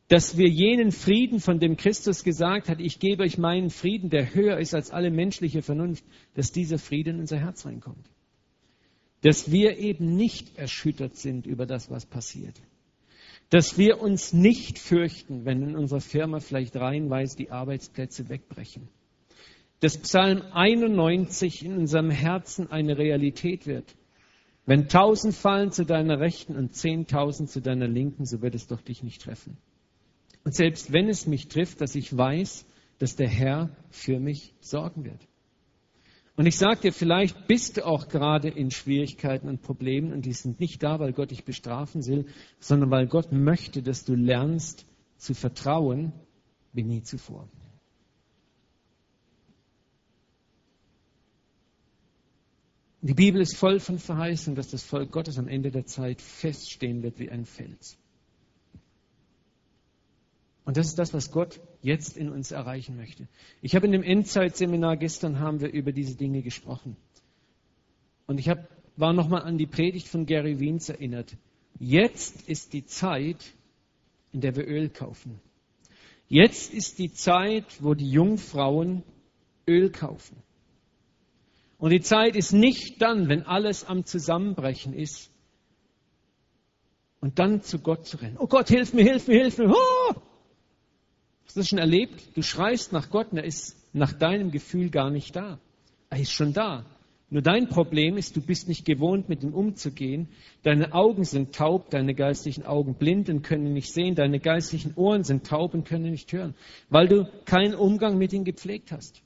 Dass 0.09 0.38
wir 0.38 0.49
jenen 0.49 0.90
Frieden, 0.90 1.40
von 1.40 1.61
dem 1.61 1.76
Christus 1.76 2.24
gesagt 2.24 2.70
hat, 2.70 2.80
ich 2.80 2.99
gebe 2.99 3.24
euch 3.24 3.36
meinen 3.36 3.68
Frieden, 3.68 4.09
der 4.09 4.34
höher 4.34 4.59
ist 4.59 4.74
als 4.74 4.90
alle 4.90 5.11
menschliche 5.11 5.61
Vernunft, 5.61 6.05
dass 6.32 6.51
dieser 6.51 6.78
Frieden 6.78 7.16
in 7.16 7.20
unser 7.20 7.38
Herz 7.38 7.66
reinkommt. 7.66 8.09
Dass 9.20 9.51
wir 9.51 9.78
eben 9.78 10.16
nicht 10.16 10.57
erschüttert 10.57 11.16
sind 11.16 11.47
über 11.47 11.66
das, 11.66 11.90
was 11.90 12.07
passiert. 12.07 12.59
Dass 13.51 13.76
wir 13.76 14.01
uns 14.01 14.32
nicht 14.32 14.78
fürchten, 14.78 15.45
wenn 15.45 15.62
in 15.62 15.76
unserer 15.76 16.01
Firma 16.01 16.40
vielleicht 16.40 16.74
reihenweise 16.76 17.36
die 17.36 17.51
Arbeitsplätze 17.51 18.30
wegbrechen 18.30 18.88
dass 19.85 19.99
Psalm 19.99 20.41
91 20.51 21.62
in 21.62 21.76
unserem 21.76 22.09
Herzen 22.09 22.72
eine 22.72 22.97
Realität 22.97 23.66
wird. 23.66 23.95
Wenn 24.64 24.89
tausend 24.89 25.35
fallen 25.35 25.72
zu 25.72 25.85
deiner 25.85 26.20
Rechten 26.20 26.57
und 26.57 26.74
zehntausend 26.74 27.51
zu 27.51 27.61
deiner 27.61 27.87
Linken, 27.87 28.24
so 28.24 28.41
wird 28.41 28.55
es 28.55 28.66
doch 28.66 28.80
dich 28.80 29.03
nicht 29.03 29.20
treffen. 29.20 29.59
Und 30.43 30.55
selbst 30.55 30.95
wenn 30.95 31.11
es 31.11 31.26
mich 31.26 31.49
trifft, 31.49 31.82
dass 31.82 31.97
ich 31.97 32.16
weiß, 32.16 32.64
dass 32.99 33.16
der 33.16 33.28
Herr 33.28 33.76
für 33.91 34.18
mich 34.18 34.55
sorgen 34.61 35.05
wird. 35.05 35.20
Und 36.35 36.47
ich 36.47 36.57
sage 36.57 36.80
dir, 36.80 36.93
vielleicht 36.95 37.47
bist 37.47 37.76
du 37.76 37.85
auch 37.85 38.09
gerade 38.09 38.49
in 38.49 38.70
Schwierigkeiten 38.70 39.51
und 39.51 39.61
Problemen 39.61 40.14
und 40.14 40.24
die 40.24 40.32
sind 40.32 40.61
nicht 40.61 40.82
da, 40.82 40.99
weil 40.99 41.12
Gott 41.12 41.30
dich 41.30 41.45
bestrafen 41.45 42.07
will, 42.07 42.24
sondern 42.59 42.91
weil 42.91 43.07
Gott 43.07 43.32
möchte, 43.32 43.82
dass 43.82 44.07
du 44.07 44.14
lernst 44.14 44.87
zu 45.18 45.35
vertrauen 45.35 46.14
wie 46.72 46.85
nie 46.85 47.03
zuvor. 47.03 47.51
Die 53.07 53.12
Bibel 53.12 53.42
ist 53.42 53.59
voll 53.59 53.80
von 53.80 53.98
Verheißungen, 53.98 54.57
dass 54.57 54.70
das 54.70 54.82
Volk 54.82 55.12
Gottes 55.12 55.38
am 55.38 55.46
Ende 55.46 55.70
der 55.70 55.84
Zeit 55.84 56.22
feststehen 56.22 57.02
wird 57.02 57.18
wie 57.18 57.28
ein 57.28 57.44
Fels. 57.44 57.98
Und 60.64 60.78
das 60.78 60.86
ist 60.86 60.98
das, 60.98 61.12
was 61.12 61.30
Gott 61.30 61.61
jetzt 61.82 62.16
in 62.16 62.30
uns 62.30 62.50
erreichen 62.50 62.96
möchte. 62.96 63.28
Ich 63.61 63.76
habe 63.76 63.84
in 63.84 63.92
dem 63.92 64.02
Endzeitseminar 64.02 64.96
gestern 64.96 65.38
haben 65.38 65.61
wir 65.61 65.70
über 65.70 65.92
diese 65.92 66.16
Dinge 66.16 66.40
gesprochen. 66.40 66.96
Und 68.26 68.40
ich 68.40 68.48
habe, 68.48 68.66
war 68.96 69.12
nochmal 69.12 69.42
an 69.42 69.59
die 69.59 69.66
Predigt 69.66 70.09
von 70.09 70.24
Gary 70.24 70.59
Wiens 70.59 70.88
erinnert. 70.88 71.36
Jetzt 71.78 72.48
ist 72.48 72.72
die 72.72 72.86
Zeit, 72.86 73.52
in 74.32 74.40
der 74.40 74.57
wir 74.57 74.66
Öl 74.66 74.88
kaufen. 74.88 75.42
Jetzt 76.26 76.72
ist 76.72 76.98
die 76.98 77.12
Zeit, 77.12 77.66
wo 77.82 77.92
die 77.92 78.11
Jungfrauen 78.11 79.02
Öl 79.68 79.90
kaufen. 79.90 80.42
Und 81.79 81.91
die 81.91 82.01
Zeit 82.01 82.37
ist 82.37 82.53
nicht 82.53 83.03
dann, 83.03 83.29
wenn 83.29 83.43
alles 83.43 83.85
am 83.85 84.05
Zusammenbrechen 84.05 84.95
ist. 84.95 85.31
Und 87.20 87.39
dann 87.39 87.62
zu 87.62 87.79
Gott 87.79 88.07
zu 88.07 88.18
rennen. 88.18 88.37
Oh 88.39 88.47
Gott, 88.47 88.68
hilf 88.68 88.93
mir, 88.93 89.03
hilf 89.03 89.29
mir, 89.29 89.41
hilf 89.41 89.59
mir. 89.59 89.70
Oh! 89.70 90.14
Hast 91.45 91.57
du 91.57 91.61
das 91.61 91.68
schon 91.68 91.79
erlebt? 91.79 92.37
Du 92.37 92.43
schreist 92.43 92.93
nach 92.93 93.11
Gott 93.11 93.33
und 93.33 93.39
er 93.39 93.45
ist 93.45 93.77
nach 93.93 94.12
deinem 94.12 94.51
Gefühl 94.51 94.91
gar 94.91 95.11
nicht 95.11 95.35
da. 95.35 95.59
Er 96.11 96.20
ist 96.20 96.33
schon 96.33 96.53
da. 96.53 96.85
Nur 97.31 97.43
dein 97.43 97.68
Problem 97.68 98.16
ist, 98.16 98.37
du 98.37 98.41
bist 98.41 98.68
nicht 98.68 98.85
gewohnt, 98.85 99.29
mit 99.29 99.43
ihm 99.43 99.55
umzugehen. 99.55 100.29
Deine 100.62 100.93
Augen 100.93 101.25
sind 101.25 101.55
taub, 101.55 101.91
deine 101.91 102.14
geistlichen 102.14 102.64
Augen 102.64 102.95
blind 102.95 103.29
und 103.29 103.43
können 103.43 103.72
nicht 103.72 103.93
sehen. 103.93 104.14
Deine 104.14 104.39
geistlichen 104.39 104.95
Ohren 104.95 105.25
sind 105.25 105.47
taub 105.47 105.75
und 105.75 105.89
können 105.89 106.11
nicht 106.11 106.33
hören, 106.33 106.55
weil 106.91 107.09
du 107.09 107.29
keinen 107.45 107.75
Umgang 107.75 108.18
mit 108.18 108.33
ihm 108.33 108.45
gepflegt 108.45 108.93
hast. 108.93 109.22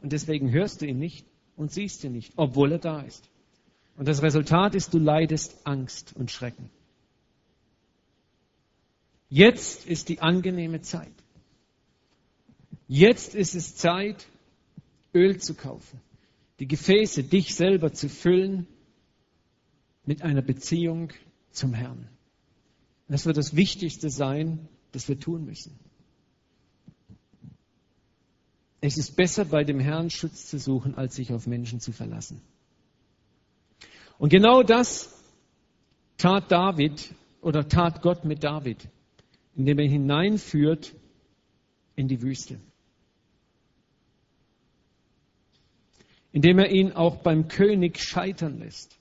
Und 0.00 0.12
deswegen 0.12 0.52
hörst 0.52 0.80
du 0.80 0.86
ihn 0.86 0.98
nicht 0.98 1.26
und 1.56 1.72
siehst 1.72 2.04
ihn 2.04 2.12
nicht, 2.12 2.32
obwohl 2.36 2.72
er 2.72 2.78
da 2.78 3.00
ist. 3.00 3.28
Und 3.96 4.08
das 4.08 4.22
Resultat 4.22 4.74
ist, 4.74 4.94
du 4.94 4.98
leidest 4.98 5.66
Angst 5.66 6.14
und 6.16 6.30
Schrecken. 6.30 6.70
Jetzt 9.28 9.86
ist 9.86 10.08
die 10.08 10.20
angenehme 10.20 10.82
Zeit. 10.82 11.12
Jetzt 12.88 13.34
ist 13.34 13.54
es 13.54 13.76
Zeit, 13.76 14.26
Öl 15.14 15.40
zu 15.40 15.54
kaufen, 15.54 16.00
die 16.58 16.66
Gefäße, 16.66 17.24
dich 17.24 17.54
selber 17.54 17.92
zu 17.92 18.08
füllen 18.08 18.66
mit 20.04 20.22
einer 20.22 20.42
Beziehung 20.42 21.12
zum 21.50 21.74
Herrn. 21.74 22.08
Das 23.08 23.26
wird 23.26 23.36
das 23.36 23.56
Wichtigste 23.56 24.10
sein, 24.10 24.68
das 24.92 25.08
wir 25.08 25.18
tun 25.18 25.44
müssen. 25.44 25.78
Es 28.84 28.98
ist 28.98 29.14
besser, 29.14 29.44
bei 29.44 29.62
dem 29.62 29.78
Herrn 29.78 30.10
Schutz 30.10 30.48
zu 30.48 30.58
suchen, 30.58 30.96
als 30.96 31.14
sich 31.14 31.32
auf 31.32 31.46
Menschen 31.46 31.78
zu 31.78 31.92
verlassen. 31.92 32.42
Und 34.18 34.30
genau 34.30 34.64
das 34.64 35.16
tat 36.18 36.50
David 36.50 37.14
oder 37.42 37.68
tat 37.68 38.02
Gott 38.02 38.24
mit 38.24 38.42
David, 38.42 38.88
indem 39.54 39.78
er 39.78 39.88
hineinführt 39.88 40.96
in 41.94 42.08
die 42.08 42.22
Wüste. 42.22 42.58
Indem 46.32 46.58
er 46.58 46.72
ihn 46.72 46.90
auch 46.90 47.18
beim 47.18 47.46
König 47.46 48.00
scheitern 48.00 48.58
lässt. 48.58 48.98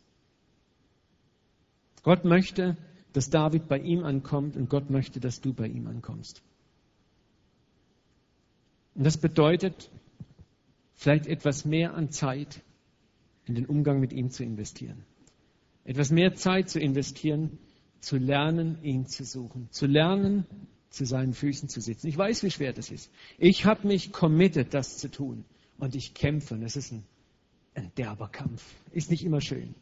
Gott 2.04 2.24
möchte, 2.24 2.78
dass 3.14 3.32
David 3.32 3.68
bei 3.68 3.80
ihm 3.80 4.04
ankommt 4.04 4.56
und 4.56 4.70
Gott 4.70 4.92
möchte, 4.92 5.20
dass 5.20 5.42
du 5.42 5.54
bei 5.54 5.66
ihm 5.66 5.88
ankommst. 5.88 6.44
Und 9.02 9.06
das 9.06 9.18
bedeutet, 9.18 9.90
vielleicht 10.94 11.26
etwas 11.26 11.66
mehr 11.66 11.96
an 11.96 12.12
Zeit 12.12 12.62
in 13.48 13.56
den 13.56 13.66
Umgang 13.66 14.00
mit 14.00 14.14
ihm 14.14 14.30
zu 14.30 14.44
investieren. 14.44 15.06
Etwas 15.86 16.12
mehr 16.12 16.36
Zeit 16.36 16.70
zu 16.70 16.80
investieren, 16.80 17.58
zu 18.00 18.18
lernen, 18.18 18.78
ihn 18.84 19.08
zu 19.08 19.26
suchen, 19.26 19.68
zu 19.72 19.88
lernen, 19.88 20.46
zu 20.92 21.08
seinen 21.08 21.34
Füßen 21.34 21.68
zu 21.68 21.82
sitzen. 21.82 22.10
Ich 22.10 22.16
weiß, 22.16 22.44
wie 22.44 22.52
schwer 22.52 22.74
das 22.74 22.92
ist. 22.92 23.10
Ich 23.40 23.66
habe 23.66 23.88
mich 23.88 24.12
committed, 24.12 24.72
das 24.72 25.00
zu 25.00 25.10
tun. 25.10 25.46
Und 25.80 25.96
ich 25.96 26.14
kämpfe. 26.14 26.54
Und 26.54 26.62
es 26.62 26.76
ist 26.76 26.92
ein, 26.92 27.04
ein 27.74 27.92
derber 27.98 28.28
Kampf. 28.28 28.64
Ist 28.92 29.10
nicht 29.10 29.26
immer 29.26 29.42
schön. 29.42 29.74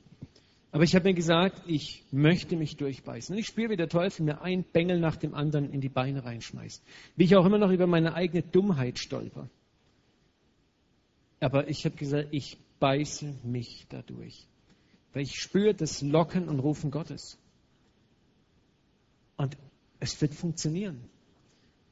Aber 0.72 0.84
ich 0.84 0.94
habe 0.94 1.10
mir 1.10 1.16
gesagt, 1.16 1.64
ich 1.66 2.04
möchte 2.12 2.56
mich 2.56 2.78
durchbeißen. 2.78 3.34
Und 3.34 3.40
ich 3.40 3.48
spüre, 3.48 3.72
wie 3.72 3.76
der 3.76 3.90
Teufel 3.90 4.24
mir 4.24 4.42
ein 4.42 4.64
Bengel 4.64 5.00
nach 5.00 5.16
dem 5.16 5.34
anderen 5.34 5.72
in 5.72 5.82
die 5.82 5.90
Beine 5.90 6.24
reinschmeißt. 6.24 6.84
Wie 7.16 7.24
ich 7.24 7.36
auch 7.36 7.46
immer 7.46 7.58
noch 7.58 7.72
über 7.72 7.88
meine 7.88 8.14
eigene 8.14 8.44
Dummheit 8.44 9.00
stolper. 9.00 9.50
Aber 11.40 11.68
ich 11.70 11.86
habe 11.86 11.96
gesagt, 11.96 12.28
ich 12.32 12.58
beiße 12.80 13.34
mich 13.44 13.88
dadurch. 13.90 14.48
Weil 15.14 15.24
ich 15.24 15.40
spüre 15.40 15.74
das 15.74 16.04
Locken 16.04 16.48
und 16.48 16.60
Rufen 16.60 16.92
Gottes. 16.92 17.40
Und 19.38 19.58
es 20.00 20.22
wird 20.22 20.36
funktionieren. 20.36 21.00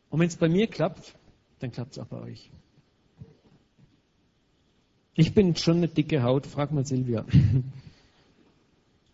Und 0.10 0.20
wenn 0.20 0.28
es 0.28 0.36
bei 0.36 0.50
mir 0.50 0.68
klappt, 0.68 1.16
dann 1.60 1.72
klappt 1.72 1.94
es 1.94 2.00
auch 2.00 2.08
bei 2.08 2.22
euch. 2.22 2.52
Ich 5.16 5.34
bin 5.34 5.56
schon 5.56 5.78
eine 5.78 5.88
dicke 5.88 6.22
Haut, 6.22 6.46
frag 6.46 6.72
mal 6.72 6.86
Silvia. 6.86 7.26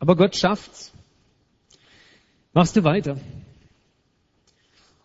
Aber 0.03 0.17
Gott 0.17 0.35
schafft's. 0.35 0.91
Machst 2.51 2.75
du 2.75 2.83
weiter. 2.83 3.15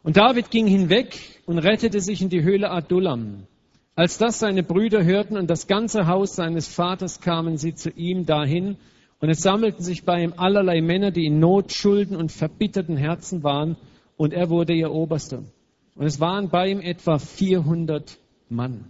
Und 0.02 0.16
David 0.16 0.50
ging 0.50 0.66
hinweg 0.66 1.40
und 1.46 1.58
rettete 1.58 2.00
sich 2.00 2.20
in 2.20 2.30
die 2.30 2.42
Höhle 2.42 2.68
Adullam. 2.72 3.46
Als 3.94 4.18
das 4.18 4.40
seine 4.40 4.64
Brüder 4.64 5.04
hörten 5.04 5.36
und 5.36 5.48
das 5.48 5.68
ganze 5.68 6.08
Haus 6.08 6.34
seines 6.34 6.66
Vaters, 6.66 7.20
kamen 7.20 7.58
sie 7.58 7.76
zu 7.76 7.90
ihm 7.90 8.26
dahin 8.26 8.76
und 9.20 9.30
es 9.30 9.40
sammelten 9.40 9.84
sich 9.84 10.04
bei 10.04 10.20
ihm 10.20 10.34
allerlei 10.36 10.80
Männer, 10.80 11.12
die 11.12 11.26
in 11.26 11.38
Not, 11.38 11.72
Schulden 11.72 12.16
und 12.16 12.32
verbitterten 12.32 12.96
Herzen 12.96 13.44
waren 13.44 13.76
und 14.16 14.32
er 14.32 14.50
wurde 14.50 14.72
ihr 14.72 14.90
Oberster. 14.90 15.44
Und 15.94 16.06
es 16.06 16.18
waren 16.18 16.48
bei 16.48 16.70
ihm 16.70 16.80
etwa 16.80 17.20
400 17.20 18.18
Mann. 18.48 18.84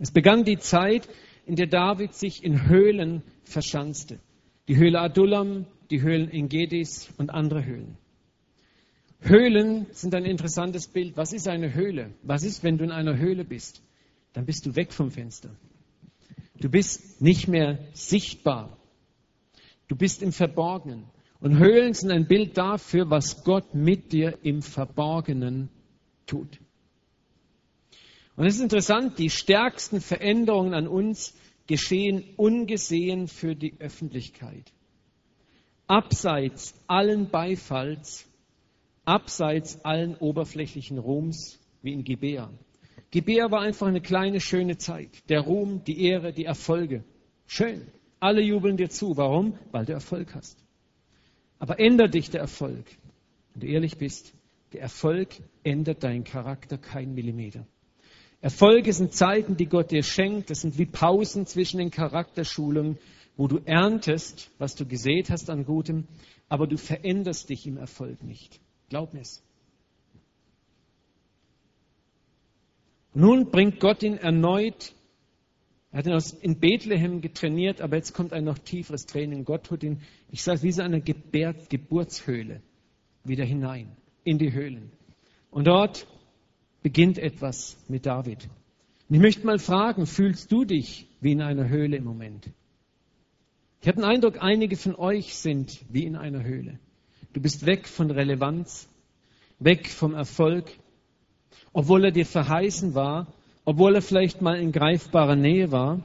Es 0.00 0.10
begann 0.10 0.42
die 0.42 0.58
Zeit, 0.58 1.08
in 1.48 1.56
der 1.56 1.66
David 1.66 2.14
sich 2.14 2.44
in 2.44 2.68
Höhlen 2.68 3.22
verschanzte. 3.42 4.20
Die 4.68 4.76
Höhle 4.76 5.00
Adullam, 5.00 5.66
die 5.90 6.02
Höhlen 6.02 6.30
Engedis 6.30 7.08
und 7.16 7.30
andere 7.30 7.64
Höhlen. 7.64 7.96
Höhlen 9.20 9.86
sind 9.92 10.14
ein 10.14 10.26
interessantes 10.26 10.88
Bild. 10.88 11.16
Was 11.16 11.32
ist 11.32 11.48
eine 11.48 11.72
Höhle? 11.72 12.12
Was 12.22 12.44
ist, 12.44 12.62
wenn 12.62 12.76
du 12.76 12.84
in 12.84 12.92
einer 12.92 13.16
Höhle 13.16 13.46
bist? 13.46 13.82
Dann 14.34 14.44
bist 14.44 14.66
du 14.66 14.76
weg 14.76 14.92
vom 14.92 15.10
Fenster. 15.10 15.48
Du 16.60 16.68
bist 16.68 17.22
nicht 17.22 17.48
mehr 17.48 17.78
sichtbar. 17.94 18.76
Du 19.88 19.96
bist 19.96 20.22
im 20.22 20.32
Verborgenen. 20.32 21.04
Und 21.40 21.58
Höhlen 21.58 21.94
sind 21.94 22.10
ein 22.10 22.28
Bild 22.28 22.58
dafür, 22.58 23.08
was 23.08 23.42
Gott 23.42 23.74
mit 23.74 24.12
dir 24.12 24.38
im 24.42 24.60
Verborgenen 24.60 25.70
tut. 26.26 26.60
Und 28.38 28.46
es 28.46 28.54
ist 28.54 28.62
interessant, 28.62 29.18
die 29.18 29.30
stärksten 29.30 30.00
Veränderungen 30.00 30.72
an 30.72 30.86
uns 30.86 31.34
geschehen 31.66 32.22
ungesehen 32.36 33.26
für 33.26 33.56
die 33.56 33.74
Öffentlichkeit. 33.80 34.72
Abseits 35.88 36.72
allen 36.86 37.30
Beifalls, 37.30 38.28
abseits 39.04 39.84
allen 39.84 40.14
oberflächlichen 40.14 40.98
Ruhms, 40.98 41.58
wie 41.82 41.92
in 41.92 42.04
Gibea. 42.04 42.48
Gibea 43.10 43.50
war 43.50 43.62
einfach 43.62 43.88
eine 43.88 44.00
kleine, 44.00 44.40
schöne 44.40 44.78
Zeit. 44.78 45.10
Der 45.28 45.40
Ruhm, 45.40 45.82
die 45.82 46.00
Ehre, 46.04 46.32
die 46.32 46.44
Erfolge. 46.44 47.02
Schön. 47.48 47.88
Alle 48.20 48.40
jubeln 48.40 48.76
dir 48.76 48.88
zu. 48.88 49.16
Warum? 49.16 49.58
Weil 49.72 49.84
du 49.84 49.94
Erfolg 49.94 50.36
hast. 50.36 50.64
Aber 51.58 51.80
ändert 51.80 52.14
dich 52.14 52.30
der 52.30 52.42
Erfolg. 52.42 52.86
Wenn 53.54 53.62
du 53.62 53.66
ehrlich 53.66 53.98
bist, 53.98 54.32
der 54.72 54.82
Erfolg 54.82 55.30
ändert 55.64 56.04
deinen 56.04 56.22
Charakter 56.22 56.78
kein 56.78 57.14
Millimeter. 57.14 57.66
Erfolge 58.40 58.92
sind 58.92 59.14
Zeiten, 59.14 59.56
die 59.56 59.66
Gott 59.66 59.90
dir 59.90 60.02
schenkt. 60.02 60.50
Das 60.50 60.60
sind 60.60 60.78
wie 60.78 60.86
Pausen 60.86 61.46
zwischen 61.46 61.78
den 61.78 61.90
Charakterschulungen, 61.90 62.98
wo 63.36 63.48
du 63.48 63.58
erntest, 63.64 64.50
was 64.58 64.74
du 64.74 64.86
gesät 64.86 65.30
hast 65.30 65.50
an 65.50 65.64
Gutem, 65.64 66.06
aber 66.48 66.66
du 66.66 66.76
veränderst 66.76 67.48
dich 67.50 67.66
im 67.66 67.76
Erfolg 67.76 68.22
nicht. 68.22 68.60
Glaub 68.88 69.12
mir 69.12 69.20
es. 69.20 69.42
Nun 73.14 73.50
bringt 73.50 73.80
Gott 73.80 74.02
ihn 74.02 74.16
erneut. 74.16 74.94
Er 75.90 75.98
hat 75.98 76.06
ihn 76.06 76.40
in 76.42 76.60
Bethlehem 76.60 77.20
getrainiert, 77.20 77.80
aber 77.80 77.96
jetzt 77.96 78.12
kommt 78.12 78.32
ein 78.32 78.44
noch 78.44 78.58
tieferes 78.58 79.06
Training. 79.06 79.44
Gott 79.44 79.64
tut 79.64 79.82
ihn, 79.82 80.02
ich 80.30 80.42
sage, 80.42 80.62
wie 80.62 80.72
so 80.72 80.82
eine 80.82 81.00
Gebär, 81.00 81.54
Geburtshöhle 81.68 82.62
wieder 83.24 83.44
hinein, 83.44 83.96
in 84.24 84.38
die 84.38 84.52
Höhlen. 84.52 84.92
Und 85.50 85.66
dort 85.66 86.06
beginnt 86.82 87.18
etwas 87.18 87.76
mit 87.88 88.06
David. 88.06 88.48
Und 89.08 89.14
ich 89.16 89.20
möchte 89.20 89.46
mal 89.46 89.58
fragen, 89.58 90.06
fühlst 90.06 90.52
du 90.52 90.64
dich 90.64 91.06
wie 91.20 91.32
in 91.32 91.42
einer 91.42 91.68
Höhle 91.68 91.96
im 91.96 92.04
Moment? 92.04 92.50
Ich 93.80 93.88
habe 93.88 94.00
den 94.00 94.04
Eindruck, 94.04 94.42
einige 94.42 94.76
von 94.76 94.94
euch 94.96 95.36
sind 95.36 95.84
wie 95.88 96.04
in 96.04 96.16
einer 96.16 96.42
Höhle. 96.42 96.78
Du 97.32 97.40
bist 97.40 97.66
weg 97.66 97.86
von 97.86 98.10
Relevanz, 98.10 98.88
weg 99.58 99.88
vom 99.88 100.14
Erfolg, 100.14 100.66
obwohl 101.72 102.06
er 102.06 102.10
dir 102.10 102.26
verheißen 102.26 102.94
war, 102.94 103.32
obwohl 103.64 103.94
er 103.94 104.02
vielleicht 104.02 104.40
mal 104.42 104.58
in 104.58 104.72
greifbarer 104.72 105.36
Nähe 105.36 105.70
war. 105.70 106.02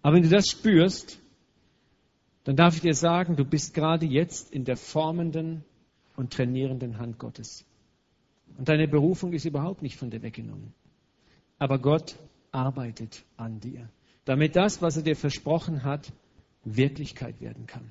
Aber 0.00 0.16
wenn 0.16 0.22
du 0.22 0.28
das 0.28 0.48
spürst, 0.48 1.20
dann 2.44 2.56
darf 2.56 2.76
ich 2.76 2.80
dir 2.80 2.94
sagen, 2.94 3.36
du 3.36 3.44
bist 3.44 3.74
gerade 3.74 4.06
jetzt 4.06 4.52
in 4.52 4.64
der 4.64 4.76
formenden 4.76 5.64
und 6.16 6.32
trainierenden 6.32 6.98
Hand 6.98 7.18
Gottes. 7.18 7.67
Und 8.56 8.68
deine 8.68 8.88
Berufung 8.88 9.32
ist 9.32 9.44
überhaupt 9.44 9.82
nicht 9.82 9.96
von 9.96 10.10
dir 10.10 10.22
weggenommen. 10.22 10.72
Aber 11.58 11.78
Gott 11.78 12.16
arbeitet 12.50 13.24
an 13.36 13.60
dir, 13.60 13.88
damit 14.24 14.56
das, 14.56 14.80
was 14.82 14.96
er 14.96 15.02
dir 15.02 15.16
versprochen 15.16 15.84
hat, 15.84 16.12
Wirklichkeit 16.64 17.40
werden 17.40 17.66
kann. 17.66 17.90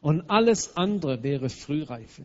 Und 0.00 0.30
alles 0.30 0.76
andere 0.76 1.22
wäre 1.22 1.48
Frühreife 1.48 2.24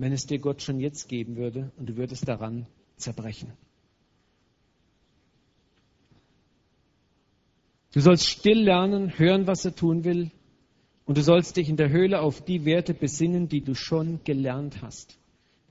wenn 0.00 0.14
es 0.14 0.26
dir 0.26 0.38
Gott 0.38 0.62
schon 0.62 0.80
jetzt 0.80 1.10
geben 1.10 1.36
würde 1.36 1.70
und 1.76 1.90
du 1.90 1.96
würdest 1.98 2.26
daran 2.26 2.66
zerbrechen. 2.96 3.52
Du 7.92 8.00
sollst 8.00 8.26
still 8.26 8.62
lernen, 8.62 9.18
hören, 9.18 9.46
was 9.46 9.66
er 9.66 9.74
tun 9.76 10.04
will, 10.04 10.30
und 11.04 11.18
du 11.18 11.22
sollst 11.22 11.58
dich 11.58 11.68
in 11.68 11.76
der 11.76 11.90
Höhle 11.90 12.22
auf 12.22 12.42
die 12.42 12.64
Werte 12.64 12.94
besinnen, 12.94 13.48
die 13.48 13.60
du 13.60 13.74
schon 13.74 14.24
gelernt 14.24 14.80
hast. 14.80 15.18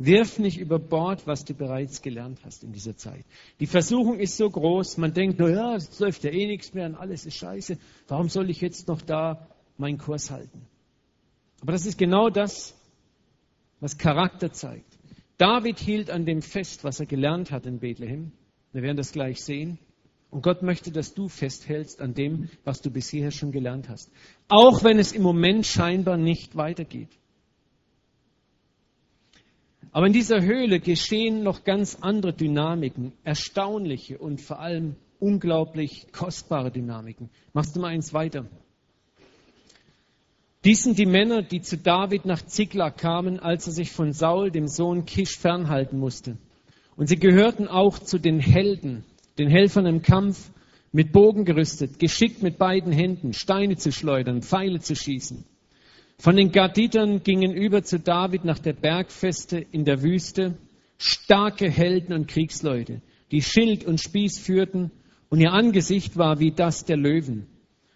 Wirf 0.02 0.40
nicht 0.40 0.58
über 0.58 0.80
Bord, 0.80 1.28
was 1.28 1.44
du 1.44 1.54
bereits 1.54 2.02
gelernt 2.02 2.40
hast 2.46 2.64
in 2.64 2.72
dieser 2.72 2.96
Zeit. 2.96 3.26
Die 3.60 3.68
Versuchung 3.68 4.18
ist 4.18 4.38
so 4.38 4.50
groß, 4.50 4.98
man 4.98 5.14
denkt, 5.14 5.40
naja, 5.40 5.76
es 5.76 6.00
läuft 6.00 6.24
ja 6.24 6.32
eh 6.32 6.48
nichts 6.48 6.74
mehr 6.74 6.86
und 6.86 6.96
alles 6.96 7.26
ist 7.26 7.36
scheiße. 7.36 7.78
Warum 8.08 8.30
soll 8.30 8.50
ich 8.50 8.62
jetzt 8.62 8.88
noch 8.88 9.02
da 9.02 9.50
meinen 9.78 9.98
Kurs 9.98 10.32
halten? 10.32 10.62
Aber 11.62 11.74
das 11.74 11.86
ist 11.86 11.98
genau 11.98 12.30
das, 12.30 12.74
was 13.82 13.98
Charakter 13.98 14.54
zeigt. 14.54 14.98
David 15.38 15.80
hielt 15.80 16.10
an 16.10 16.26
dem 16.26 16.42
fest, 16.42 16.86
was 16.86 17.02
er 17.02 17.06
gelernt 17.06 17.52
hat 17.52 17.66
in 17.66 17.80
Bethlehem. 17.80 18.32
Wir 18.72 18.84
werden 18.84 18.98
das 18.98 19.12
gleich 19.12 19.42
sehen. 19.44 19.80
Und 20.32 20.44
Gott 20.44 20.62
möchte, 20.62 20.92
dass 20.92 21.14
du 21.14 21.28
festhältst 21.28 22.02
an 22.02 22.14
dem, 22.14 22.50
was 22.64 22.82
du 22.82 22.90
bisher 22.90 23.32
schon 23.32 23.52
gelernt 23.52 23.90
hast. 23.90 24.12
Auch 24.48 24.84
wenn 24.84 24.98
es 24.98 25.12
im 25.12 25.24
Moment 25.24 25.66
scheinbar 25.66 26.18
nicht 26.18 26.56
weitergeht. 26.56 27.10
Aber 29.92 30.06
in 30.06 30.14
dieser 30.14 30.42
Höhle 30.42 30.80
geschehen 30.80 31.44
noch 31.44 31.64
ganz 31.64 31.98
andere 32.02 32.34
Dynamiken, 32.34 33.14
erstaunliche 33.24 34.18
und 34.18 34.40
vor 34.40 34.60
allem 34.60 34.96
unglaublich 35.20 36.08
kostbare 36.12 36.72
Dynamiken. 36.72 37.30
Machst 37.54 37.76
du 37.76 37.80
mal 37.80 37.88
eins 37.88 38.14
weiter. 38.14 38.46
Dies 40.64 40.84
sind 40.84 40.98
die 40.98 41.06
Männer, 41.06 41.42
die 41.42 41.62
zu 41.62 41.78
David 41.78 42.26
nach 42.26 42.42
Ziklag 42.46 42.98
kamen, 42.98 43.40
als 43.40 43.66
er 43.68 43.74
sich 43.74 43.92
von 43.92 44.12
Saul, 44.12 44.52
dem 44.52 44.68
Sohn 44.68 45.06
Kisch, 45.06 45.38
fernhalten 45.38 45.98
musste. 45.98 46.38
Und 46.98 47.08
sie 47.08 47.16
gehörten 47.16 47.68
auch 47.68 47.98
zu 47.98 48.20
den 48.20 48.40
Helden, 48.40 49.06
den 49.38 49.50
Helfern 49.50 49.86
im 49.86 50.02
Kampf, 50.02 50.52
mit 50.92 51.14
Bogen 51.14 51.46
gerüstet, 51.46 51.98
geschickt 52.00 52.44
mit 52.44 52.58
beiden 52.58 52.92
Händen, 52.92 53.34
Steine 53.34 53.78
zu 53.78 53.92
schleudern, 53.92 54.42
Pfeile 54.42 54.80
zu 54.80 54.96
schießen. 54.96 55.46
Von 56.20 56.36
den 56.36 56.52
Gaditern 56.52 57.24
gingen 57.24 57.54
über 57.54 57.82
zu 57.82 57.98
David 57.98 58.44
nach 58.44 58.60
der 58.60 58.74
Bergfeste 58.74 59.58
in 59.58 59.86
der 59.86 60.04
Wüste 60.04 60.58
starke 60.98 61.72
Helden 61.72 62.14
und 62.14 62.28
Kriegsleute, 62.28 63.02
die 63.32 63.42
Schild 63.42 63.86
und 63.86 64.02
Spieß 64.02 64.38
führten, 64.38 64.92
und 65.30 65.40
ihr 65.40 65.54
Angesicht 65.54 66.18
war 66.18 66.40
wie 66.40 66.52
das 66.52 66.84
der 66.84 66.98
Löwen. 66.98 67.48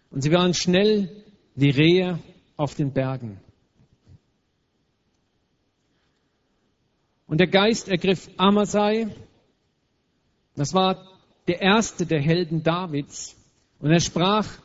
Und 0.09 0.21
sie 0.21 0.31
waren 0.31 0.53
schnell 0.53 1.09
wie 1.55 1.71
Rehe 1.71 2.19
auf 2.55 2.75
den 2.75 2.93
Bergen. 2.93 3.41
Und 7.27 7.39
der 7.39 7.47
Geist 7.47 7.89
ergriff 7.89 8.29
Amasai, 8.37 9.07
das 10.55 10.73
war 10.73 11.05
der 11.47 11.61
erste 11.61 12.05
der 12.05 12.21
Helden 12.21 12.63
Davids, 12.63 13.35
und 13.79 13.91
er 13.91 13.99
sprach, 13.99 14.62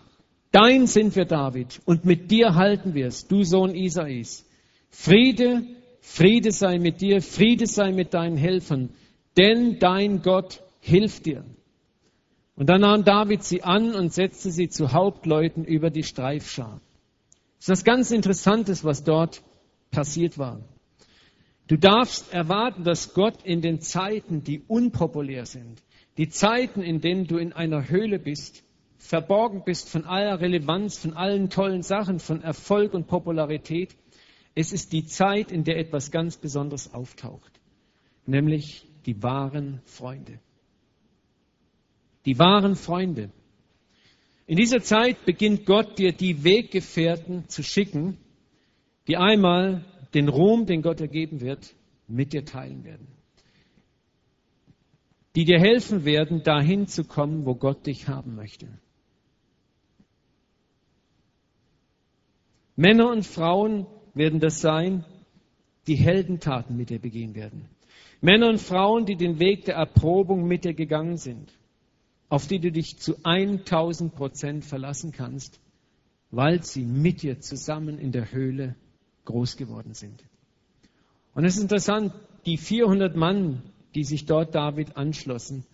Dein 0.50 0.86
sind 0.86 1.14
wir, 1.14 1.26
David, 1.26 1.80
und 1.84 2.04
mit 2.04 2.30
dir 2.30 2.54
halten 2.54 2.94
wir 2.94 3.06
es, 3.06 3.26
du 3.26 3.44
Sohn 3.44 3.74
Isais. 3.74 4.46
Friede, 4.88 5.62
Friede 6.00 6.52
sei 6.52 6.78
mit 6.78 7.00
dir, 7.00 7.20
Friede 7.20 7.66
sei 7.66 7.92
mit 7.92 8.14
deinen 8.14 8.36
Helfern, 8.36 8.90
denn 9.36 9.78
dein 9.78 10.22
Gott 10.22 10.62
hilft 10.80 11.26
dir. 11.26 11.44
Und 12.56 12.68
dann 12.68 12.80
nahm 12.80 13.04
David 13.04 13.44
sie 13.44 13.62
an 13.62 13.94
und 13.94 14.12
setzte 14.12 14.50
sie 14.50 14.68
zu 14.68 14.92
Hauptleuten 14.92 15.64
über 15.64 15.90
die 15.90 16.02
Streifschar. 16.02 16.80
Das 17.58 17.64
ist 17.64 17.68
was 17.68 17.84
ganz 17.84 18.10
Interessantes, 18.10 18.84
was 18.84 19.04
dort 19.04 19.42
passiert 19.90 20.38
war. 20.38 20.60
Du 21.68 21.76
darfst 21.76 22.32
erwarten, 22.32 22.82
dass 22.82 23.12
Gott 23.12 23.42
in 23.44 23.60
den 23.60 23.80
Zeiten, 23.80 24.42
die 24.42 24.62
unpopulär 24.66 25.44
sind, 25.44 25.82
die 26.16 26.30
Zeiten, 26.30 26.82
in 26.82 27.00
denen 27.00 27.26
du 27.26 27.36
in 27.36 27.52
einer 27.52 27.88
Höhle 27.88 28.18
bist, 28.18 28.64
verborgen 28.98 29.62
bist 29.64 29.88
von 29.88 30.04
aller 30.04 30.40
Relevanz, 30.40 30.98
von 30.98 31.14
allen 31.14 31.48
tollen 31.50 31.82
Sachen, 31.82 32.18
von 32.18 32.42
Erfolg 32.42 32.92
und 32.94 33.06
Popularität, 33.06 33.96
es 34.54 34.72
ist 34.72 34.92
die 34.92 35.06
Zeit, 35.06 35.52
in 35.52 35.64
der 35.64 35.78
etwas 35.78 36.10
ganz 36.10 36.36
Besonderes 36.36 36.92
auftaucht, 36.92 37.60
nämlich 38.26 38.86
die 39.06 39.22
wahren 39.22 39.80
Freunde. 39.84 40.40
Die 42.26 42.38
wahren 42.38 42.74
Freunde. 42.74 43.30
In 44.46 44.56
dieser 44.56 44.82
Zeit 44.82 45.24
beginnt 45.24 45.64
Gott 45.64 45.98
dir 45.98 46.12
die 46.12 46.42
Weggefährten 46.42 47.48
zu 47.48 47.62
schicken, 47.62 48.18
die 49.06 49.16
einmal 49.16 49.84
den 50.14 50.28
Ruhm, 50.28 50.66
den 50.66 50.82
Gott 50.82 51.00
ergeben 51.00 51.40
wird, 51.40 51.74
mit 52.08 52.32
dir 52.32 52.44
teilen 52.44 52.82
werden. 52.82 53.06
Die 55.36 55.44
dir 55.44 55.60
helfen 55.60 56.04
werden, 56.04 56.42
dahin 56.42 56.88
zu 56.88 57.04
kommen, 57.04 57.46
wo 57.46 57.54
Gott 57.54 57.86
dich 57.86 58.08
haben 58.08 58.34
möchte. 58.34 58.66
Männer 62.78 63.10
und 63.10 63.26
Frauen 63.26 63.86
werden 64.14 64.40
das 64.40 64.62
sein, 64.62 65.04
die 65.86 65.96
Heldentaten 65.96 66.76
mit 66.76 66.88
dir 66.88 66.98
begehen 66.98 67.34
werden. 67.34 67.68
Männer 68.22 68.48
und 68.48 68.60
Frauen, 68.60 69.04
die 69.04 69.16
den 69.16 69.38
Weg 69.38 69.66
der 69.66 69.74
Erprobung 69.74 70.48
mit 70.48 70.64
dir 70.64 70.72
gegangen 70.72 71.18
sind 71.18 71.52
auf 72.28 72.46
die 72.46 72.58
du 72.58 72.70
dich 72.70 72.98
zu 72.98 73.16
1000 73.24 74.14
Prozent 74.14 74.64
verlassen 74.64 75.12
kannst, 75.12 75.60
weil 76.30 76.62
sie 76.62 76.84
mit 76.84 77.22
dir 77.22 77.40
zusammen 77.40 77.98
in 77.98 78.12
der 78.12 78.32
Höhle 78.32 78.74
groß 79.24 79.56
geworden 79.56 79.94
sind. 79.94 80.22
Und 81.34 81.44
es 81.44 81.56
ist 81.56 81.62
interessant, 81.62 82.12
die 82.44 82.58
400 82.58 83.16
Mann, 83.16 83.62
die 83.94 84.04
sich 84.04 84.26
dort 84.26 84.54
David 84.54 84.96
anschlossen, 84.96 85.64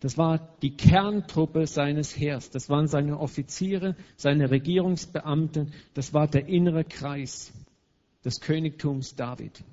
Das 0.00 0.18
war 0.18 0.56
die 0.60 0.76
Kerntruppe 0.76 1.66
seines 1.66 2.16
Heers. 2.16 2.50
Das 2.50 2.68
waren 2.68 2.86
seine 2.86 3.18
Offiziere, 3.18 3.96
seine 4.16 4.50
Regierungsbeamten. 4.50 5.72
Das 5.94 6.12
war 6.12 6.28
der 6.28 6.46
innere 6.48 6.84
Kreis 6.84 7.52
des 8.24 8.40
Königtums 8.40 9.14
David. 9.14 9.64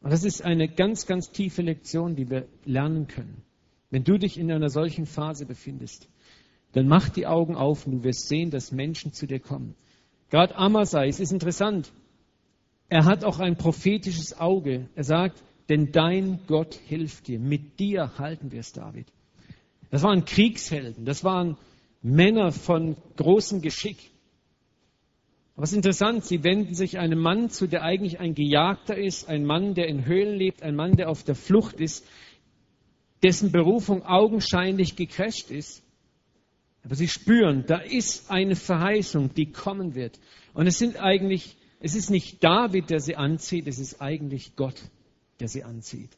Und 0.00 0.12
das 0.12 0.24
ist 0.24 0.42
eine 0.42 0.68
ganz, 0.68 1.06
ganz 1.06 1.30
tiefe 1.30 1.62
Lektion, 1.62 2.14
die 2.16 2.28
wir 2.28 2.46
lernen 2.66 3.06
können. 3.06 3.42
Wenn 3.90 4.04
du 4.04 4.18
dich 4.18 4.38
in 4.38 4.52
einer 4.52 4.68
solchen 4.68 5.06
Phase 5.06 5.46
befindest, 5.46 6.08
dann 6.72 6.88
mach 6.88 7.08
die 7.08 7.26
Augen 7.26 7.56
auf 7.56 7.86
und 7.86 7.92
du 7.92 8.04
wirst 8.04 8.28
sehen, 8.28 8.50
dass 8.50 8.72
Menschen 8.72 9.12
zu 9.12 9.26
dir 9.26 9.40
kommen. 9.40 9.74
Gerade 10.28 10.56
Amasai, 10.56 11.08
es 11.08 11.20
ist 11.20 11.32
interessant. 11.32 11.92
Er 12.88 13.04
hat 13.04 13.24
auch 13.24 13.38
ein 13.38 13.56
prophetisches 13.56 14.38
Auge. 14.38 14.88
Er 14.94 15.04
sagt, 15.04 15.42
denn 15.68 15.92
dein 15.92 16.40
Gott 16.46 16.74
hilft 16.74 17.28
dir. 17.28 17.38
Mit 17.38 17.78
dir 17.78 18.18
halten 18.18 18.52
wir 18.52 18.60
es, 18.60 18.72
David. 18.72 19.06
Das 19.90 20.02
waren 20.02 20.24
Kriegshelden. 20.24 21.04
Das 21.04 21.24
waren 21.24 21.56
Männer 22.02 22.52
von 22.52 22.96
großem 23.16 23.62
Geschick. 23.62 24.10
Ist 25.56 25.72
interessant, 25.72 26.24
sie 26.24 26.42
wenden 26.42 26.74
sich 26.74 26.98
einem 26.98 27.20
Mann 27.20 27.48
zu, 27.48 27.68
der 27.68 27.82
eigentlich 27.82 28.18
ein 28.18 28.34
Gejagter 28.34 28.98
ist, 28.98 29.28
ein 29.28 29.44
Mann, 29.44 29.74
der 29.74 29.86
in 29.86 30.04
Höhlen 30.04 30.36
lebt, 30.36 30.62
ein 30.62 30.74
Mann, 30.74 30.96
der 30.96 31.08
auf 31.08 31.22
der 31.22 31.36
Flucht 31.36 31.80
ist, 31.80 32.04
dessen 33.22 33.52
Berufung 33.52 34.04
augenscheinlich 34.04 34.96
gecrasht 34.96 35.50
ist. 35.50 35.82
Aber 36.82 36.96
sie 36.96 37.08
spüren, 37.08 37.64
da 37.66 37.78
ist 37.78 38.30
eine 38.30 38.56
Verheißung, 38.56 39.32
die 39.32 39.52
kommen 39.52 39.94
wird. 39.94 40.18
Und 40.52 40.66
es 40.66 40.78
sind 40.78 40.96
eigentlich, 41.00 41.56
es 41.80 41.94
ist 41.94 42.10
nicht 42.10 42.42
David, 42.42 42.90
der 42.90 43.00
sie 43.00 43.16
anzieht, 43.16 43.66
es 43.66 43.78
ist 43.78 44.02
eigentlich 44.02 44.56
Gott, 44.56 44.82
der 45.40 45.48
sie 45.48 45.64
anzieht. 45.64 46.16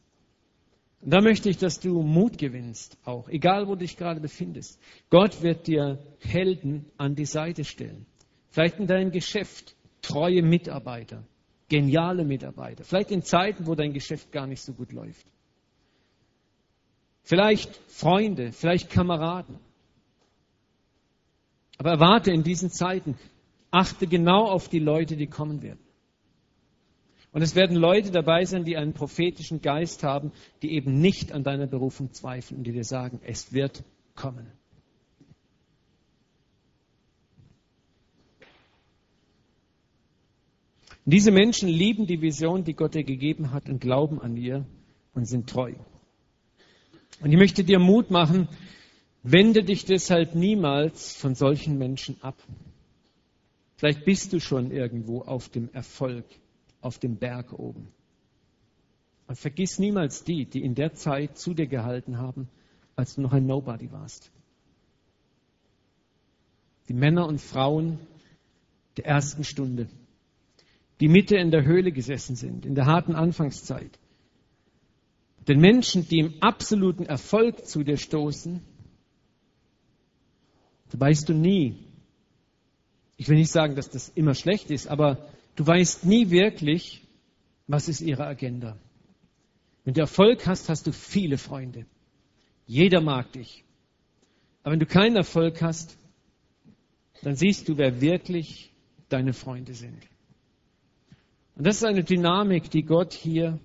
Und 1.02 1.12
da 1.12 1.20
möchte 1.20 1.48
ich, 1.48 1.58
dass 1.58 1.78
du 1.78 2.02
Mut 2.02 2.38
gewinnst, 2.38 2.96
auch, 3.04 3.28
egal 3.28 3.68
wo 3.68 3.72
du 3.72 3.80
dich 3.80 3.96
gerade 3.96 4.20
befindest. 4.20 4.80
Gott 5.10 5.42
wird 5.42 5.66
dir 5.66 5.98
Helden 6.20 6.86
an 6.96 7.14
die 7.14 7.26
Seite 7.26 7.64
stellen. 7.64 8.06
Vielleicht 8.50 8.78
in 8.78 8.86
deinem 8.86 9.10
Geschäft 9.10 9.76
treue 10.02 10.42
Mitarbeiter, 10.42 11.22
geniale 11.68 12.24
Mitarbeiter. 12.24 12.84
Vielleicht 12.84 13.10
in 13.10 13.22
Zeiten, 13.22 13.66
wo 13.66 13.74
dein 13.74 13.92
Geschäft 13.92 14.32
gar 14.32 14.46
nicht 14.46 14.62
so 14.62 14.72
gut 14.72 14.92
läuft. 14.92 15.26
Vielleicht 17.22 17.74
Freunde, 17.88 18.52
vielleicht 18.52 18.88
Kameraden. 18.88 19.58
Aber 21.78 21.90
erwarte 21.90 22.30
in 22.30 22.42
diesen 22.42 22.70
Zeiten, 22.70 23.18
achte 23.70 24.06
genau 24.06 24.46
auf 24.46 24.68
die 24.68 24.78
Leute, 24.78 25.16
die 25.16 25.26
kommen 25.26 25.60
werden. 25.60 25.85
Und 27.36 27.42
es 27.42 27.54
werden 27.54 27.76
Leute 27.76 28.10
dabei 28.12 28.46
sein, 28.46 28.64
die 28.64 28.78
einen 28.78 28.94
prophetischen 28.94 29.60
Geist 29.60 30.02
haben, 30.02 30.32
die 30.62 30.72
eben 30.72 31.02
nicht 31.02 31.32
an 31.32 31.44
deiner 31.44 31.66
Berufung 31.66 32.10
zweifeln 32.14 32.56
und 32.56 32.64
die 32.64 32.72
dir 32.72 32.82
sagen, 32.82 33.20
es 33.24 33.52
wird 33.52 33.84
kommen. 34.14 34.46
Diese 41.04 41.30
Menschen 41.30 41.68
lieben 41.68 42.06
die 42.06 42.22
Vision, 42.22 42.64
die 42.64 42.72
Gott 42.72 42.94
dir 42.94 43.04
gegeben 43.04 43.52
hat 43.52 43.68
und 43.68 43.82
glauben 43.82 44.18
an 44.18 44.38
ihr 44.38 44.64
und 45.12 45.26
sind 45.26 45.46
treu. 45.46 45.74
Und 47.20 47.32
ich 47.32 47.38
möchte 47.38 47.64
dir 47.64 47.78
Mut 47.78 48.10
machen, 48.10 48.48
wende 49.22 49.62
dich 49.62 49.84
deshalb 49.84 50.34
niemals 50.34 51.14
von 51.14 51.34
solchen 51.34 51.76
Menschen 51.76 52.16
ab. 52.22 52.42
Vielleicht 53.76 54.06
bist 54.06 54.32
du 54.32 54.40
schon 54.40 54.70
irgendwo 54.70 55.20
auf 55.20 55.50
dem 55.50 55.68
Erfolg, 55.74 56.24
auf 56.86 56.98
dem 56.98 57.16
Berg 57.16 57.52
oben. 57.52 57.88
Und 59.26 59.36
vergiss 59.36 59.78
niemals 59.78 60.22
die, 60.22 60.46
die 60.46 60.62
in 60.62 60.76
der 60.76 60.94
Zeit 60.94 61.36
zu 61.36 61.52
dir 61.52 61.66
gehalten 61.66 62.18
haben, 62.18 62.48
als 62.94 63.16
du 63.16 63.20
noch 63.20 63.32
ein 63.32 63.44
Nobody 63.44 63.90
warst. 63.90 64.30
Die 66.88 66.94
Männer 66.94 67.26
und 67.26 67.40
Frauen 67.40 67.98
der 68.96 69.06
ersten 69.06 69.42
Stunde, 69.42 69.88
die 71.00 71.08
Mitte 71.08 71.36
in 71.36 71.50
der 71.50 71.64
Höhle 71.64 71.90
gesessen 71.90 72.36
sind, 72.36 72.64
in 72.64 72.76
der 72.76 72.86
harten 72.86 73.16
Anfangszeit. 73.16 73.98
Den 75.48 75.60
Menschen, 75.60 76.08
die 76.08 76.20
im 76.20 76.34
absoluten 76.40 77.04
Erfolg 77.04 77.66
zu 77.66 77.82
dir 77.82 77.96
stoßen, 77.96 78.62
da 80.90 81.00
weißt 81.00 81.28
du 81.28 81.34
nie. 81.34 81.84
Ich 83.16 83.28
will 83.28 83.36
nicht 83.36 83.50
sagen, 83.50 83.74
dass 83.74 83.90
das 83.90 84.08
immer 84.10 84.34
schlecht 84.34 84.70
ist, 84.70 84.86
aber 84.86 85.28
du 85.56 85.66
weißt 85.66 86.04
nie 86.04 86.30
wirklich, 86.30 87.02
was 87.66 87.88
ist 87.88 88.00
ihre 88.00 88.26
Agenda. 88.26 88.78
Wenn 89.84 89.94
du 89.94 90.00
Erfolg 90.00 90.46
hast, 90.46 90.68
hast 90.68 90.86
du 90.86 90.92
viele 90.92 91.38
Freunde. 91.38 91.86
Jeder 92.66 93.00
mag 93.00 93.32
dich. 93.32 93.64
Aber 94.62 94.72
wenn 94.72 94.80
du 94.80 94.86
keinen 94.86 95.16
Erfolg 95.16 95.62
hast, 95.62 95.98
dann 97.22 97.36
siehst 97.36 97.68
du, 97.68 97.76
wer 97.76 98.00
wirklich 98.00 98.72
deine 99.08 99.32
Freunde 99.32 99.74
sind. 99.74 100.06
Und 101.54 101.66
das 101.66 101.76
ist 101.76 101.84
eine 101.84 102.04
Dynamik, 102.04 102.70
die 102.70 102.82
Gott 102.82 103.14
hier 103.14 103.58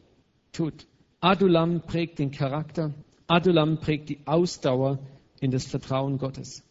tut. 0.53 0.87
Adulam 1.19 1.81
prägt 1.81 2.19
den 2.19 2.31
Charakter, 2.31 2.93
Adulam 3.27 3.79
prägt 3.79 4.09
die 4.09 4.19
Ausdauer 4.25 4.99
in 5.39 5.51
das 5.51 5.65
Vertrauen 5.65 6.17
Gottes. 6.17 6.63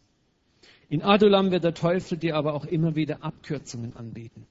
In 0.89 1.03
Adulam 1.03 1.51
wird 1.51 1.63
der 1.63 1.73
Teufel 1.73 2.17
dir 2.17 2.35
aber 2.35 2.53
auch 2.53 2.65
immer 2.65 2.95
wieder 2.95 3.23
Abkürzungen 3.23 3.95
anbieten. 3.95 4.47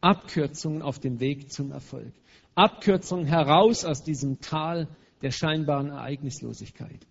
Abkürzungen 0.00 0.82
auf 0.82 0.98
dem 0.98 1.20
Weg 1.20 1.50
zum 1.52 1.72
Erfolg. 1.72 2.12
Abkürzungen 2.54 3.26
heraus 3.26 3.84
aus 3.84 4.02
diesem 4.02 4.40
Tal 4.40 4.88
der 5.22 5.30
scheinbaren 5.30 5.90
Ereignislosigkeit. 5.90 7.06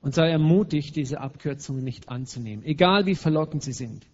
Und 0.00 0.14
sei 0.14 0.30
ermutigt, 0.30 0.96
diese 0.96 1.20
Abkürzungen 1.20 1.82
nicht 1.82 2.08
anzunehmen, 2.08 2.64
egal 2.64 3.06
wie 3.06 3.14
verlockend 3.14 3.62
sie 3.62 3.72
sind. 3.72 4.06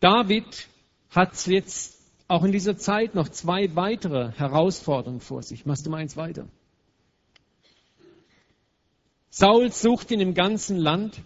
David 0.00 0.68
hat 1.10 1.46
jetzt 1.46 1.98
auch 2.28 2.44
in 2.44 2.52
dieser 2.52 2.76
Zeit 2.76 3.14
noch 3.14 3.28
zwei 3.28 3.74
weitere 3.74 4.32
Herausforderungen 4.32 5.20
vor 5.20 5.42
sich. 5.42 5.66
Machst 5.66 5.84
du 5.84 5.90
mal 5.90 5.98
eins 5.98 6.16
weiter. 6.16 6.48
Saul 9.30 9.72
sucht 9.72 10.10
ihn 10.10 10.20
im 10.20 10.34
ganzen 10.34 10.76
Land 10.76 11.20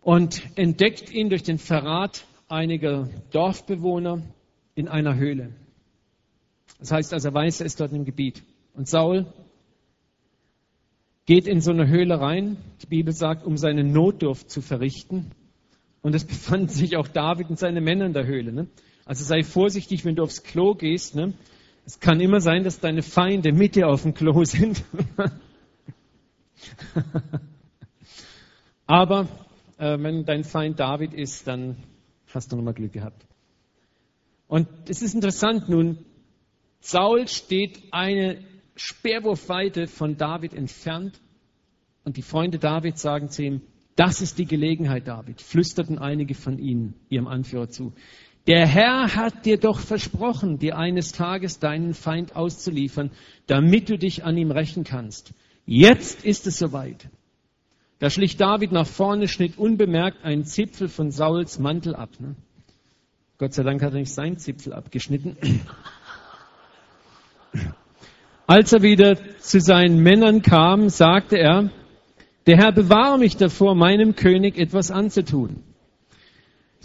und 0.00 0.42
entdeckt 0.56 1.10
ihn 1.10 1.28
durch 1.28 1.42
den 1.42 1.58
Verrat 1.58 2.26
einiger 2.50 3.08
Dorfbewohner 3.30 4.22
in 4.74 4.88
einer 4.88 5.16
Höhle. 5.16 5.54
Das 6.78 6.90
heißt 6.90 7.12
also, 7.12 7.28
er 7.28 7.34
weiß, 7.34 7.60
er 7.60 7.66
ist 7.66 7.80
dort 7.80 7.92
im 7.92 8.04
Gebiet. 8.04 8.42
Und 8.74 8.88
Saul 8.88 9.26
geht 11.26 11.46
in 11.46 11.60
so 11.60 11.70
eine 11.70 11.86
Höhle 11.88 12.20
rein, 12.20 12.56
die 12.82 12.86
Bibel 12.86 13.12
sagt, 13.12 13.44
um 13.44 13.56
seine 13.56 13.84
Notdurft 13.84 14.50
zu 14.50 14.62
verrichten. 14.62 15.30
Und 16.02 16.14
es 16.14 16.24
befanden 16.26 16.68
sich 16.68 16.96
auch 16.96 17.08
David 17.08 17.50
und 17.50 17.58
seine 17.58 17.80
Männer 17.80 18.06
in 18.06 18.14
der 18.14 18.26
Höhle. 18.26 18.52
Ne? 18.52 18.66
Also 19.04 19.24
sei 19.24 19.42
vorsichtig, 19.42 20.04
wenn 20.04 20.16
du 20.16 20.22
aufs 20.22 20.42
Klo 20.42 20.74
gehst. 20.74 21.14
Ne? 21.14 21.34
Es 21.86 22.00
kann 22.00 22.20
immer 22.20 22.40
sein, 22.40 22.64
dass 22.64 22.80
deine 22.80 23.02
Feinde 23.02 23.52
mit 23.52 23.76
dir 23.76 23.88
auf 23.88 24.02
dem 24.02 24.14
Klo 24.14 24.44
sind. 24.44 24.82
Aber 28.86 29.28
äh, 29.78 29.96
wenn 30.00 30.24
dein 30.24 30.42
Feind 30.42 30.80
David 30.80 31.14
ist, 31.14 31.46
dann 31.46 31.76
hast 32.34 32.52
du 32.52 32.56
nochmal 32.56 32.74
Glück 32.74 32.92
gehabt. 32.92 33.26
Und 34.48 34.68
es 34.88 35.02
ist 35.02 35.14
interessant 35.14 35.68
nun, 35.68 35.98
Saul 36.80 37.28
steht 37.28 37.82
eine 37.92 38.42
Speerwurfweite 38.74 39.86
von 39.86 40.16
David 40.16 40.54
entfernt 40.54 41.20
und 42.04 42.16
die 42.16 42.22
Freunde 42.22 42.58
Davids 42.58 43.02
sagen 43.02 43.28
zu 43.28 43.42
ihm, 43.42 43.62
das 43.96 44.22
ist 44.22 44.38
die 44.38 44.46
Gelegenheit, 44.46 45.06
David, 45.06 45.42
flüsterten 45.42 45.98
einige 45.98 46.34
von 46.34 46.58
ihnen 46.58 46.94
ihrem 47.10 47.26
Anführer 47.26 47.68
zu. 47.68 47.92
Der 48.46 48.66
Herr 48.66 49.14
hat 49.14 49.44
dir 49.44 49.58
doch 49.58 49.78
versprochen, 49.78 50.58
dir 50.58 50.78
eines 50.78 51.12
Tages 51.12 51.58
deinen 51.58 51.92
Feind 51.92 52.34
auszuliefern, 52.34 53.10
damit 53.46 53.90
du 53.90 53.98
dich 53.98 54.24
an 54.24 54.38
ihm 54.38 54.50
rächen 54.50 54.84
kannst. 54.84 55.34
Jetzt 55.66 56.24
ist 56.24 56.46
es 56.46 56.58
soweit. 56.58 57.10
Da 58.00 58.08
schlich 58.08 58.38
David 58.38 58.72
nach 58.72 58.86
vorne, 58.86 59.28
schnitt 59.28 59.58
unbemerkt 59.58 60.24
einen 60.24 60.44
Zipfel 60.44 60.88
von 60.88 61.10
Sauls 61.10 61.58
Mantel 61.58 61.94
ab. 61.94 62.08
Ne? 62.18 62.34
Gott 63.36 63.52
sei 63.52 63.62
Dank 63.62 63.82
hat 63.82 63.92
er 63.92 64.00
nicht 64.00 64.12
seinen 64.12 64.38
Zipfel 64.38 64.72
abgeschnitten. 64.72 65.36
Als 68.46 68.72
er 68.72 68.80
wieder 68.82 69.18
zu 69.38 69.60
seinen 69.60 70.02
Männern 70.02 70.40
kam, 70.40 70.88
sagte 70.88 71.36
er, 71.36 71.70
der 72.46 72.56
Herr 72.56 72.72
bewahre 72.72 73.18
mich 73.18 73.36
davor, 73.36 73.74
meinem 73.74 74.16
König 74.16 74.58
etwas 74.58 74.90
anzutun. 74.90 75.62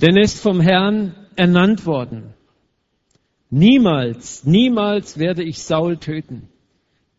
Denn 0.02 0.18
er 0.18 0.24
ist 0.24 0.42
vom 0.42 0.60
Herrn 0.60 1.16
ernannt 1.38 1.86
worden. 1.86 2.34
Niemals, 3.50 4.44
niemals 4.44 5.18
werde 5.18 5.44
ich 5.44 5.64
Saul 5.64 5.96
töten, 5.96 6.50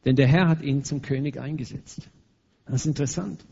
denn 0.04 0.16
der 0.16 0.26
Herr 0.26 0.48
hat 0.48 0.60
ihn 0.60 0.84
zum 0.84 1.00
König 1.00 1.40
eingesetzt. 1.40 2.10
Das 2.66 2.82
ist 2.82 2.86
interessant. 2.86 3.42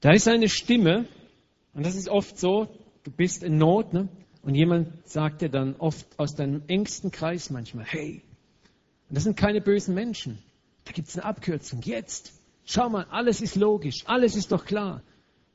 Da 0.00 0.12
ist 0.12 0.28
eine 0.28 0.48
Stimme, 0.48 1.06
und 1.74 1.84
das 1.84 1.96
ist 1.96 2.08
oft 2.08 2.38
so, 2.38 2.68
du 3.04 3.10
bist 3.10 3.42
in 3.42 3.58
Not, 3.58 3.92
ne? 3.92 4.08
Und 4.42 4.54
jemand 4.54 5.08
sagt 5.08 5.42
dir 5.42 5.48
dann 5.48 5.74
oft 5.76 6.06
aus 6.18 6.36
deinem 6.36 6.62
engsten 6.68 7.10
Kreis 7.10 7.50
manchmal, 7.50 7.84
hey, 7.84 8.22
das 9.10 9.24
sind 9.24 9.36
keine 9.36 9.60
bösen 9.60 9.94
Menschen. 9.94 10.38
Da 10.84 10.92
gibt 10.92 11.08
es 11.08 11.16
eine 11.16 11.24
Abkürzung. 11.24 11.80
Jetzt. 11.82 12.32
Schau 12.64 12.88
mal, 12.88 13.06
alles 13.10 13.40
ist 13.40 13.56
logisch. 13.56 14.04
Alles 14.06 14.36
ist 14.36 14.52
doch 14.52 14.64
klar. 14.64 15.02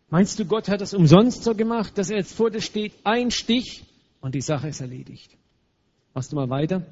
Meinst 0.10 0.39
du, 0.39 0.46
Gott 0.46 0.68
hat 0.68 0.82
das 0.82 0.94
umsonst 0.94 1.44
so 1.44 1.56
gemacht, 1.56 1.98
dass 1.98 2.10
er 2.10 2.18
jetzt 2.18 2.34
vor 2.34 2.52
dir 2.52 2.62
steht, 2.62 2.94
ein 3.04 3.32
Stich 3.32 3.84
und 4.20 4.36
die 4.36 4.42
Sache 4.42 4.68
ist 4.68 4.82
erledigt? 4.82 5.38
Machst 6.14 6.32
du 6.32 6.36
mal 6.36 6.50
weiter? 6.50 6.86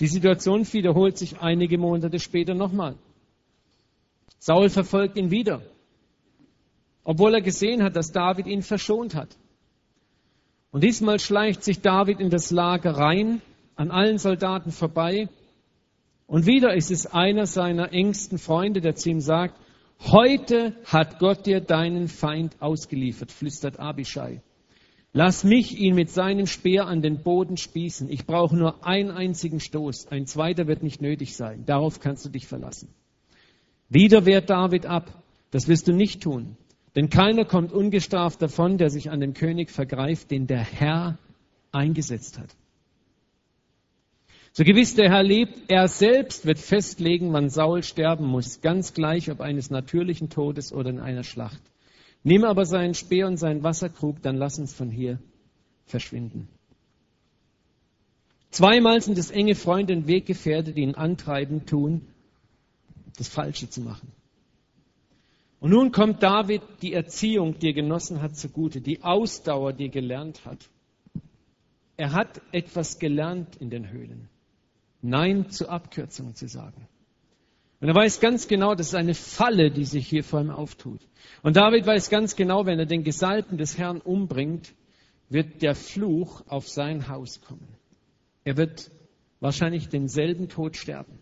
Die 0.00 0.06
Situation 0.06 0.70
wiederholt 0.72 1.18
sich 1.18 1.40
einige 1.40 1.78
Monate 1.78 2.18
später 2.18 2.54
nochmal. 2.54 2.96
Saul 4.38 4.68
verfolgt 4.68 5.16
ihn 5.16 5.30
wieder, 5.30 5.62
obwohl 7.04 7.34
er 7.34 7.42
gesehen 7.42 7.82
hat, 7.82 7.96
dass 7.96 8.12
David 8.12 8.46
ihn 8.46 8.62
verschont 8.62 9.14
hat. 9.14 9.36
Und 10.70 10.82
diesmal 10.82 11.20
schleicht 11.20 11.62
sich 11.62 11.82
David 11.82 12.18
in 12.18 12.30
das 12.30 12.50
Lager 12.50 12.92
rein, 12.92 13.42
an 13.76 13.90
allen 13.90 14.18
Soldaten 14.18 14.72
vorbei. 14.72 15.28
Und 16.26 16.46
wieder 16.46 16.74
ist 16.74 16.90
es 16.90 17.06
einer 17.06 17.46
seiner 17.46 17.92
engsten 17.92 18.38
Freunde, 18.38 18.80
der 18.80 18.96
zu 18.96 19.10
ihm 19.10 19.20
sagt, 19.20 19.54
heute 20.00 20.74
hat 20.84 21.18
Gott 21.18 21.46
dir 21.46 21.60
deinen 21.60 22.08
Feind 22.08 22.60
ausgeliefert, 22.60 23.30
flüstert 23.30 23.78
Abishai. 23.78 24.42
Lass 25.12 25.44
mich 25.44 25.78
ihn 25.78 25.94
mit 25.94 26.10
seinem 26.10 26.46
Speer 26.46 26.86
an 26.88 27.02
den 27.02 27.22
Boden 27.22 27.56
spießen. 27.56 28.10
Ich 28.10 28.26
brauche 28.26 28.56
nur 28.56 28.84
einen 28.84 29.12
einzigen 29.12 29.60
Stoß. 29.60 30.08
Ein 30.08 30.26
zweiter 30.26 30.66
wird 30.66 30.82
nicht 30.82 31.00
nötig 31.00 31.36
sein. 31.36 31.64
Darauf 31.66 32.00
kannst 32.00 32.24
du 32.24 32.30
dich 32.30 32.48
verlassen. 32.48 32.88
Wieder 33.88 34.26
wehrt 34.26 34.50
David 34.50 34.86
ab. 34.86 35.22
Das 35.52 35.68
wirst 35.68 35.86
du 35.86 35.92
nicht 35.92 36.24
tun. 36.24 36.56
Denn 36.94 37.10
keiner 37.10 37.44
kommt 37.44 37.72
ungestraft 37.72 38.40
davon, 38.40 38.78
der 38.78 38.90
sich 38.90 39.10
an 39.10 39.20
dem 39.20 39.34
König 39.34 39.70
vergreift, 39.70 40.30
den 40.30 40.46
der 40.46 40.62
Herr 40.62 41.18
eingesetzt 41.72 42.38
hat. 42.38 42.54
So 44.52 44.62
gewiss 44.62 44.94
der 44.94 45.10
Herr 45.10 45.24
lebt, 45.24 45.68
er 45.68 45.88
selbst 45.88 46.46
wird 46.46 46.60
festlegen, 46.60 47.32
wann 47.32 47.50
Saul 47.50 47.82
sterben 47.82 48.24
muss, 48.24 48.60
ganz 48.60 48.94
gleich 48.94 49.28
ob 49.32 49.40
eines 49.40 49.70
natürlichen 49.70 50.30
Todes 50.30 50.72
oder 50.72 50.90
in 50.90 51.00
einer 51.00 51.24
Schlacht. 51.24 51.60
Nimm 52.22 52.44
aber 52.44 52.64
seinen 52.64 52.94
Speer 52.94 53.26
und 53.26 53.36
seinen 53.36 53.64
Wasserkrug, 53.64 54.22
dann 54.22 54.36
lass 54.36 54.60
uns 54.60 54.72
von 54.72 54.90
hier 54.90 55.18
verschwinden. 55.86 56.48
Zweimal 58.50 59.00
sind 59.00 59.18
es 59.18 59.32
enge 59.32 59.56
Freunde 59.56 59.96
und 59.96 60.06
Weggefährte, 60.06 60.72
die 60.72 60.82
ihn 60.82 60.94
antreiben 60.94 61.66
tun, 61.66 62.02
das 63.18 63.26
Falsche 63.26 63.68
zu 63.68 63.80
machen. 63.80 64.12
Und 65.64 65.70
nun 65.70 65.92
kommt 65.92 66.22
David 66.22 66.60
die 66.82 66.92
Erziehung, 66.92 67.58
die 67.58 67.68
er 67.68 67.72
genossen 67.72 68.20
hat, 68.20 68.36
zugute, 68.36 68.82
die 68.82 69.02
Ausdauer, 69.02 69.72
die 69.72 69.84
er 69.84 69.88
gelernt 69.92 70.44
hat. 70.44 70.58
Er 71.96 72.12
hat 72.12 72.42
etwas 72.52 72.98
gelernt 72.98 73.56
in 73.56 73.70
den 73.70 73.88
Höhlen. 73.88 74.28
Nein 75.00 75.48
zu 75.48 75.70
Abkürzungen 75.70 76.34
zu 76.34 76.48
sagen. 76.48 76.86
Und 77.80 77.88
er 77.88 77.94
weiß 77.94 78.20
ganz 78.20 78.46
genau, 78.46 78.74
das 78.74 78.88
ist 78.88 78.94
eine 78.94 79.14
Falle, 79.14 79.70
die 79.70 79.86
sich 79.86 80.06
hier 80.06 80.22
vor 80.22 80.42
ihm 80.42 80.50
auftut. 80.50 81.00
Und 81.42 81.56
David 81.56 81.86
weiß 81.86 82.10
ganz 82.10 82.36
genau, 82.36 82.66
wenn 82.66 82.78
er 82.78 82.84
den 82.84 83.02
Gesalbten 83.02 83.56
des 83.56 83.78
Herrn 83.78 84.02
umbringt, 84.02 84.74
wird 85.30 85.62
der 85.62 85.74
Fluch 85.74 86.42
auf 86.46 86.68
sein 86.68 87.08
Haus 87.08 87.40
kommen. 87.40 87.68
Er 88.44 88.58
wird 88.58 88.90
wahrscheinlich 89.40 89.88
denselben 89.88 90.50
Tod 90.50 90.76
sterben. 90.76 91.20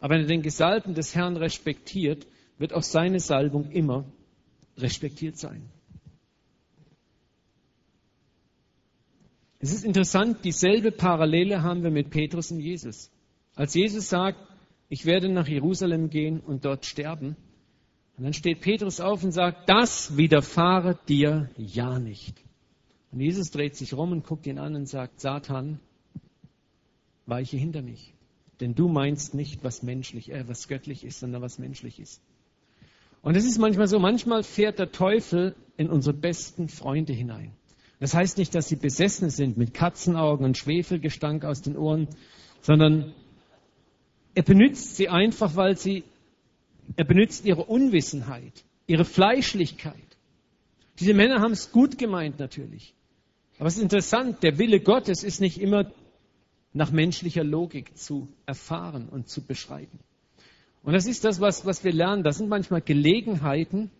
Aber 0.00 0.14
wenn 0.14 0.22
er 0.22 0.26
den 0.26 0.42
Gesalbten 0.42 0.94
des 0.94 1.14
Herrn 1.14 1.36
respektiert, 1.36 2.26
wird 2.58 2.72
auch 2.72 2.82
seine 2.82 3.20
Salbung 3.20 3.70
immer 3.70 4.04
respektiert 4.76 5.38
sein. 5.38 5.70
Es 9.58 9.72
ist 9.72 9.84
interessant, 9.84 10.44
dieselbe 10.44 10.92
Parallele 10.92 11.62
haben 11.62 11.82
wir 11.82 11.90
mit 11.90 12.10
Petrus 12.10 12.50
und 12.50 12.60
Jesus. 12.60 13.10
Als 13.54 13.74
Jesus 13.74 14.08
sagt, 14.08 14.38
ich 14.88 15.06
werde 15.06 15.28
nach 15.28 15.48
Jerusalem 15.48 16.10
gehen 16.10 16.40
und 16.40 16.64
dort 16.64 16.84
sterben. 16.84 17.36
Und 18.16 18.24
dann 18.24 18.32
steht 18.32 18.60
Petrus 18.60 19.00
auf 19.00 19.24
und 19.24 19.32
sagt, 19.32 19.68
das 19.68 20.16
widerfahre 20.16 20.98
dir 21.08 21.50
ja 21.56 21.98
nicht. 21.98 22.42
Und 23.10 23.20
Jesus 23.20 23.50
dreht 23.50 23.76
sich 23.76 23.94
rum 23.94 24.12
und 24.12 24.26
guckt 24.26 24.46
ihn 24.46 24.58
an 24.58 24.74
und 24.74 24.86
sagt, 24.86 25.20
Satan, 25.20 25.80
weiche 27.24 27.56
hinter 27.56 27.82
mich. 27.82 28.14
Denn 28.60 28.74
du 28.74 28.88
meinst 28.88 29.34
nicht, 29.34 29.64
was 29.64 29.82
menschlich, 29.82 30.30
äh, 30.30 30.48
was 30.48 30.68
göttlich 30.68 31.04
ist, 31.04 31.20
sondern 31.20 31.42
was 31.42 31.58
menschlich 31.58 31.98
ist. 31.98 32.22
Und 33.26 33.36
es 33.36 33.44
ist 33.44 33.58
manchmal 33.58 33.88
so, 33.88 33.98
manchmal 33.98 34.44
fährt 34.44 34.78
der 34.78 34.92
Teufel 34.92 35.56
in 35.76 35.90
unsere 35.90 36.16
besten 36.16 36.68
Freunde 36.68 37.12
hinein. 37.12 37.50
Das 37.98 38.14
heißt 38.14 38.38
nicht, 38.38 38.54
dass 38.54 38.68
sie 38.68 38.76
besessen 38.76 39.30
sind 39.30 39.56
mit 39.56 39.74
Katzenaugen 39.74 40.46
und 40.46 40.56
Schwefelgestank 40.56 41.44
aus 41.44 41.60
den 41.60 41.76
Ohren, 41.76 42.06
sondern 42.60 43.12
er 44.36 44.44
benutzt 44.44 44.94
sie 44.94 45.08
einfach, 45.08 45.56
weil 45.56 45.76
sie, 45.76 46.04
er 46.94 47.04
benutzt 47.04 47.44
ihre 47.44 47.64
Unwissenheit, 47.64 48.64
ihre 48.86 49.04
Fleischlichkeit. 49.04 50.16
Diese 51.00 51.12
Männer 51.12 51.40
haben 51.40 51.50
es 51.50 51.72
gut 51.72 51.98
gemeint 51.98 52.38
natürlich. 52.38 52.94
Aber 53.58 53.66
es 53.66 53.74
ist 53.74 53.82
interessant, 53.82 54.44
der 54.44 54.56
Wille 54.60 54.78
Gottes 54.78 55.24
ist 55.24 55.40
nicht 55.40 55.60
immer 55.60 55.90
nach 56.72 56.92
menschlicher 56.92 57.42
Logik 57.42 57.98
zu 57.98 58.28
erfahren 58.46 59.08
und 59.08 59.28
zu 59.28 59.44
beschreiben. 59.44 59.98
Und 60.86 60.94
das 60.94 61.06
ist 61.06 61.24
das, 61.24 61.40
was, 61.40 61.66
was 61.66 61.84
wir 61.84 61.92
lernen. 61.92 62.22
Das 62.22 62.38
sind 62.38 62.48
manchmal 62.48 62.80
Gelegenheiten, 62.80 63.90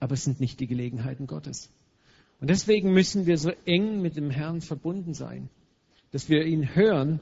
aber 0.00 0.14
es 0.14 0.24
sind 0.24 0.40
nicht 0.40 0.58
die 0.58 0.66
Gelegenheiten 0.66 1.28
Gottes. 1.28 1.70
Und 2.40 2.50
deswegen 2.50 2.92
müssen 2.92 3.26
wir 3.26 3.38
so 3.38 3.52
eng 3.64 4.02
mit 4.02 4.16
dem 4.16 4.30
Herrn 4.30 4.60
verbunden 4.60 5.14
sein, 5.14 5.48
dass 6.10 6.28
wir 6.28 6.44
ihn 6.44 6.74
hören 6.74 7.20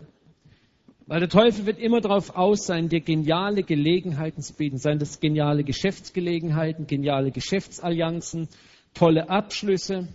weil 1.08 1.20
der 1.20 1.28
Teufel 1.28 1.66
wird 1.66 1.78
immer 1.78 2.00
darauf 2.00 2.34
aus 2.34 2.66
sein, 2.66 2.88
dir 2.88 3.00
geniale 3.00 3.62
Gelegenheiten 3.62 4.42
zu 4.42 4.54
bieten. 4.54 4.78
Seien 4.78 4.98
das 4.98 5.20
geniale 5.20 5.62
Geschäftsgelegenheiten, 5.62 6.88
geniale 6.88 7.30
Geschäftsallianzen, 7.30 8.48
tolle 8.92 9.30
Abschlüsse, 9.30 10.08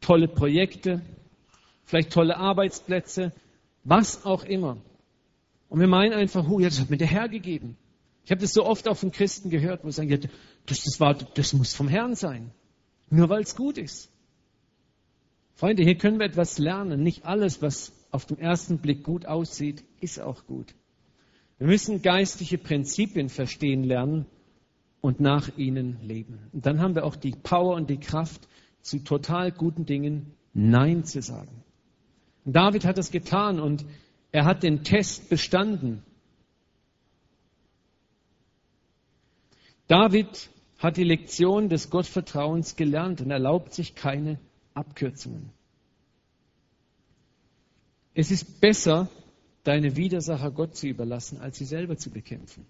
tolle 0.00 0.28
Projekte, 0.28 1.02
vielleicht 1.84 2.12
tolle 2.12 2.36
Arbeitsplätze, 2.36 3.32
was 3.82 4.24
auch 4.24 4.44
immer. 4.44 4.76
Und 5.68 5.80
wir 5.80 5.88
meinen 5.88 6.12
einfach, 6.12 6.48
oh, 6.48 6.60
das 6.60 6.80
hat 6.80 6.90
mir 6.90 6.98
der 6.98 7.08
Herr 7.08 7.28
gegeben. 7.28 7.76
Ich 8.24 8.30
habe 8.30 8.40
das 8.40 8.52
so 8.52 8.64
oft 8.64 8.88
auch 8.88 8.96
von 8.96 9.10
Christen 9.10 9.50
gehört, 9.50 9.84
wo 9.84 9.90
sie 9.90 9.96
sagen, 9.96 10.10
ja, 10.10 10.18
das, 10.66 10.82
das, 10.82 11.00
war, 11.00 11.14
das 11.14 11.52
muss 11.52 11.74
vom 11.74 11.88
Herrn 11.88 12.14
sein. 12.14 12.52
Nur 13.10 13.28
weil 13.28 13.42
es 13.42 13.56
gut 13.56 13.78
ist. 13.78 14.10
Freunde, 15.54 15.82
hier 15.82 15.96
können 15.96 16.18
wir 16.18 16.26
etwas 16.26 16.58
lernen. 16.58 17.02
Nicht 17.02 17.24
alles, 17.24 17.62
was 17.62 17.92
auf 18.10 18.26
den 18.26 18.38
ersten 18.38 18.78
Blick 18.78 19.02
gut 19.02 19.26
aussieht, 19.26 19.84
ist 20.00 20.20
auch 20.20 20.46
gut. 20.46 20.74
Wir 21.58 21.66
müssen 21.66 22.02
geistliche 22.02 22.58
Prinzipien 22.58 23.28
verstehen 23.28 23.84
lernen 23.84 24.26
und 25.00 25.20
nach 25.20 25.56
ihnen 25.56 25.98
leben. 26.02 26.38
Und 26.52 26.66
dann 26.66 26.80
haben 26.80 26.94
wir 26.94 27.04
auch 27.04 27.16
die 27.16 27.32
Power 27.32 27.76
und 27.76 27.90
die 27.90 28.00
Kraft, 28.00 28.48
zu 28.82 28.98
total 28.98 29.52
guten 29.52 29.86
Dingen 29.86 30.34
Nein 30.54 31.04
zu 31.04 31.22
sagen. 31.22 31.62
Und 32.44 32.56
David 32.56 32.84
hat 32.84 32.98
das 32.98 33.10
getan 33.10 33.60
und 33.60 33.84
er 34.32 34.44
hat 34.44 34.62
den 34.62 34.82
Test 34.82 35.28
bestanden. 35.28 36.02
David 39.92 40.48
hat 40.78 40.96
die 40.96 41.04
Lektion 41.04 41.68
des 41.68 41.90
Gottvertrauens 41.90 42.76
gelernt 42.76 43.20
und 43.20 43.30
erlaubt 43.30 43.74
sich 43.74 43.94
keine 43.94 44.38
Abkürzungen. 44.72 45.50
Es 48.14 48.30
ist 48.30 48.62
besser, 48.62 49.10
deine 49.64 49.94
Widersacher 49.94 50.50
Gott 50.50 50.76
zu 50.76 50.86
überlassen, 50.86 51.42
als 51.42 51.58
sie 51.58 51.66
selber 51.66 51.98
zu 51.98 52.08
bekämpfen. 52.08 52.64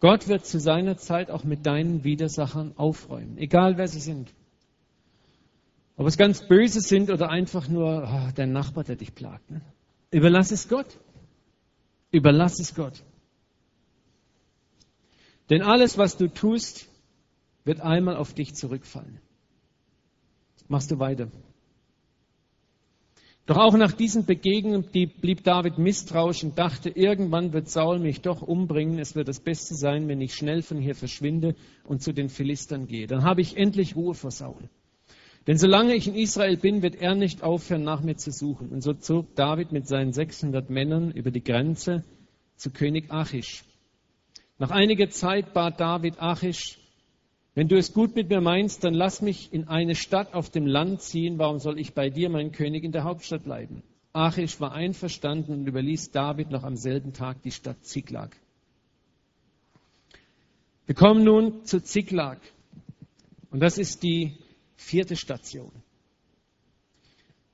Gott 0.00 0.26
wird 0.26 0.44
zu 0.44 0.58
seiner 0.58 0.96
Zeit 0.96 1.30
auch 1.30 1.44
mit 1.44 1.64
deinen 1.64 2.02
Widersachern 2.02 2.72
aufräumen, 2.76 3.38
egal 3.38 3.78
wer 3.78 3.86
sie 3.86 4.00
sind. 4.00 4.34
Ob 5.96 6.08
es 6.08 6.18
ganz 6.18 6.48
böse 6.48 6.80
sind 6.80 7.08
oder 7.10 7.30
einfach 7.30 7.68
nur 7.68 8.02
oh, 8.02 8.32
dein 8.34 8.50
Nachbar, 8.50 8.82
der 8.82 8.96
dich 8.96 9.14
plagt. 9.14 9.48
Ne? 9.48 9.60
Überlass 10.10 10.50
es 10.50 10.68
Gott. 10.68 10.98
Überlass 12.10 12.58
es 12.58 12.74
Gott. 12.74 13.04
Denn 15.50 15.62
alles, 15.62 15.96
was 15.98 16.16
du 16.16 16.28
tust, 16.28 16.88
wird 17.64 17.80
einmal 17.80 18.16
auf 18.16 18.34
dich 18.34 18.54
zurückfallen. 18.54 19.20
Machst 20.68 20.90
du 20.90 20.98
weiter. 20.98 21.30
Doch 23.46 23.58
auch 23.58 23.76
nach 23.76 23.92
diesen 23.92 24.26
Begegnungen 24.26 24.82
blieb 24.82 25.44
David 25.44 25.78
misstrauisch 25.78 26.42
und 26.42 26.58
dachte, 26.58 26.90
irgendwann 26.90 27.52
wird 27.52 27.68
Saul 27.68 28.00
mich 28.00 28.20
doch 28.20 28.42
umbringen. 28.42 28.98
Es 28.98 29.14
wird 29.14 29.28
das 29.28 29.38
Beste 29.38 29.76
sein, 29.76 30.08
wenn 30.08 30.20
ich 30.20 30.34
schnell 30.34 30.62
von 30.62 30.78
hier 30.78 30.96
verschwinde 30.96 31.54
und 31.84 32.02
zu 32.02 32.12
den 32.12 32.28
Philistern 32.28 32.88
gehe. 32.88 33.06
Dann 33.06 33.22
habe 33.22 33.42
ich 33.42 33.56
endlich 33.56 33.94
Ruhe 33.94 34.14
vor 34.14 34.32
Saul. 34.32 34.68
Denn 35.46 35.58
solange 35.58 35.94
ich 35.94 36.08
in 36.08 36.16
Israel 36.16 36.56
bin, 36.56 36.82
wird 36.82 36.96
er 36.96 37.14
nicht 37.14 37.44
aufhören, 37.44 37.84
nach 37.84 38.02
mir 38.02 38.16
zu 38.16 38.32
suchen. 38.32 38.70
Und 38.70 38.82
so 38.82 38.94
zog 38.94 39.36
David 39.36 39.70
mit 39.70 39.86
seinen 39.86 40.12
600 40.12 40.68
Männern 40.68 41.12
über 41.12 41.30
die 41.30 41.44
Grenze 41.44 42.02
zu 42.56 42.70
König 42.70 43.12
Achish. 43.12 43.62
Nach 44.58 44.70
einiger 44.70 45.10
Zeit 45.10 45.52
bat 45.52 45.80
David 45.80 46.18
Achish, 46.18 46.78
wenn 47.54 47.68
du 47.68 47.76
es 47.76 47.92
gut 47.92 48.14
mit 48.14 48.28
mir 48.28 48.40
meinst, 48.40 48.84
dann 48.84 48.94
lass 48.94 49.22
mich 49.22 49.52
in 49.52 49.68
eine 49.68 49.94
Stadt 49.94 50.34
auf 50.34 50.50
dem 50.50 50.66
Land 50.66 51.02
ziehen. 51.02 51.38
Warum 51.38 51.58
soll 51.58 51.78
ich 51.78 51.94
bei 51.94 52.10
dir, 52.10 52.28
mein 52.28 52.52
König, 52.52 52.84
in 52.84 52.92
der 52.92 53.04
Hauptstadt 53.04 53.44
bleiben? 53.44 53.82
Achish 54.12 54.60
war 54.60 54.72
einverstanden 54.72 55.52
und 55.52 55.66
überließ 55.66 56.10
David 56.10 56.50
noch 56.50 56.64
am 56.64 56.76
selben 56.76 57.12
Tag 57.12 57.42
die 57.42 57.50
Stadt 57.50 57.84
Ziklag. 57.84 58.36
Wir 60.86 60.94
kommen 60.94 61.24
nun 61.24 61.64
zu 61.64 61.82
Ziklag. 61.82 62.38
Und 63.50 63.60
das 63.60 63.76
ist 63.76 64.02
die 64.02 64.38
vierte 64.76 65.16
Station. 65.16 65.72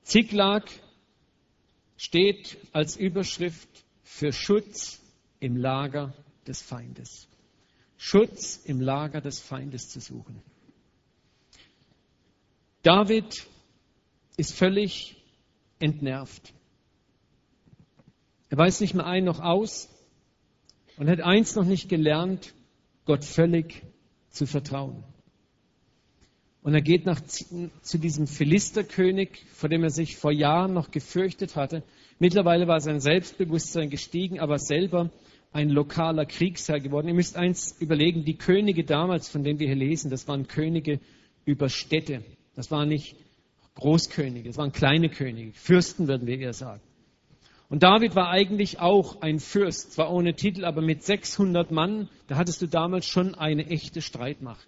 Ziklag 0.03 0.65
steht 1.97 2.57
als 2.73 2.95
Überschrift 2.95 3.69
für 4.03 4.31
Schutz 4.31 5.01
im 5.39 5.57
Lager 5.57 6.13
des 6.47 6.61
Feindes. 6.61 7.27
Schutz 7.97 8.57
im 8.65 8.81
Lager 8.81 9.21
des 9.21 9.39
Feindes 9.39 9.89
zu 9.89 9.99
suchen. 9.99 10.41
David 12.81 13.47
ist 14.35 14.53
völlig 14.53 15.15
entnervt. 15.79 16.53
Er 18.49 18.57
weiß 18.57 18.81
nicht 18.81 18.93
mehr 18.93 19.05
ein 19.05 19.23
noch 19.23 19.39
aus 19.39 19.89
und 20.97 21.09
hat 21.09 21.21
eins 21.21 21.55
noch 21.55 21.65
nicht 21.65 21.89
gelernt, 21.89 22.53
Gott 23.05 23.23
völlig 23.23 23.83
zu 24.29 24.45
vertrauen. 24.45 25.03
Und 26.61 26.73
er 26.73 26.81
geht 26.81 27.05
nach, 27.05 27.21
zu 27.21 27.97
diesem 27.97 28.25
Philisterkönig, 28.25 29.45
vor 29.53 29.69
dem 29.69 29.83
er 29.83 29.89
sich 29.89 30.15
vor 30.15 30.31
Jahren 30.31 30.73
noch 30.73 30.91
gefürchtet 30.91 31.55
hatte. 31.55 31.83
Mittlerweile 32.19 32.67
war 32.67 32.79
sein 32.79 33.01
Selbstbewusstsein 33.01 33.89
gestiegen, 33.89 34.39
aber 34.39 34.59
selber 34.59 35.09
ein 35.53 35.69
lokaler 35.69 36.25
Kriegsherr 36.25 36.79
geworden. 36.79 37.07
Ihr 37.07 37.13
müsst 37.13 37.37
eins 37.37 37.79
überlegen, 37.79 38.25
die 38.25 38.37
Könige 38.37 38.83
damals, 38.83 39.29
von 39.29 39.43
denen 39.43 39.59
wir 39.59 39.67
hier 39.67 39.75
lesen, 39.75 40.09
das 40.09 40.27
waren 40.27 40.47
Könige 40.47 40.99
über 41.45 41.69
Städte. 41.69 42.23
Das 42.55 42.71
waren 42.71 42.89
nicht 42.89 43.15
Großkönige, 43.75 44.49
das 44.49 44.57
waren 44.57 44.71
kleine 44.71 45.09
Könige, 45.09 45.51
Fürsten 45.53 46.07
würden 46.07 46.27
wir 46.27 46.39
eher 46.39 46.53
sagen. 46.53 46.81
Und 47.69 47.81
David 47.81 48.15
war 48.15 48.29
eigentlich 48.29 48.79
auch 48.79 49.21
ein 49.21 49.39
Fürst, 49.39 49.93
zwar 49.93 50.11
ohne 50.11 50.35
Titel, 50.35 50.63
aber 50.63 50.81
mit 50.81 51.03
600 51.03 51.71
Mann, 51.71 52.07
da 52.27 52.35
hattest 52.35 52.61
du 52.61 52.67
damals 52.67 53.07
schon 53.07 53.33
eine 53.33 53.65
echte 53.67 54.03
Streitmacht. 54.03 54.67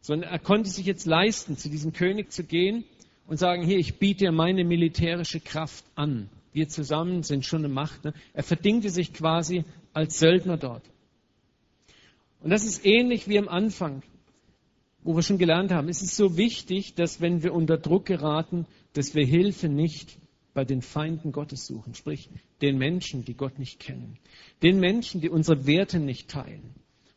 Sondern 0.00 0.30
er 0.30 0.40
konnte 0.40 0.68
sich 0.68 0.84
jetzt 0.84 1.06
leisten, 1.06 1.56
zu 1.56 1.68
diesem 1.68 1.92
König 1.92 2.32
zu 2.32 2.42
gehen 2.42 2.84
und 3.28 3.36
sagen, 3.36 3.62
hier, 3.62 3.78
ich 3.78 4.00
biete 4.00 4.24
dir 4.24 4.32
meine 4.32 4.64
militärische 4.64 5.38
Kraft 5.38 5.84
an. 5.94 6.28
Wir 6.54 6.68
zusammen 6.68 7.24
sind 7.24 7.44
schon 7.44 7.64
eine 7.64 7.72
Macht. 7.72 8.04
Ne? 8.04 8.14
Er 8.32 8.44
verdingte 8.44 8.88
sich 8.88 9.12
quasi 9.12 9.64
als 9.92 10.20
Söldner 10.20 10.56
dort. 10.56 10.84
Und 12.40 12.50
das 12.50 12.64
ist 12.64 12.86
ähnlich 12.86 13.28
wie 13.28 13.38
am 13.38 13.48
Anfang, 13.48 14.02
wo 15.02 15.16
wir 15.16 15.22
schon 15.22 15.38
gelernt 15.38 15.72
haben. 15.72 15.88
Es 15.88 16.00
ist 16.00 16.16
so 16.16 16.36
wichtig, 16.36 16.94
dass 16.94 17.20
wenn 17.20 17.42
wir 17.42 17.52
unter 17.52 17.76
Druck 17.76 18.06
geraten, 18.06 18.66
dass 18.92 19.16
wir 19.16 19.26
Hilfe 19.26 19.68
nicht 19.68 20.16
bei 20.54 20.64
den 20.64 20.80
Feinden 20.80 21.32
Gottes 21.32 21.66
suchen, 21.66 21.94
sprich 21.94 22.30
den 22.62 22.78
Menschen, 22.78 23.24
die 23.24 23.34
Gott 23.34 23.58
nicht 23.58 23.80
kennen, 23.80 24.18
den 24.62 24.78
Menschen, 24.78 25.20
die 25.20 25.30
unsere 25.30 25.66
Werte 25.66 25.98
nicht 25.98 26.30
teilen, 26.30 26.74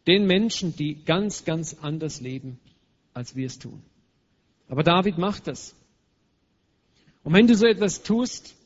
den 0.07 0.25
Menschen, 0.25 0.75
die 0.75 1.03
ganz, 1.05 1.45
ganz 1.45 1.75
anders 1.79 2.21
leben, 2.21 2.59
als 3.13 3.35
wir 3.35 3.45
es 3.45 3.59
tun. 3.59 3.83
Aber 4.67 4.81
David 4.81 5.19
macht 5.19 5.45
das. 5.45 5.75
Und 7.23 7.33
wenn 7.33 7.45
du 7.45 7.55
so 7.55 7.67
etwas 7.67 8.01
tust, 8.01 8.56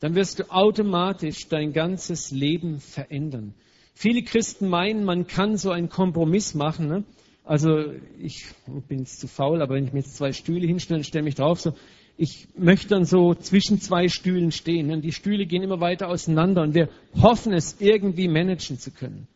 dann 0.00 0.14
wirst 0.14 0.38
du 0.38 0.50
automatisch 0.50 1.48
dein 1.48 1.72
ganzes 1.72 2.30
Leben 2.30 2.80
verändern. 2.80 3.54
Viele 3.94 4.22
Christen 4.22 4.68
meinen, 4.68 5.04
man 5.04 5.26
kann 5.26 5.58
so 5.58 5.70
einen 5.70 5.90
Kompromiss 5.90 6.54
machen. 6.54 6.88
Ne? 6.88 7.04
Also 7.44 7.92
ich 8.18 8.46
bin 8.88 9.00
jetzt 9.00 9.20
zu 9.20 9.28
faul, 9.28 9.60
aber 9.60 9.74
wenn 9.74 9.84
ich 9.84 9.92
mir 9.92 10.00
jetzt 10.00 10.16
zwei 10.16 10.32
Stühle 10.32 10.66
hinstelle 10.66 11.04
stelle 11.04 11.24
mich 11.24 11.34
drauf, 11.34 11.60
so, 11.60 11.74
ich 12.16 12.48
möchte 12.56 12.88
dann 12.88 13.04
so 13.04 13.34
zwischen 13.34 13.80
zwei 13.80 14.08
Stühlen 14.08 14.52
stehen. 14.52 14.86
Ne? 14.86 15.00
Die 15.00 15.12
Stühle 15.12 15.44
gehen 15.44 15.62
immer 15.62 15.80
weiter 15.80 16.08
auseinander 16.08 16.62
und 16.62 16.74
wir 16.74 16.88
hoffen 17.20 17.52
es 17.52 17.76
irgendwie 17.78 18.28
managen 18.28 18.78
zu 18.78 18.90
können. 18.90 19.26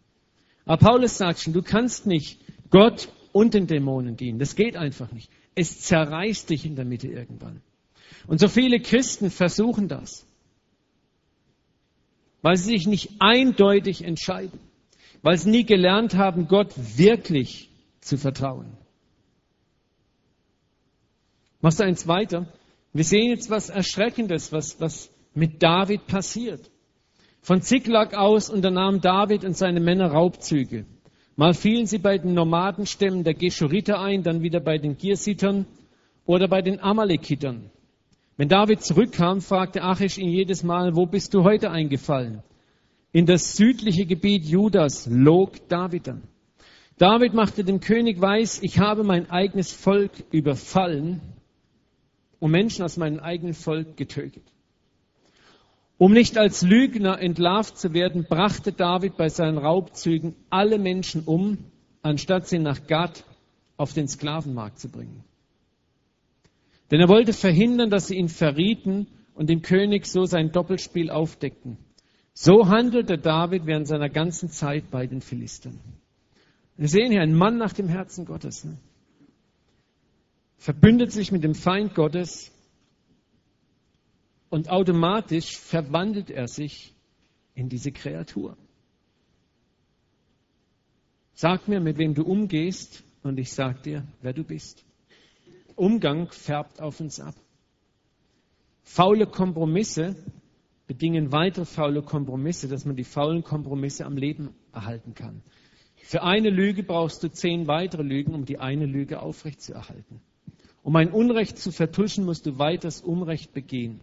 Aber 0.64 0.78
Paulus 0.78 1.18
sagt 1.18 1.40
schon, 1.40 1.52
du 1.52 1.62
kannst 1.62 2.06
nicht 2.06 2.40
Gott 2.70 3.10
und 3.32 3.52
den 3.52 3.66
Dämonen 3.66 4.16
dienen. 4.16 4.38
Das 4.38 4.56
geht 4.56 4.76
einfach 4.76 5.12
nicht. 5.12 5.30
Es 5.54 5.80
zerreißt 5.80 6.48
dich 6.48 6.64
in 6.64 6.74
der 6.74 6.86
Mitte 6.86 7.08
irgendwann. 7.08 7.60
Und 8.26 8.40
so 8.40 8.48
viele 8.48 8.80
Christen 8.80 9.30
versuchen 9.30 9.88
das 9.88 10.26
weil 12.44 12.58
sie 12.58 12.76
sich 12.76 12.86
nicht 12.86 13.10
eindeutig 13.20 14.04
entscheiden, 14.04 14.60
weil 15.22 15.38
sie 15.38 15.48
nie 15.48 15.64
gelernt 15.64 16.14
haben, 16.14 16.46
Gott 16.46 16.74
wirklich 16.76 17.70
zu 18.00 18.18
vertrauen. 18.18 18.76
Machst 21.62 21.80
du 21.80 21.84
eins 21.84 22.06
weiter? 22.06 22.46
Wir 22.92 23.04
sehen 23.04 23.30
jetzt 23.30 23.48
was 23.48 23.70
Erschreckendes, 23.70 24.52
was, 24.52 24.78
was 24.78 25.10
mit 25.32 25.62
David 25.62 26.06
passiert. 26.06 26.70
Von 27.40 27.62
Ziklag 27.62 28.12
aus 28.12 28.50
unternahm 28.50 29.00
David 29.00 29.46
und 29.46 29.56
seine 29.56 29.80
Männer 29.80 30.08
Raubzüge. 30.08 30.84
Mal 31.36 31.54
fielen 31.54 31.86
sie 31.86 31.98
bei 31.98 32.18
den 32.18 32.34
Nomadenstämmen 32.34 33.24
der 33.24 33.32
Geschuriter 33.32 34.00
ein, 34.00 34.22
dann 34.22 34.42
wieder 34.42 34.60
bei 34.60 34.76
den 34.76 34.98
Girsitern 34.98 35.64
oder 36.26 36.46
bei 36.46 36.60
den 36.60 36.78
Amalekitern. 36.78 37.70
Wenn 38.36 38.48
David 38.48 38.82
zurückkam, 38.82 39.40
fragte 39.40 39.82
Achish 39.82 40.18
ihn 40.18 40.28
jedes 40.28 40.64
Mal, 40.64 40.96
wo 40.96 41.06
bist 41.06 41.34
du 41.34 41.44
heute 41.44 41.70
eingefallen? 41.70 42.42
In 43.12 43.26
das 43.26 43.56
südliche 43.56 44.06
Gebiet 44.06 44.44
Judas 44.44 45.06
log 45.08 45.68
David 45.68 46.08
an. 46.08 46.22
David 46.98 47.32
machte 47.34 47.62
dem 47.62 47.78
König 47.78 48.20
weiß, 48.20 48.62
ich 48.62 48.80
habe 48.80 49.04
mein 49.04 49.30
eigenes 49.30 49.72
Volk 49.72 50.12
überfallen 50.32 51.20
und 52.40 52.50
Menschen 52.50 52.84
aus 52.84 52.96
meinem 52.96 53.20
eigenen 53.20 53.54
Volk 53.54 53.96
getötet. 53.96 54.42
Um 55.96 56.12
nicht 56.12 56.36
als 56.36 56.62
Lügner 56.62 57.20
entlarvt 57.20 57.78
zu 57.78 57.94
werden, 57.94 58.26
brachte 58.28 58.72
David 58.72 59.16
bei 59.16 59.28
seinen 59.28 59.58
Raubzügen 59.58 60.34
alle 60.50 60.78
Menschen 60.78 61.22
um, 61.24 61.58
anstatt 62.02 62.48
sie 62.48 62.58
nach 62.58 62.88
Gad 62.88 63.24
auf 63.76 63.92
den 63.92 64.08
Sklavenmarkt 64.08 64.80
zu 64.80 64.88
bringen. 64.88 65.22
Denn 66.94 67.00
er 67.00 67.08
wollte 67.08 67.32
verhindern, 67.32 67.90
dass 67.90 68.06
sie 68.06 68.14
ihn 68.14 68.28
verrieten 68.28 69.08
und 69.34 69.50
dem 69.50 69.62
König 69.62 70.06
so 70.06 70.26
sein 70.26 70.52
Doppelspiel 70.52 71.10
aufdeckten. 71.10 71.76
So 72.34 72.68
handelte 72.68 73.18
David 73.18 73.66
während 73.66 73.88
seiner 73.88 74.08
ganzen 74.08 74.48
Zeit 74.48 74.92
bei 74.92 75.08
den 75.08 75.20
Philistern. 75.20 75.80
Wir 76.76 76.86
sehen 76.86 77.10
hier 77.10 77.22
einen 77.22 77.34
Mann 77.34 77.58
nach 77.58 77.72
dem 77.72 77.88
Herzen 77.88 78.26
Gottes. 78.26 78.62
Ne? 78.62 78.78
Verbündet 80.56 81.10
sich 81.10 81.32
mit 81.32 81.42
dem 81.42 81.56
Feind 81.56 81.96
Gottes 81.96 82.52
und 84.48 84.70
automatisch 84.70 85.58
verwandelt 85.58 86.30
er 86.30 86.46
sich 86.46 86.94
in 87.56 87.68
diese 87.68 87.90
Kreatur. 87.90 88.56
Sag 91.32 91.66
mir, 91.66 91.80
mit 91.80 91.98
wem 91.98 92.14
du 92.14 92.22
umgehst, 92.22 93.02
und 93.24 93.36
ich 93.40 93.50
sag 93.50 93.82
dir, 93.82 94.06
wer 94.22 94.32
du 94.32 94.44
bist. 94.44 94.84
Umgang 95.76 96.30
färbt 96.30 96.80
auf 96.80 97.00
uns 97.00 97.20
ab. 97.20 97.34
Faule 98.82 99.26
Kompromisse 99.26 100.16
bedingen 100.86 101.32
weitere 101.32 101.64
faule 101.64 102.02
Kompromisse, 102.02 102.68
dass 102.68 102.84
man 102.84 102.96
die 102.96 103.04
faulen 103.04 103.42
Kompromisse 103.42 104.04
am 104.04 104.16
Leben 104.16 104.50
erhalten 104.72 105.14
kann. 105.14 105.42
Für 105.96 106.22
eine 106.22 106.50
Lüge 106.50 106.82
brauchst 106.82 107.22
du 107.22 107.30
zehn 107.30 107.66
weitere 107.66 108.02
Lügen, 108.02 108.34
um 108.34 108.44
die 108.44 108.58
eine 108.58 108.84
Lüge 108.84 109.22
aufrechtzuerhalten. 109.22 110.20
Um 110.82 110.94
ein 110.96 111.10
Unrecht 111.10 111.56
zu 111.56 111.72
vertuschen, 111.72 112.26
musst 112.26 112.44
du 112.44 112.58
weiters 112.58 113.00
Unrecht 113.00 113.54
begehen. 113.54 114.00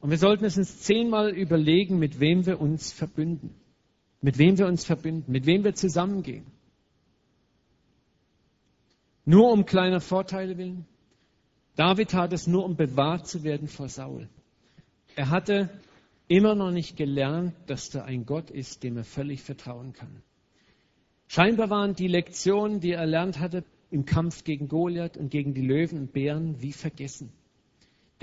Und 0.00 0.10
wir 0.10 0.18
sollten 0.18 0.44
es 0.44 0.58
uns 0.58 0.80
zehnmal 0.80 1.30
überlegen, 1.30 1.98
mit 1.98 2.20
wem 2.20 2.44
wir 2.44 2.60
uns 2.60 2.92
verbünden. 2.92 3.54
Mit 4.20 4.36
wem 4.36 4.58
wir 4.58 4.66
uns 4.66 4.84
verbünden, 4.84 5.32
mit 5.32 5.46
wem 5.46 5.64
wir 5.64 5.74
zusammengehen. 5.74 6.44
Nur 9.28 9.52
um 9.52 9.66
kleiner 9.66 10.00
Vorteile 10.00 10.56
willen? 10.56 10.86
David 11.76 12.12
tat 12.12 12.32
es 12.32 12.46
nur, 12.46 12.64
um 12.64 12.76
bewahrt 12.76 13.26
zu 13.26 13.44
werden 13.44 13.68
vor 13.68 13.90
Saul. 13.90 14.26
Er 15.16 15.28
hatte 15.28 15.68
immer 16.28 16.54
noch 16.54 16.70
nicht 16.70 16.96
gelernt, 16.96 17.52
dass 17.66 17.90
da 17.90 18.04
ein 18.04 18.24
Gott 18.24 18.50
ist, 18.50 18.84
dem 18.84 18.96
er 18.96 19.04
völlig 19.04 19.42
vertrauen 19.42 19.92
kann. 19.92 20.22
Scheinbar 21.26 21.68
waren 21.68 21.94
die 21.94 22.08
Lektionen, 22.08 22.80
die 22.80 22.92
er 22.92 23.00
erlernt 23.00 23.38
hatte 23.38 23.64
im 23.90 24.06
Kampf 24.06 24.44
gegen 24.44 24.66
Goliath 24.66 25.18
und 25.18 25.30
gegen 25.30 25.52
die 25.52 25.66
Löwen 25.66 25.98
und 25.98 26.12
Bären, 26.14 26.62
wie 26.62 26.72
vergessen. 26.72 27.30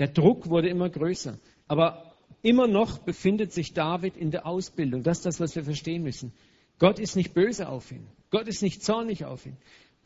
Der 0.00 0.08
Druck 0.08 0.50
wurde 0.50 0.68
immer 0.68 0.90
größer. 0.90 1.38
Aber 1.68 2.16
immer 2.42 2.66
noch 2.66 2.98
befindet 2.98 3.52
sich 3.52 3.74
David 3.74 4.16
in 4.16 4.32
der 4.32 4.44
Ausbildung. 4.44 5.04
Das 5.04 5.18
ist 5.18 5.26
das, 5.26 5.38
was 5.38 5.54
wir 5.54 5.62
verstehen 5.62 6.02
müssen. 6.02 6.32
Gott 6.80 6.98
ist 6.98 7.14
nicht 7.14 7.32
böse 7.32 7.68
auf 7.68 7.92
ihn. 7.92 8.08
Gott 8.30 8.48
ist 8.48 8.60
nicht 8.60 8.82
zornig 8.82 9.24
auf 9.24 9.46
ihn. 9.46 9.56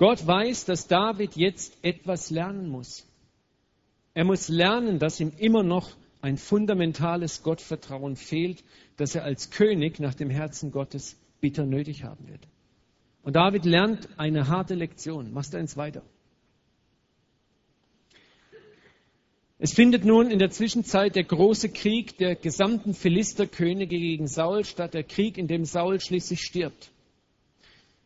Gott 0.01 0.27
weiß, 0.27 0.65
dass 0.65 0.87
David 0.87 1.37
jetzt 1.37 1.77
etwas 1.83 2.31
lernen 2.31 2.71
muss. 2.71 3.05
Er 4.15 4.25
muss 4.25 4.49
lernen, 4.49 4.99
dass 4.99 5.21
ihm 5.21 5.31
immer 5.37 5.63
noch 5.63 5.91
ein 6.23 6.39
fundamentales 6.39 7.43
Gottvertrauen 7.43 8.17
fehlt, 8.17 8.65
das 8.97 9.15
er 9.15 9.25
als 9.25 9.51
König 9.51 10.01
nach 10.01 10.15
dem 10.15 10.31
Herzen 10.31 10.73
Gottes 10.73 11.19
bitter 11.43 11.67
nötig 11.67 12.03
haben 12.03 12.27
wird. 12.29 12.41
Und 13.25 13.37
David 13.37 13.67
lernt 13.67 14.09
eine 14.17 14.49
harte 14.49 14.75
Lektion. 14.75 15.35
Machst 15.35 15.53
du 15.53 15.59
eins 15.59 15.77
weiter. 15.77 16.01
Es 19.59 19.75
findet 19.75 20.07
nun 20.07 20.31
in 20.31 20.39
der 20.39 20.51
Zwischenzeit 20.51 21.15
der 21.15 21.25
große 21.25 21.69
Krieg 21.69 22.17
der 22.17 22.37
gesamten 22.37 22.95
Philisterkönige 22.95 23.99
gegen 23.99 24.29
Saul 24.29 24.65
statt, 24.65 24.95
der 24.95 25.05
Krieg, 25.05 25.37
in 25.37 25.47
dem 25.47 25.67
Saul 25.67 26.01
schließlich 26.01 26.41
stirbt. 26.41 26.91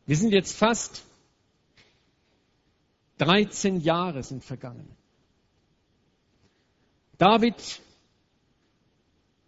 Wir 0.07 0.16
sind 0.16 0.32
jetzt 0.32 0.57
fast 0.59 1.05
13 3.18 3.80
Jahre 3.80 4.22
sind 4.22 4.44
vergangen. 4.44 4.88
David, 7.18 7.54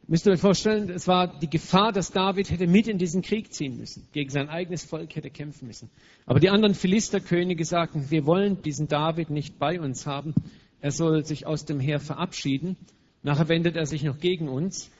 müsst 0.06 0.26
ihr 0.26 0.32
euch 0.32 0.40
vorstellen, 0.40 0.88
es 0.90 1.08
war 1.08 1.38
die 1.38 1.50
Gefahr, 1.50 1.92
dass 1.92 2.12
David 2.12 2.50
hätte 2.50 2.66
mit 2.66 2.86
in 2.86 2.98
diesen 2.98 3.22
Krieg 3.22 3.52
ziehen 3.52 3.76
müssen, 3.76 4.06
gegen 4.12 4.30
sein 4.30 4.48
eigenes 4.48 4.84
Volk 4.84 5.16
hätte 5.16 5.30
kämpfen 5.30 5.66
müssen. 5.66 5.90
Aber 6.26 6.38
die 6.38 6.50
anderen 6.50 6.74
Philisterkönige 6.74 7.64
sagten, 7.64 8.10
wir 8.10 8.24
wollen 8.24 8.62
diesen 8.62 8.86
David 8.86 9.30
nicht 9.30 9.58
bei 9.58 9.80
uns 9.80 10.06
haben 10.06 10.34
er 10.80 10.92
soll 10.92 11.24
sich 11.24 11.46
aus 11.46 11.64
dem 11.64 11.80
Heer 11.80 12.00
verabschieden. 12.00 12.76
Nachher 13.22 13.48
wendet 13.48 13.76
er 13.76 13.86
sich 13.86 14.02
noch 14.02 14.20
gegen 14.20 14.48
uns. 14.48 14.90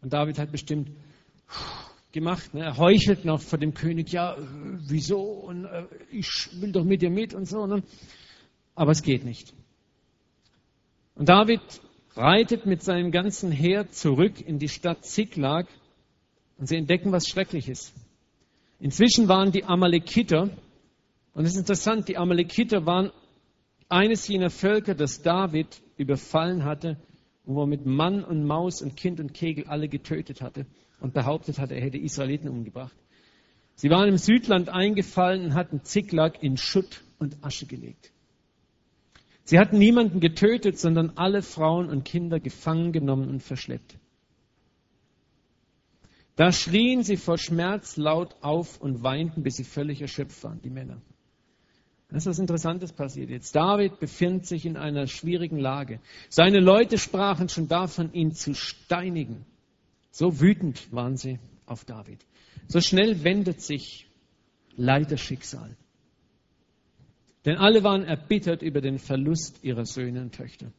Und 0.00 0.12
David 0.12 0.38
hat 0.38 0.52
bestimmt 0.52 0.90
gemacht. 2.14 2.54
Ne? 2.54 2.62
Er 2.62 2.78
heuchelt 2.78 3.26
noch 3.26 3.42
vor 3.42 3.58
dem 3.58 3.74
König, 3.74 4.10
ja, 4.10 4.38
wieso? 4.88 5.20
Und 5.20 5.66
äh, 5.66 5.84
ich 6.10 6.48
will 6.54 6.72
doch 6.72 6.84
mit 6.84 7.02
dir 7.02 7.10
mit 7.10 7.34
und 7.34 7.44
so. 7.44 7.66
Ne? 7.66 7.82
Aber 8.74 8.92
es 8.92 9.02
geht 9.02 9.24
nicht. 9.24 9.52
Und 11.14 11.28
David 11.28 11.60
reitet 12.16 12.64
mit 12.64 12.82
seinem 12.82 13.10
ganzen 13.10 13.52
Heer 13.52 13.90
zurück 13.90 14.40
in 14.40 14.58
die 14.58 14.68
Stadt 14.68 15.04
Ziklag 15.04 15.66
und 16.56 16.68
sie 16.68 16.76
entdecken 16.76 17.12
was 17.12 17.28
Schreckliches. 17.28 17.92
Inzwischen 18.80 19.28
waren 19.28 19.52
die 19.52 19.64
Amalekiter, 19.64 20.50
und 21.34 21.44
es 21.44 21.52
ist 21.52 21.58
interessant, 21.58 22.08
die 22.08 22.16
Amalekiter 22.16 22.86
waren 22.86 23.10
eines 23.88 24.26
jener 24.26 24.50
Völker, 24.50 24.94
das 24.94 25.22
David 25.22 25.82
überfallen 25.96 26.64
hatte 26.64 26.96
und 27.44 27.56
womit 27.56 27.86
Mann 27.86 28.24
und 28.24 28.44
Maus 28.44 28.82
und 28.82 28.96
Kind 28.96 29.20
und 29.20 29.34
Kegel 29.34 29.66
alle 29.66 29.88
getötet 29.88 30.40
hatte 30.40 30.66
und 31.00 31.14
behauptet 31.14 31.58
hatte, 31.58 31.74
er 31.74 31.82
hätte 31.82 31.98
Israeliten 31.98 32.48
umgebracht. 32.48 32.96
Sie 33.74 33.90
waren 33.90 34.08
im 34.08 34.18
Südland 34.18 34.68
eingefallen 34.68 35.44
und 35.44 35.54
hatten 35.54 35.82
Ziklag 35.84 36.42
in 36.42 36.56
Schutt 36.56 37.02
und 37.18 37.44
Asche 37.44 37.66
gelegt. 37.66 38.12
Sie 39.44 39.58
hatten 39.58 39.78
niemanden 39.78 40.20
getötet, 40.20 40.78
sondern 40.78 41.12
alle 41.16 41.42
Frauen 41.42 41.90
und 41.90 42.04
Kinder 42.04 42.40
gefangen 42.40 42.92
genommen 42.92 43.28
und 43.28 43.42
verschleppt. 43.42 43.98
Da 46.36 46.50
schrien 46.50 47.02
sie 47.02 47.16
vor 47.16 47.38
Schmerz 47.38 47.96
laut 47.96 48.34
auf 48.40 48.80
und 48.80 49.02
weinten, 49.02 49.42
bis 49.42 49.56
sie 49.56 49.64
völlig 49.64 50.00
erschöpft 50.00 50.42
waren, 50.42 50.60
die 50.62 50.70
Männer. 50.70 51.00
Das 52.08 52.22
ist 52.22 52.26
was 52.26 52.38
Interessantes 52.38 52.92
passiert 52.92 53.30
jetzt. 53.30 53.54
David 53.54 53.98
befindet 53.98 54.46
sich 54.46 54.66
in 54.66 54.76
einer 54.76 55.06
schwierigen 55.06 55.58
Lage. 55.58 56.00
Seine 56.28 56.60
Leute 56.60 56.98
sprachen 56.98 57.48
schon 57.48 57.68
davon, 57.68 58.12
ihn 58.12 58.32
zu 58.32 58.54
steinigen. 58.54 59.44
So 60.14 60.40
wütend 60.40 60.92
waren 60.92 61.16
sie 61.16 61.40
auf 61.66 61.84
David. 61.84 62.24
So 62.68 62.80
schnell 62.80 63.24
wendet 63.24 63.60
sich 63.60 64.08
leider 64.76 65.16
Schicksal. 65.16 65.76
Denn 67.44 67.56
alle 67.56 67.82
waren 67.82 68.04
erbittert 68.04 68.62
über 68.62 68.80
den 68.80 69.00
Verlust 69.00 69.64
ihrer 69.64 69.84
Söhne 69.84 70.22
und 70.22 70.32
Töchter. 70.32 70.72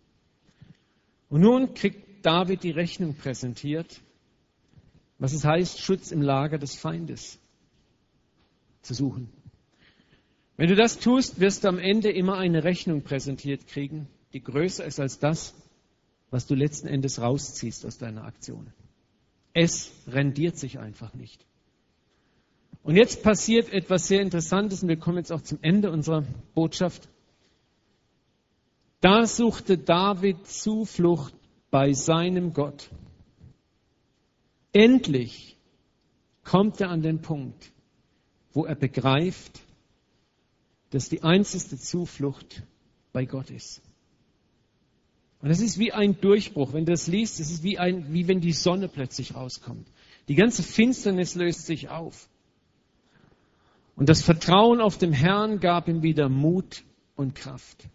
Und 1.27 1.41
nun 1.41 1.73
kriegt 1.73 2.25
David 2.25 2.63
die 2.63 2.71
Rechnung 2.71 3.15
präsentiert, 3.15 3.99
was 5.19 5.33
es 5.33 5.43
heißt, 5.43 5.81
Schutz 5.81 6.13
im 6.13 6.21
Lager 6.21 6.57
des 6.57 6.77
Feindes 6.77 7.37
zu 8.83 8.93
suchen. 8.93 9.33
Wenn 10.55 10.69
du 10.69 10.75
das 10.77 10.97
tust, 10.97 11.41
wirst 11.41 11.65
du 11.65 11.67
am 11.67 11.77
Ende 11.77 12.09
immer 12.09 12.37
eine 12.37 12.63
Rechnung 12.63 13.01
präsentiert 13.01 13.67
kriegen, 13.67 14.07
die 14.31 14.41
größer 14.41 14.85
ist 14.85 15.01
als 15.01 15.19
das, 15.19 15.53
was 16.29 16.47
du 16.47 16.55
letzten 16.55 16.87
Endes 16.87 17.19
rausziehst 17.19 17.85
aus 17.85 17.97
deiner 17.97 18.23
Aktion. 18.23 18.71
Es 19.55 19.93
rendiert 20.05 20.57
sich 20.57 20.79
einfach 20.79 21.13
nicht. 21.13 21.45
Und 22.83 22.97
jetzt 22.97 23.23
passiert 23.23 23.71
etwas 23.71 24.05
sehr 24.05 24.21
Interessantes 24.21 24.83
und 24.83 24.89
wir 24.89 24.97
kommen 24.97 25.17
jetzt 25.17 25.31
auch 25.31 25.41
zum 25.41 25.59
Ende 25.61 25.91
unserer 25.91 26.25
Botschaft. 26.53 27.07
Da 28.99 29.25
suchte 29.25 29.77
David 29.77 30.45
Zuflucht 30.45 31.33
bei 31.71 31.93
seinem 31.93 32.51
Gott. 32.51 32.89
Endlich 34.73 35.55
kommt 36.43 36.81
er 36.81 36.89
an 36.89 37.01
den 37.01 37.21
Punkt, 37.21 37.71
wo 38.51 38.65
er 38.65 38.75
begreift, 38.75 39.61
dass 40.89 41.07
die 41.07 41.23
einzige 41.23 41.77
Zuflucht 41.77 42.61
bei 43.13 43.23
Gott 43.23 43.49
ist. 43.51 43.81
Und 45.45 45.51
es 45.51 45.61
ist 45.61 45.77
wie 45.77 45.93
ein 45.93 46.19
Durchbruch. 46.19 46.73
Wenn 46.73 46.85
du 46.85 46.91
das 46.91 47.05
liest, 47.05 47.39
es 47.39 47.51
ist 47.51 47.61
wie, 47.61 47.77
ein, 47.77 48.11
wie 48.11 48.27
wenn 48.27 48.41
die 48.41 48.51
Sonne 48.51 48.87
plötzlich 48.87 49.35
rauskommt. 49.35 49.87
Die 50.27 50.33
ganze 50.33 50.63
Finsternis 50.63 51.35
löst 51.35 51.67
sich 51.67 51.89
auf. 51.89 52.27
Und 53.95 54.09
das 54.09 54.23
Vertrauen 54.23 54.81
auf 54.81 54.97
dem 54.97 55.13
Herrn 55.13 55.59
gab 55.59 55.87
ihm 55.87 56.01
wieder 56.01 56.29
Mut 56.29 56.83
und 57.15 57.35
Kraft. 57.35 57.87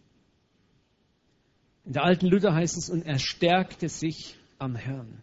In 1.85 1.95
der 1.95 2.05
alten 2.05 2.29
Luther 2.29 2.55
heißt 2.55 2.79
es, 2.79 2.89
und 2.89 3.03
er 3.03 3.19
stärkte 3.19 3.89
sich 3.89 4.37
am 4.61 4.77
Herrn. 4.77 5.21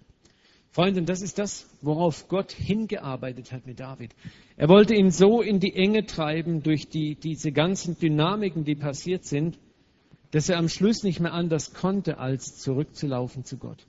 Freunde, 0.71 1.03
das 1.03 1.21
ist 1.21 1.39
das, 1.39 1.69
worauf 1.82 2.28
Gott 2.28 2.51
hingearbeitet 2.51 3.53
hat 3.53 3.65
mit 3.65 3.80
David. 3.80 4.13
Er 4.57 4.67
wollte 4.67 4.95
ihn 4.95 5.11
so 5.11 5.41
in 5.41 5.61
die 5.61 5.73
Enge 5.73 6.05
treiben 6.05 6.61
durch 6.61 6.89
die, 6.89 7.15
diese 7.15 7.53
ganzen 7.53 7.97
Dynamiken, 7.97 8.65
die 8.65 8.75
passiert 8.75 9.23
sind, 9.23 9.57
dass 10.32 10.49
er 10.49 10.57
am 10.57 10.69
Schluss 10.69 11.03
nicht 11.03 11.19
mehr 11.19 11.34
anders 11.34 11.73
konnte, 11.73 12.17
als 12.17 12.57
zurückzulaufen 12.57 13.45
zu 13.45 13.57
Gott. 13.57 13.86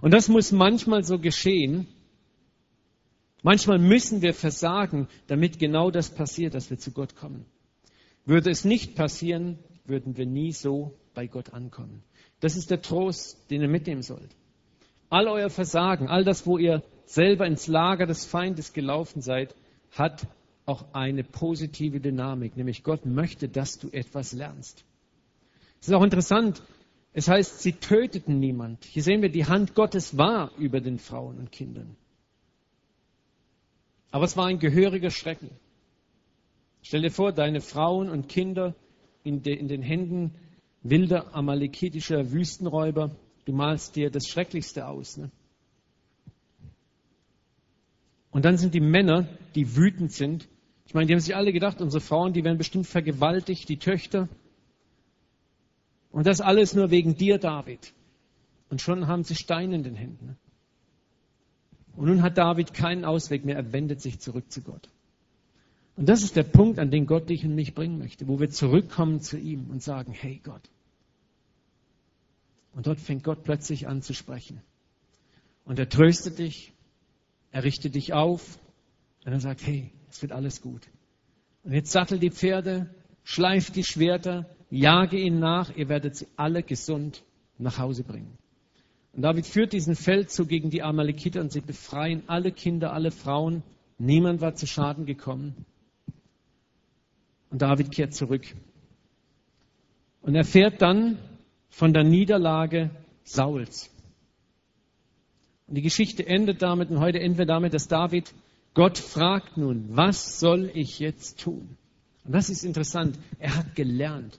Und 0.00 0.12
das 0.12 0.28
muss 0.28 0.52
manchmal 0.52 1.04
so 1.04 1.18
geschehen. 1.18 1.86
Manchmal 3.42 3.78
müssen 3.78 4.22
wir 4.22 4.34
versagen, 4.34 5.08
damit 5.26 5.58
genau 5.58 5.90
das 5.90 6.10
passiert, 6.10 6.54
dass 6.54 6.70
wir 6.70 6.78
zu 6.78 6.92
Gott 6.92 7.16
kommen. 7.16 7.44
Würde 8.24 8.50
es 8.50 8.64
nicht 8.64 8.94
passieren, 8.94 9.58
würden 9.84 10.16
wir 10.16 10.26
nie 10.26 10.52
so 10.52 10.94
bei 11.14 11.26
Gott 11.26 11.52
ankommen. 11.52 12.02
Das 12.40 12.56
ist 12.56 12.70
der 12.70 12.82
Trost, 12.82 13.50
den 13.50 13.62
ihr 13.62 13.68
mitnehmen 13.68 14.02
sollt. 14.02 14.30
All 15.10 15.28
euer 15.28 15.50
Versagen, 15.50 16.08
all 16.08 16.24
das, 16.24 16.46
wo 16.46 16.58
ihr 16.58 16.82
selber 17.04 17.46
ins 17.46 17.66
Lager 17.66 18.06
des 18.06 18.24
Feindes 18.24 18.72
gelaufen 18.72 19.20
seid, 19.20 19.54
hat 19.92 20.26
auch 20.64 20.94
eine 20.94 21.24
positive 21.24 22.00
Dynamik, 22.00 22.56
nämlich 22.56 22.82
Gott 22.82 23.04
möchte, 23.04 23.48
dass 23.48 23.78
du 23.78 23.90
etwas 23.90 24.32
lernst. 24.32 24.84
Es 25.82 25.88
ist 25.88 25.94
auch 25.94 26.02
interessant, 26.02 26.62
es 27.12 27.28
heißt, 27.28 27.60
sie 27.60 27.72
töteten 27.74 28.38
niemand. 28.38 28.86
Hier 28.86 29.02
sehen 29.02 29.20
wir, 29.20 29.28
die 29.28 29.44
Hand 29.44 29.74
Gottes 29.74 30.16
war 30.16 30.50
über 30.56 30.80
den 30.80 30.98
Frauen 30.98 31.38
und 31.38 31.52
Kindern. 31.52 31.94
Aber 34.10 34.24
es 34.24 34.38
war 34.38 34.46
ein 34.46 34.58
gehöriger 34.58 35.10
Schrecken. 35.10 35.50
Stell 36.80 37.02
dir 37.02 37.10
vor, 37.10 37.32
deine 37.32 37.60
Frauen 37.60 38.08
und 38.08 38.28
Kinder 38.30 38.74
in, 39.24 39.42
de, 39.42 39.54
in 39.54 39.68
den 39.68 39.82
Händen 39.82 40.34
wilder 40.82 41.34
amalekitischer 41.34 42.32
Wüstenräuber 42.32 43.14
Du 43.44 43.52
malst 43.52 43.96
dir 43.96 44.10
das 44.10 44.28
Schrecklichste 44.28 44.86
aus. 44.86 45.16
Ne? 45.16 45.30
Und 48.30 48.44
dann 48.44 48.56
sind 48.56 48.74
die 48.74 48.80
Männer, 48.80 49.28
die 49.54 49.76
wütend 49.76 50.12
sind. 50.12 50.48
Ich 50.86 50.94
meine, 50.94 51.06
die 51.06 51.14
haben 51.14 51.20
sich 51.20 51.34
alle 51.34 51.52
gedacht, 51.52 51.80
unsere 51.80 52.00
Frauen, 52.00 52.32
die 52.32 52.44
werden 52.44 52.58
bestimmt 52.58 52.86
vergewaltigt, 52.86 53.68
die 53.68 53.78
Töchter. 53.78 54.28
Und 56.12 56.26
das 56.26 56.40
alles 56.40 56.74
nur 56.74 56.90
wegen 56.90 57.16
dir, 57.16 57.38
David. 57.38 57.92
Und 58.68 58.80
schon 58.80 59.06
haben 59.06 59.24
sie 59.24 59.34
Steine 59.34 59.74
in 59.74 59.82
den 59.82 59.96
Händen. 59.96 60.36
Und 61.96 62.06
nun 62.06 62.22
hat 62.22 62.38
David 62.38 62.72
keinen 62.72 63.04
Ausweg 63.04 63.44
mehr, 63.44 63.56
er 63.56 63.72
wendet 63.72 64.00
sich 64.00 64.20
zurück 64.20 64.50
zu 64.50 64.62
Gott. 64.62 64.88
Und 65.96 66.08
das 66.08 66.22
ist 66.22 66.36
der 66.36 66.42
Punkt, 66.42 66.78
an 66.78 66.90
den 66.90 67.06
Gott 67.06 67.28
dich 67.28 67.44
und 67.44 67.54
mich 67.54 67.74
bringen 67.74 67.98
möchte, 67.98 68.28
wo 68.28 68.40
wir 68.40 68.48
zurückkommen 68.50 69.20
zu 69.20 69.36
ihm 69.36 69.68
und 69.70 69.82
sagen, 69.82 70.12
hey 70.12 70.40
Gott, 70.42 70.62
und 72.74 72.86
dort 72.86 73.00
fängt 73.00 73.24
Gott 73.24 73.42
plötzlich 73.44 73.86
an 73.86 74.02
zu 74.02 74.14
sprechen. 74.14 74.62
Und 75.64 75.78
er 75.78 75.88
tröstet 75.88 76.38
dich, 76.38 76.72
er 77.50 77.64
richtet 77.64 77.94
dich 77.94 78.12
auf 78.14 78.58
und 79.24 79.32
er 79.32 79.40
sagt, 79.40 79.66
hey, 79.66 79.92
es 80.10 80.22
wird 80.22 80.32
alles 80.32 80.62
gut. 80.62 80.88
Und 81.64 81.72
jetzt 81.72 81.92
sattel 81.92 82.18
die 82.18 82.30
Pferde, 82.30 82.92
schleif 83.24 83.70
die 83.70 83.84
Schwerter, 83.84 84.48
jage 84.78 85.18
ihnen 85.18 85.38
nach, 85.38 85.74
ihr 85.76 85.88
werdet 85.88 86.16
sie 86.16 86.26
alle 86.36 86.62
gesund 86.62 87.22
nach 87.58 87.78
Hause 87.78 88.04
bringen. 88.04 88.38
Und 89.12 89.22
David 89.22 89.46
führt 89.46 89.72
diesen 89.72 89.94
Feldzug 89.94 90.48
gegen 90.48 90.70
die 90.70 90.82
Amalekiter 90.82 91.40
und 91.40 91.52
sie 91.52 91.60
befreien 91.60 92.22
alle 92.26 92.50
Kinder, 92.50 92.92
alle 92.92 93.10
Frauen. 93.10 93.62
Niemand 93.98 94.40
war 94.40 94.54
zu 94.54 94.66
Schaden 94.66 95.04
gekommen. 95.04 95.66
Und 97.50 97.60
David 97.60 97.90
kehrt 97.92 98.14
zurück. 98.14 98.46
Und 100.22 100.34
er 100.34 100.44
fährt 100.44 100.80
dann 100.80 101.18
von 101.68 101.92
der 101.92 102.04
Niederlage 102.04 102.90
Sauls. 103.24 103.90
Und 105.66 105.74
die 105.74 105.82
Geschichte 105.82 106.26
endet 106.26 106.62
damit, 106.62 106.90
und 106.90 107.00
heute 107.00 107.20
enden 107.20 107.38
wir 107.38 107.46
damit, 107.46 107.74
dass 107.74 107.88
David 107.88 108.32
Gott 108.74 108.96
fragt 108.96 109.58
nun, 109.58 109.88
was 109.90 110.40
soll 110.40 110.70
ich 110.72 110.98
jetzt 110.98 111.40
tun? 111.40 111.76
Und 112.24 112.32
das 112.34 112.48
ist 112.48 112.64
interessant. 112.64 113.18
Er 113.38 113.56
hat 113.56 113.74
gelernt. 113.74 114.38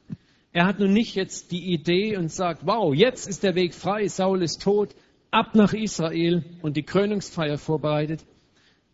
Er 0.54 0.68
hat 0.68 0.80
nun 0.80 0.94
nicht 0.94 1.16
jetzt 1.16 1.52
die 1.52 1.74
Idee 1.74 2.16
und 2.16 2.32
sagt, 2.32 2.66
wow, 2.66 2.94
jetzt 2.94 3.28
ist 3.28 3.42
der 3.42 3.56
Weg 3.56 3.74
frei, 3.74 4.08
Saul 4.08 4.44
ist 4.44 4.62
tot, 4.62 4.96
ab 5.32 5.56
nach 5.56 5.74
Israel 5.74 6.46
und 6.62 6.78
die 6.78 6.84
Krönungsfeier 6.84 7.58
vorbereitet. 7.58 8.24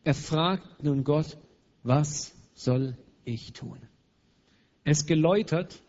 Er 0.06 0.14
fragt 0.14 0.84
nun 0.84 1.04
Gott, 1.04 1.38
was 1.84 2.34
soll 2.54 2.98
ich 3.26 3.52
tun? 3.52 3.78
Ist 4.86 5.06
geläutert, 5.06 5.82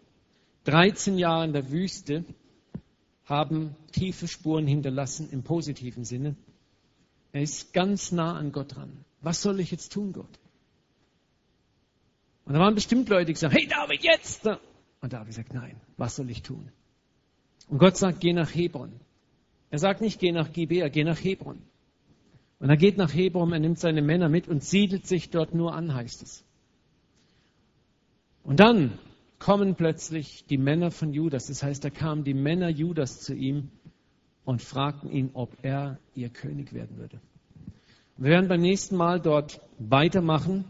13 0.64 1.16
Jahre 1.16 1.44
in 1.44 1.52
der 1.52 1.70
Wüste 1.70 2.24
haben 3.24 3.76
tiefe 3.92 4.26
Spuren 4.26 4.66
hinterlassen 4.66 5.30
im 5.30 5.44
positiven 5.44 6.04
Sinne. 6.04 6.34
Er 7.32 7.42
ist 7.42 7.72
ganz 7.72 8.10
nah 8.10 8.36
an 8.36 8.50
Gott 8.50 8.74
dran. 8.74 9.04
Was 9.20 9.40
soll 9.40 9.60
ich 9.60 9.70
jetzt 9.70 9.92
tun, 9.92 10.12
Gott? 10.12 10.40
Und 12.44 12.54
da 12.54 12.58
waren 12.58 12.74
bestimmt 12.74 13.08
Leute, 13.08 13.26
die 13.26 13.34
gesagt 13.34 13.54
hey 13.54 13.68
David, 13.68 14.02
jetzt! 14.02 14.48
Und 15.00 15.12
David 15.12 15.32
sagt, 15.34 15.54
nein, 15.54 15.80
was 15.96 16.16
soll 16.16 16.30
ich 16.30 16.42
tun? 16.42 16.70
Und 17.68 17.78
Gott 17.78 17.96
sagt, 17.96 18.20
geh 18.20 18.32
nach 18.32 18.54
Hebron. 18.54 18.92
Er 19.70 19.78
sagt 19.78 20.00
nicht, 20.00 20.20
geh 20.20 20.32
nach 20.32 20.52
Gibea, 20.52 20.88
geh 20.88 21.04
nach 21.04 21.18
Hebron. 21.18 21.62
Und 22.58 22.68
er 22.68 22.76
geht 22.76 22.98
nach 22.98 23.14
Hebron, 23.14 23.52
er 23.52 23.60
nimmt 23.60 23.78
seine 23.78 24.02
Männer 24.02 24.28
mit 24.28 24.48
und 24.48 24.62
siedelt 24.62 25.06
sich 25.06 25.30
dort 25.30 25.54
nur 25.54 25.74
an, 25.74 25.94
heißt 25.94 26.22
es. 26.22 26.44
Und 28.42 28.60
dann 28.60 28.98
kommen 29.38 29.74
plötzlich 29.76 30.44
die 30.46 30.58
Männer 30.58 30.90
von 30.90 31.12
Judas. 31.12 31.46
Das 31.46 31.62
heißt, 31.62 31.84
da 31.84 31.90
kamen 31.90 32.24
die 32.24 32.34
Männer 32.34 32.68
Judas 32.68 33.20
zu 33.20 33.34
ihm 33.34 33.70
und 34.44 34.60
fragten 34.60 35.10
ihn, 35.10 35.30
ob 35.32 35.56
er 35.62 35.98
ihr 36.14 36.28
König 36.28 36.72
werden 36.72 36.98
würde. 36.98 37.20
Wir 38.16 38.30
werden 38.30 38.48
beim 38.48 38.60
nächsten 38.60 38.96
Mal 38.96 39.20
dort 39.20 39.60
weitermachen. 39.78 40.64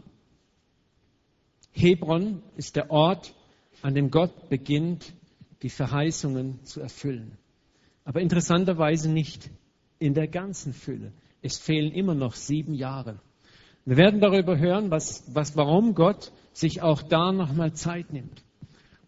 Hebron 1.71 2.41
ist 2.55 2.77
der 2.77 2.91
Ort, 2.91 3.33
an 3.81 3.95
dem 3.95 4.11
Gott 4.11 4.49
beginnt, 4.49 5.13
die 5.61 5.69
Verheißungen 5.69 6.63
zu 6.63 6.81
erfüllen. 6.81 7.37
Aber 8.03 8.21
interessanterweise 8.21 9.09
nicht 9.09 9.49
in 9.99 10.13
der 10.13 10.27
ganzen 10.27 10.73
Fülle. 10.73 11.13
Es 11.41 11.57
fehlen 11.57 11.91
immer 11.91 12.15
noch 12.15 12.35
sieben 12.35 12.73
Jahre. 12.73 13.19
Wir 13.85 13.97
werden 13.97 14.21
darüber 14.21 14.57
hören, 14.57 14.91
was, 14.91 15.23
was, 15.33 15.55
warum 15.55 15.95
Gott 15.95 16.31
sich 16.53 16.81
auch 16.81 17.01
da 17.01 17.31
nochmal 17.31 17.73
Zeit 17.73 18.11
nimmt. 18.13 18.43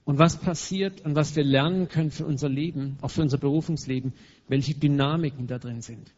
Und 0.06 0.20
was 0.20 0.38
passiert 0.38 1.02
und 1.02 1.16
was 1.16 1.36
wir 1.36 1.44
lernen 1.44 1.88
können 1.88 2.12
für 2.12 2.26
unser 2.26 2.50
Leben, 2.50 2.98
auch 3.02 3.10
für 3.10 3.22
unser 3.22 3.38
Berufungsleben, 3.38 4.14
welche 4.48 4.76
Dynamiken 4.76 5.48
da 5.48 5.60
drin 5.60 5.82
sind. 5.82 6.12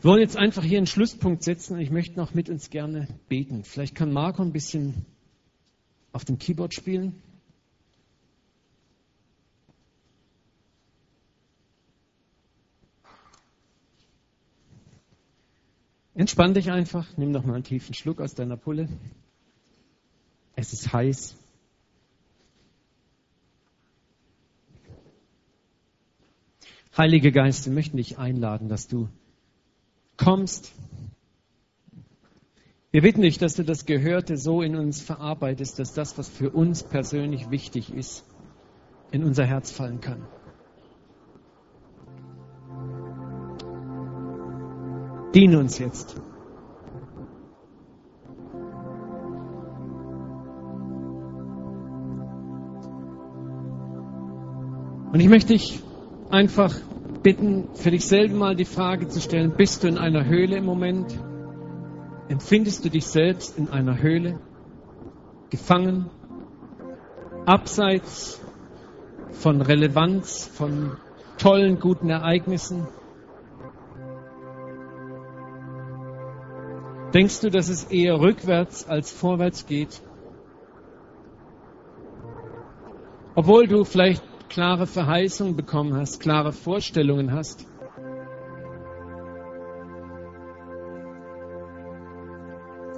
Wir 0.00 0.10
wollen 0.10 0.20
jetzt 0.20 0.36
einfach 0.36 0.62
hier 0.62 0.76
einen 0.78 0.86
Schlusspunkt 0.86 1.42
setzen 1.42 1.74
und 1.74 1.80
ich 1.80 1.90
möchte 1.90 2.18
noch 2.18 2.34
mit 2.34 2.50
uns 2.50 2.68
gerne 2.68 3.08
beten. 3.28 3.64
Vielleicht 3.64 3.94
kann 3.94 4.12
Marco 4.12 4.42
ein 4.42 4.52
bisschen 4.52 5.06
auf 6.14 6.24
dem 6.24 6.38
Keyboard 6.38 6.72
spielen. 6.72 7.20
Entspann 16.14 16.54
dich 16.54 16.70
einfach, 16.70 17.08
nimm 17.16 17.32
noch 17.32 17.44
mal 17.44 17.54
einen 17.54 17.64
tiefen 17.64 17.92
Schluck 17.92 18.20
aus 18.20 18.34
deiner 18.34 18.56
Pulle. 18.56 18.88
Es 20.54 20.72
ist 20.72 20.92
heiß. 20.92 21.34
Heilige 26.96 27.32
Geist, 27.32 27.66
wir 27.66 27.72
möchten 27.72 27.96
dich 27.96 28.18
einladen, 28.18 28.68
dass 28.68 28.86
du 28.86 29.08
kommst. 30.16 30.70
Wir 32.94 33.02
bitten 33.02 33.22
dich, 33.22 33.38
dass 33.38 33.54
du 33.54 33.64
das 33.64 33.86
Gehörte 33.86 34.36
so 34.36 34.62
in 34.62 34.76
uns 34.76 35.02
verarbeitest, 35.02 35.80
dass 35.80 35.94
das, 35.94 36.16
was 36.16 36.28
für 36.28 36.50
uns 36.50 36.84
persönlich 36.84 37.50
wichtig 37.50 37.92
ist, 37.92 38.24
in 39.10 39.24
unser 39.24 39.44
Herz 39.44 39.72
fallen 39.72 40.00
kann. 40.00 40.24
Diene 45.34 45.58
uns 45.58 45.80
jetzt. 45.80 46.22
Und 55.12 55.18
ich 55.18 55.28
möchte 55.28 55.54
dich 55.54 55.80
einfach 56.30 56.76
bitten, 57.24 57.74
für 57.74 57.90
dich 57.90 58.06
selber 58.06 58.36
mal 58.36 58.54
die 58.54 58.64
Frage 58.64 59.08
zu 59.08 59.20
stellen, 59.20 59.52
bist 59.56 59.82
du 59.82 59.88
in 59.88 59.98
einer 59.98 60.26
Höhle 60.26 60.58
im 60.58 60.64
Moment? 60.64 61.18
Empfindest 62.34 62.84
du 62.84 62.90
dich 62.90 63.06
selbst 63.06 63.56
in 63.56 63.68
einer 63.70 64.02
Höhle? 64.02 64.40
Gefangen? 65.50 66.10
Abseits 67.46 68.40
von 69.30 69.60
Relevanz, 69.60 70.44
von 70.44 70.96
tollen, 71.38 71.78
guten 71.78 72.10
Ereignissen? 72.10 72.88
Denkst 77.14 77.40
du, 77.42 77.50
dass 77.50 77.68
es 77.68 77.84
eher 77.84 78.18
rückwärts 78.18 78.88
als 78.88 79.12
vorwärts 79.12 79.66
geht? 79.66 80.02
Obwohl 83.36 83.68
du 83.68 83.84
vielleicht 83.84 84.24
klare 84.48 84.88
Verheißungen 84.88 85.54
bekommen 85.54 85.94
hast, 85.94 86.18
klare 86.18 86.50
Vorstellungen 86.50 87.30
hast. 87.30 87.64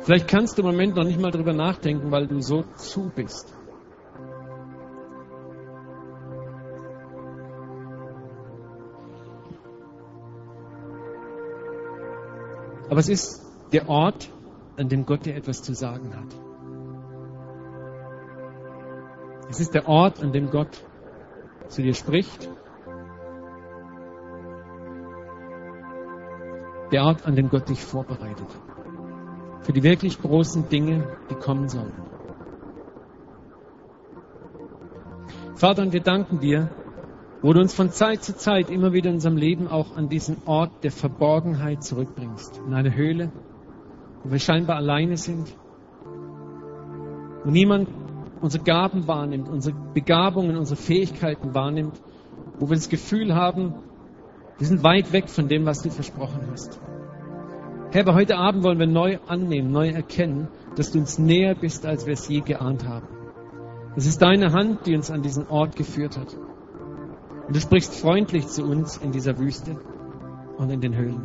Vielleicht 0.07 0.29
kannst 0.29 0.57
du 0.57 0.63
im 0.63 0.69
Moment 0.69 0.95
noch 0.95 1.03
nicht 1.03 1.21
mal 1.21 1.33
drüber 1.33 1.53
nachdenken, 1.53 2.13
weil 2.13 2.29
du 2.29 2.41
so 2.41 2.63
zu 2.77 3.11
bist. 3.13 3.53
Aber 12.89 13.01
es 13.01 13.09
ist 13.09 13.45
der 13.73 13.89
Ort, 13.89 14.31
an 14.77 14.89
dem 14.89 15.07
Gott 15.07 15.27
dir 15.27 15.35
etwas 15.35 15.61
zu 15.65 15.75
sagen 15.75 16.15
hat. 16.15 16.33
Es 19.51 19.59
ist 19.59 19.75
der 19.75 19.89
Ort, 19.89 20.23
an 20.23 20.31
dem 20.31 20.51
Gott 20.51 20.85
zu 21.67 21.83
dir 21.83 21.95
spricht. 21.95 22.49
Der 26.93 27.03
Ort, 27.03 27.27
an 27.27 27.35
dem 27.35 27.49
Gott 27.49 27.69
dich 27.69 27.83
vorbereitet. 27.83 28.47
Für 29.67 29.73
die 29.73 29.83
wirklich 29.83 30.23
großen 30.23 30.69
Dinge, 30.69 31.03
die 31.29 31.35
kommen 31.35 31.69
sollen. 31.69 31.93
Vater, 35.57 35.83
und 35.83 35.93
wir 35.93 36.03
danken 36.03 36.39
dir, 36.39 36.71
wo 37.43 37.53
du 37.53 37.59
uns 37.59 37.75
von 37.75 37.91
Zeit 37.91 38.23
zu 38.23 38.37
Zeit 38.37 38.71
immer 38.71 38.93
wieder 38.93 39.09
in 39.09 39.17
unserem 39.17 39.37
Leben 39.37 39.67
auch 39.67 39.97
an 39.97 40.09
diesen 40.09 40.37
Ort 40.47 40.85
der 40.85 40.93
Verborgenheit 40.93 41.83
zurückbringst. 41.83 42.61
In 42.65 42.75
eine 42.75 42.95
Höhle, 42.95 43.33
wo 44.23 44.31
wir 44.31 44.39
scheinbar 44.39 44.77
alleine 44.77 45.17
sind, 45.17 45.53
wo 47.43 47.51
niemand 47.51 47.89
unsere 48.41 48.63
Gaben 48.63 49.09
wahrnimmt, 49.09 49.49
unsere 49.49 49.75
Begabungen, 49.95 50.57
unsere 50.57 50.81
Fähigkeiten 50.81 51.55
wahrnimmt, 51.55 52.01
wo 52.61 52.69
wir 52.69 52.77
das 52.77 52.89
Gefühl 52.89 53.35
haben, 53.35 53.75
wir 54.59 54.67
sind 54.69 54.85
weit 54.85 55.13
weg 55.13 55.29
von 55.29 55.49
dem, 55.49 55.67
was 55.67 55.83
du 55.83 55.91
versprochen 55.91 56.47
hast. 56.53 56.79
Herr, 57.97 58.07
aber 58.07 58.15
heute 58.15 58.37
Abend 58.37 58.63
wollen 58.63 58.79
wir 58.79 58.87
neu 58.87 59.17
annehmen, 59.27 59.73
neu 59.73 59.89
erkennen, 59.89 60.49
dass 60.77 60.93
du 60.93 60.99
uns 60.99 61.19
näher 61.19 61.55
bist, 61.55 61.87
als 61.87 62.05
wir 62.05 62.13
es 62.13 62.29
je 62.29 62.41
geahnt 62.41 62.87
haben. 62.87 63.09
Es 63.97 64.05
ist 64.05 64.21
deine 64.21 64.53
Hand, 64.53 64.87
die 64.87 64.95
uns 64.95 65.11
an 65.11 65.23
diesen 65.23 65.49
Ort 65.49 65.77
geführt 65.77 66.19
hat. 66.19 66.37
Und 67.47 67.57
du 67.57 67.59
sprichst 67.59 67.95
freundlich 67.95 68.49
zu 68.49 68.65
uns 68.65 68.99
in 68.99 69.13
dieser 69.13 69.39
Wüste 69.39 69.81
und 70.59 70.69
in 70.69 70.83
den 70.83 70.95
Höhlen. 70.95 71.23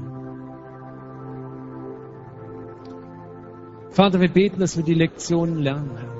Vater, 3.90 4.22
wir 4.22 4.30
beten, 4.30 4.62
dass 4.62 4.78
wir 4.78 4.86
die 4.86 4.94
Lektionen 4.94 5.58
lernen, 5.60 5.92
Herr. 5.98 6.14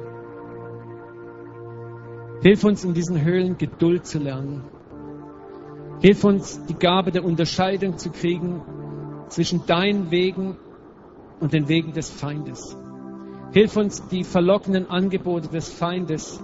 Hilf 2.42 2.66
uns 2.66 2.84
in 2.84 2.94
diesen 2.94 3.24
Höhlen 3.24 3.58
Geduld 3.58 4.06
zu 4.06 4.20
lernen. 4.20 4.66
Hilf 6.02 6.26
uns 6.26 6.66
die 6.66 6.74
Gabe 6.74 7.12
der 7.12 7.24
Unterscheidung 7.24 7.98
zu 7.98 8.10
kriegen 8.10 8.62
zwischen 9.32 9.66
deinen 9.66 10.12
Wegen 10.12 10.58
und 11.40 11.54
den 11.54 11.68
Wegen 11.68 11.94
des 11.94 12.10
Feindes. 12.10 12.78
Hilf 13.54 13.76
uns 13.76 14.08
die 14.08 14.24
verlockenden 14.24 14.90
Angebote 14.90 15.48
des 15.48 15.70
Feindes 15.70 16.42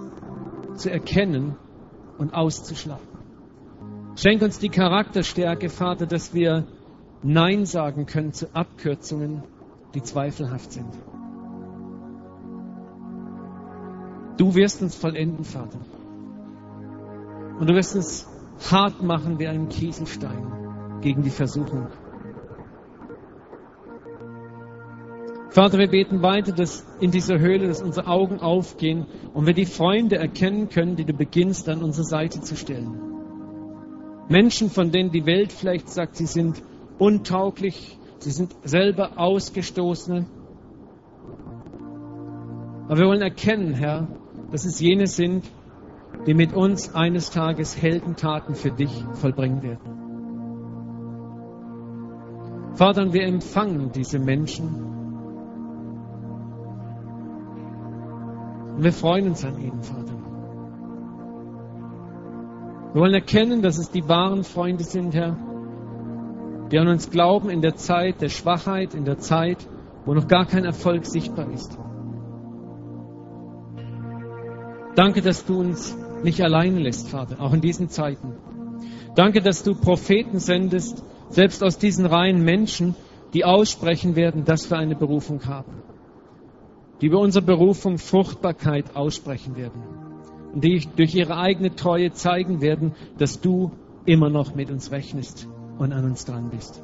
zu 0.74 0.90
erkennen 0.90 1.56
und 2.18 2.34
auszuschlagen. 2.34 3.06
Schenk 4.16 4.42
uns 4.42 4.58
die 4.58 4.68
Charakterstärke, 4.70 5.68
Vater, 5.68 6.06
dass 6.06 6.34
wir 6.34 6.64
Nein 7.22 7.66
sagen 7.66 8.06
können 8.06 8.32
zu 8.32 8.54
Abkürzungen, 8.54 9.42
die 9.94 10.02
zweifelhaft 10.02 10.72
sind. 10.72 10.92
Du 14.38 14.54
wirst 14.54 14.82
uns 14.82 14.94
vollenden, 14.94 15.44
Vater. 15.44 15.78
Und 17.58 17.68
du 17.68 17.74
wirst 17.74 17.96
uns 17.96 18.28
hart 18.70 19.02
machen 19.02 19.38
wie 19.38 19.48
einen 19.48 19.68
Kieselstein 19.68 20.98
gegen 21.00 21.22
die 21.22 21.30
Versuchung. 21.30 21.88
Vater, 25.58 25.76
wir 25.76 25.88
beten 25.88 26.22
weiter, 26.22 26.52
dass 26.52 26.86
in 27.00 27.10
dieser 27.10 27.40
Höhle, 27.40 27.66
dass 27.66 27.82
unsere 27.82 28.06
Augen 28.06 28.38
aufgehen 28.38 29.06
und 29.34 29.48
wir 29.48 29.54
die 29.54 29.66
Freunde 29.66 30.14
erkennen 30.14 30.68
können, 30.68 30.94
die 30.94 31.04
du 31.04 31.12
beginnst 31.12 31.68
an 31.68 31.82
unsere 31.82 32.06
Seite 32.06 32.40
zu 32.40 32.54
stellen. 32.54 32.96
Menschen, 34.28 34.70
von 34.70 34.92
denen 34.92 35.10
die 35.10 35.26
Welt 35.26 35.50
vielleicht 35.50 35.88
sagt, 35.88 36.14
sie 36.14 36.26
sind 36.26 36.62
untauglich, 37.00 37.98
sie 38.20 38.30
sind 38.30 38.54
selber 38.62 39.18
Ausgestoßene. 39.18 40.26
Aber 42.86 42.96
wir 42.96 43.06
wollen 43.06 43.22
erkennen, 43.22 43.74
Herr, 43.74 44.06
dass 44.52 44.64
es 44.64 44.78
jene 44.78 45.08
sind, 45.08 45.44
die 46.24 46.34
mit 46.34 46.52
uns 46.52 46.94
eines 46.94 47.32
Tages 47.32 47.82
Heldentaten 47.82 48.54
für 48.54 48.70
dich 48.70 48.92
vollbringen 49.14 49.60
werden. 49.64 49.98
Vater, 52.74 53.12
wir 53.12 53.24
empfangen 53.24 53.90
diese 53.90 54.20
Menschen. 54.20 54.87
Und 58.78 58.84
wir 58.84 58.92
freuen 58.92 59.26
uns 59.26 59.44
an 59.44 59.58
ihnen, 59.58 59.82
Vater. 59.82 60.14
Wir 62.92 63.00
wollen 63.02 63.12
erkennen, 63.12 63.60
dass 63.60 63.76
es 63.76 63.90
die 63.90 64.08
wahren 64.08 64.44
Freunde 64.44 64.84
sind, 64.84 65.16
Herr, 65.16 65.36
die 66.70 66.78
an 66.78 66.86
uns 66.86 67.10
glauben 67.10 67.50
in 67.50 67.60
der 67.60 67.74
Zeit 67.74 68.20
der 68.20 68.28
Schwachheit, 68.28 68.94
in 68.94 69.04
der 69.04 69.18
Zeit, 69.18 69.66
wo 70.06 70.14
noch 70.14 70.28
gar 70.28 70.46
kein 70.46 70.64
Erfolg 70.64 71.06
sichtbar 71.06 71.50
ist. 71.50 71.76
Danke, 74.94 75.22
dass 75.22 75.44
du 75.44 75.58
uns 75.58 75.96
nicht 76.22 76.40
allein 76.40 76.76
lässt, 76.78 77.08
Vater, 77.08 77.40
auch 77.40 77.54
in 77.54 77.60
diesen 77.60 77.88
Zeiten. 77.88 78.34
Danke, 79.16 79.42
dass 79.42 79.64
du 79.64 79.74
Propheten 79.74 80.38
sendest, 80.38 81.02
selbst 81.30 81.64
aus 81.64 81.78
diesen 81.78 82.06
Reihen 82.06 82.44
Menschen, 82.44 82.94
die 83.34 83.44
aussprechen 83.44 84.14
werden, 84.14 84.44
dass 84.44 84.70
wir 84.70 84.78
eine 84.78 84.94
Berufung 84.94 85.44
haben. 85.46 85.82
Die 87.00 87.06
über 87.06 87.20
unsere 87.20 87.44
Berufung 87.44 87.98
Fruchtbarkeit 87.98 88.96
aussprechen 88.96 89.56
werden. 89.56 89.82
Und 90.52 90.64
die 90.64 90.86
durch 90.96 91.14
ihre 91.14 91.36
eigene 91.36 91.74
Treue 91.74 92.12
zeigen 92.12 92.60
werden, 92.60 92.94
dass 93.18 93.40
du 93.40 93.70
immer 94.04 94.30
noch 94.30 94.54
mit 94.54 94.70
uns 94.70 94.90
rechnest 94.90 95.46
und 95.78 95.92
an 95.92 96.04
uns 96.04 96.24
dran 96.24 96.50
bist. 96.50 96.82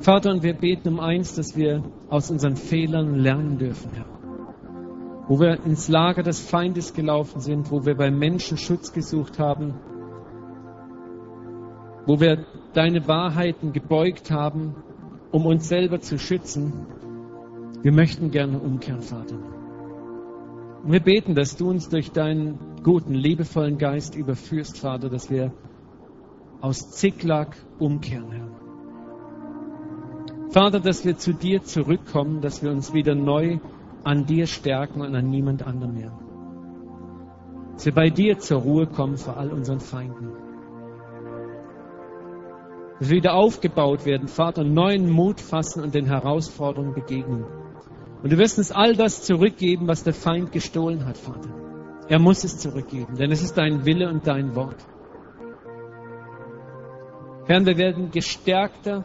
Vater, 0.00 0.30
und 0.30 0.44
wir 0.44 0.54
beten 0.54 0.88
um 0.88 1.00
eins, 1.00 1.34
dass 1.34 1.56
wir 1.56 1.82
aus 2.08 2.30
unseren 2.30 2.54
Fehlern 2.54 3.16
lernen 3.16 3.58
dürfen, 3.58 3.90
Herr. 3.92 4.06
Wo 5.26 5.40
wir 5.40 5.64
ins 5.64 5.88
Lager 5.88 6.22
des 6.22 6.38
Feindes 6.38 6.94
gelaufen 6.94 7.40
sind, 7.40 7.72
wo 7.72 7.84
wir 7.84 7.96
bei 7.96 8.12
Menschen 8.12 8.56
Schutz 8.56 8.92
gesucht 8.92 9.40
haben, 9.40 9.74
wo 12.06 12.20
wir 12.20 12.46
deine 12.72 13.06
Wahrheiten 13.08 13.72
gebeugt 13.72 14.30
haben, 14.30 14.74
um 15.32 15.44
uns 15.44 15.68
selber 15.68 16.00
zu 16.00 16.18
schützen. 16.18 16.86
Wir 17.82 17.92
möchten 17.92 18.30
gerne 18.30 18.58
umkehren, 18.58 19.02
Vater. 19.02 19.36
Und 20.82 20.92
wir 20.92 21.00
beten, 21.00 21.34
dass 21.34 21.56
du 21.56 21.68
uns 21.68 21.88
durch 21.88 22.12
deinen 22.12 22.58
guten, 22.82 23.12
liebevollen 23.12 23.76
Geist 23.76 24.14
überführst, 24.14 24.78
Vater, 24.78 25.10
dass 25.10 25.30
wir 25.30 25.52
aus 26.60 26.92
Ziklag 26.92 27.56
umkehren, 27.78 28.30
Herr. 28.30 28.48
Vater, 30.50 30.80
dass 30.80 31.04
wir 31.04 31.18
zu 31.18 31.34
dir 31.34 31.64
zurückkommen, 31.64 32.40
dass 32.40 32.62
wir 32.62 32.70
uns 32.70 32.94
wieder 32.94 33.14
neu 33.14 33.58
an 34.04 34.26
dir 34.26 34.46
stärken 34.46 35.00
und 35.00 35.14
an 35.14 35.28
niemand 35.28 35.66
anderem 35.66 35.94
mehr. 35.94 36.12
Dass 37.74 37.84
wir 37.84 37.94
bei 37.94 38.08
dir 38.08 38.38
zur 38.38 38.60
Ruhe 38.62 38.86
kommen 38.86 39.16
vor 39.16 39.36
all 39.36 39.50
unseren 39.50 39.80
Feinden. 39.80 40.45
Wir 42.98 43.10
wieder 43.10 43.34
aufgebaut 43.34 44.06
werden, 44.06 44.28
Vater, 44.28 44.64
neuen 44.64 45.10
Mut 45.10 45.40
fassen 45.40 45.82
und 45.82 45.94
den 45.94 46.06
Herausforderungen 46.06 46.94
begegnen. 46.94 47.44
Und 48.22 48.32
du 48.32 48.38
wirst 48.38 48.58
uns 48.58 48.72
all 48.72 48.96
das 48.96 49.22
zurückgeben, 49.22 49.86
was 49.86 50.02
der 50.02 50.14
Feind 50.14 50.52
gestohlen 50.52 51.06
hat, 51.06 51.18
Vater. 51.18 51.50
Er 52.08 52.18
muss 52.18 52.44
es 52.44 52.58
zurückgeben, 52.58 53.16
denn 53.16 53.30
es 53.30 53.42
ist 53.42 53.58
dein 53.58 53.84
Wille 53.84 54.08
und 54.08 54.26
dein 54.26 54.54
Wort. 54.54 54.86
Herr, 57.46 57.64
wir 57.64 57.76
werden 57.76 58.10
gestärkter 58.10 59.04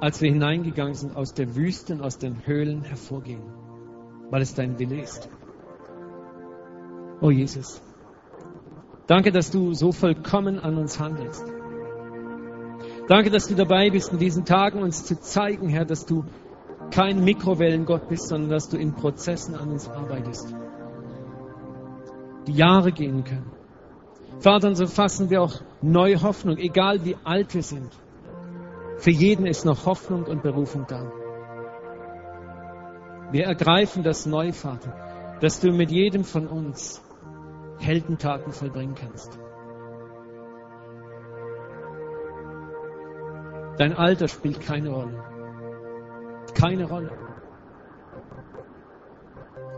als 0.00 0.20
wir 0.20 0.30
hineingegangen 0.30 0.94
sind, 0.94 1.16
aus 1.16 1.32
der 1.32 1.56
Wüste 1.56 1.94
und 1.94 2.02
aus 2.02 2.18
den 2.18 2.46
Höhlen 2.46 2.82
hervorgehen, 2.82 3.42
weil 4.30 4.42
es 4.42 4.54
dein 4.54 4.78
Wille 4.78 5.00
ist. 5.00 5.30
Oh 7.20 7.30
Jesus, 7.30 7.80
danke, 9.06 9.32
dass 9.32 9.50
du 9.50 9.72
so 9.72 9.92
vollkommen 9.92 10.58
an 10.58 10.76
uns 10.76 11.00
handelst. 11.00 11.53
Danke, 13.06 13.30
dass 13.30 13.48
du 13.48 13.54
dabei 13.54 13.90
bist, 13.90 14.12
in 14.12 14.18
diesen 14.18 14.46
Tagen 14.46 14.82
uns 14.82 15.04
zu 15.04 15.20
zeigen, 15.20 15.68
Herr, 15.68 15.84
dass 15.84 16.06
du 16.06 16.24
kein 16.90 17.22
Mikrowellengott 17.22 18.08
bist, 18.08 18.28
sondern 18.28 18.50
dass 18.50 18.70
du 18.70 18.78
in 18.78 18.94
Prozessen 18.94 19.54
an 19.54 19.70
uns 19.70 19.88
arbeitest. 19.88 20.54
Die 22.46 22.52
Jahre 22.52 22.92
gehen 22.92 23.24
können. 23.24 23.50
Vater, 24.38 24.68
und 24.68 24.76
so 24.76 24.86
fassen 24.86 25.28
wir 25.28 25.42
auch 25.42 25.60
neue 25.82 26.22
Hoffnung, 26.22 26.56
egal 26.56 27.04
wie 27.04 27.16
alt 27.24 27.54
wir 27.54 27.62
sind. 27.62 27.90
Für 28.98 29.10
jeden 29.10 29.46
ist 29.46 29.64
noch 29.64 29.84
Hoffnung 29.84 30.24
und 30.24 30.42
Berufung 30.42 30.86
da. 30.88 31.12
Wir 33.32 33.44
ergreifen 33.44 34.02
das 34.02 34.24
neu, 34.24 34.52
Vater, 34.52 35.36
dass 35.40 35.60
du 35.60 35.72
mit 35.72 35.90
jedem 35.90 36.24
von 36.24 36.46
uns 36.46 37.02
Heldentaten 37.78 38.52
vollbringen 38.52 38.94
kannst. 38.94 39.38
Dein 43.78 43.92
Alter 43.92 44.28
spielt 44.28 44.60
keine 44.60 44.90
Rolle. 44.90 45.22
Keine 46.54 46.88
Rolle. 46.88 47.10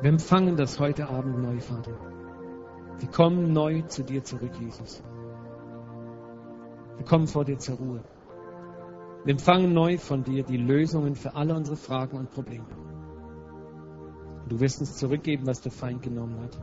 Wir 0.03 0.11
empfangen 0.11 0.57
das 0.57 0.79
heute 0.79 1.09
Abend 1.09 1.39
neu, 1.43 1.59
Vater. 1.61 1.93
Wir 2.99 3.09
kommen 3.09 3.53
neu 3.53 3.83
zu 3.83 4.03
dir 4.03 4.23
zurück, 4.23 4.53
Jesus. 4.61 5.03
Wir 6.97 7.05
kommen 7.07 7.27
vor 7.27 7.45
dir 7.45 7.59
zur 7.59 7.77
Ruhe. 7.77 8.05
Wir 9.25 9.33
empfangen 9.33 9.73
neu 9.73 9.99
von 9.99 10.23
dir 10.23 10.45
die 10.45 10.59
Lösungen 10.59 11.15
für 11.15 11.35
alle 11.35 11.55
unsere 11.55 11.77
Fragen 11.77 12.19
und 12.19 12.31
Probleme. 12.31 12.67
Du 14.49 14.61
wirst 14.61 14.81
uns 14.81 14.97
zurückgeben, 14.97 15.47
was 15.47 15.61
der 15.61 15.73
Feind 15.73 16.03
genommen 16.03 16.39
hat. 16.43 16.59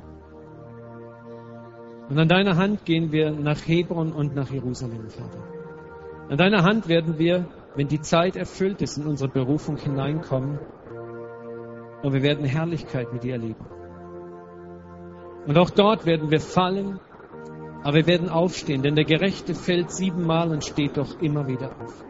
Und 2.10 2.20
an 2.20 2.28
deiner 2.28 2.56
Hand 2.56 2.86
gehen 2.86 3.12
wir 3.12 3.32
nach 3.32 3.68
Hebron 3.68 4.12
und 4.12 4.36
nach 4.36 4.50
Jerusalem, 4.52 5.10
Vater. 5.10 5.53
An 6.34 6.40
deiner 6.40 6.64
Hand 6.64 6.88
werden 6.88 7.20
wir, 7.20 7.46
wenn 7.76 7.88
die 7.88 8.02
Zeit 8.02 8.36
erfüllt 8.36 8.82
ist, 8.82 8.98
in 8.98 9.06
unsere 9.06 9.30
Berufung 9.30 9.78
hineinkommen 9.78 10.58
und 12.02 12.12
wir 12.12 12.24
werden 12.24 12.44
Herrlichkeit 12.44 13.14
mit 13.14 13.24
dir 13.24 13.34
erleben. 13.34 13.64
Und 15.46 15.56
auch 15.60 15.70
dort 15.70 16.08
werden 16.08 16.32
wir 16.32 16.40
fallen, 16.40 17.00
aber 17.84 17.98
wir 17.98 18.08
werden 18.08 18.30
aufstehen, 18.30 18.82
denn 18.82 18.96
der 18.96 19.06
Gerechte 19.06 19.54
fällt 19.54 19.92
siebenmal 19.92 20.50
und 20.50 20.64
steht 20.64 20.98
doch 20.98 21.22
immer 21.22 21.46
wieder 21.46 21.70
auf 21.80 22.04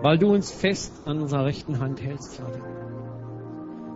weil 0.00 0.16
du 0.16 0.32
uns 0.32 0.50
fest 0.50 0.92
an 1.06 1.20
unserer 1.20 1.44
rechten 1.44 1.80
Hand 1.80 2.00
hältst, 2.00 2.36
Vater. 2.36 2.60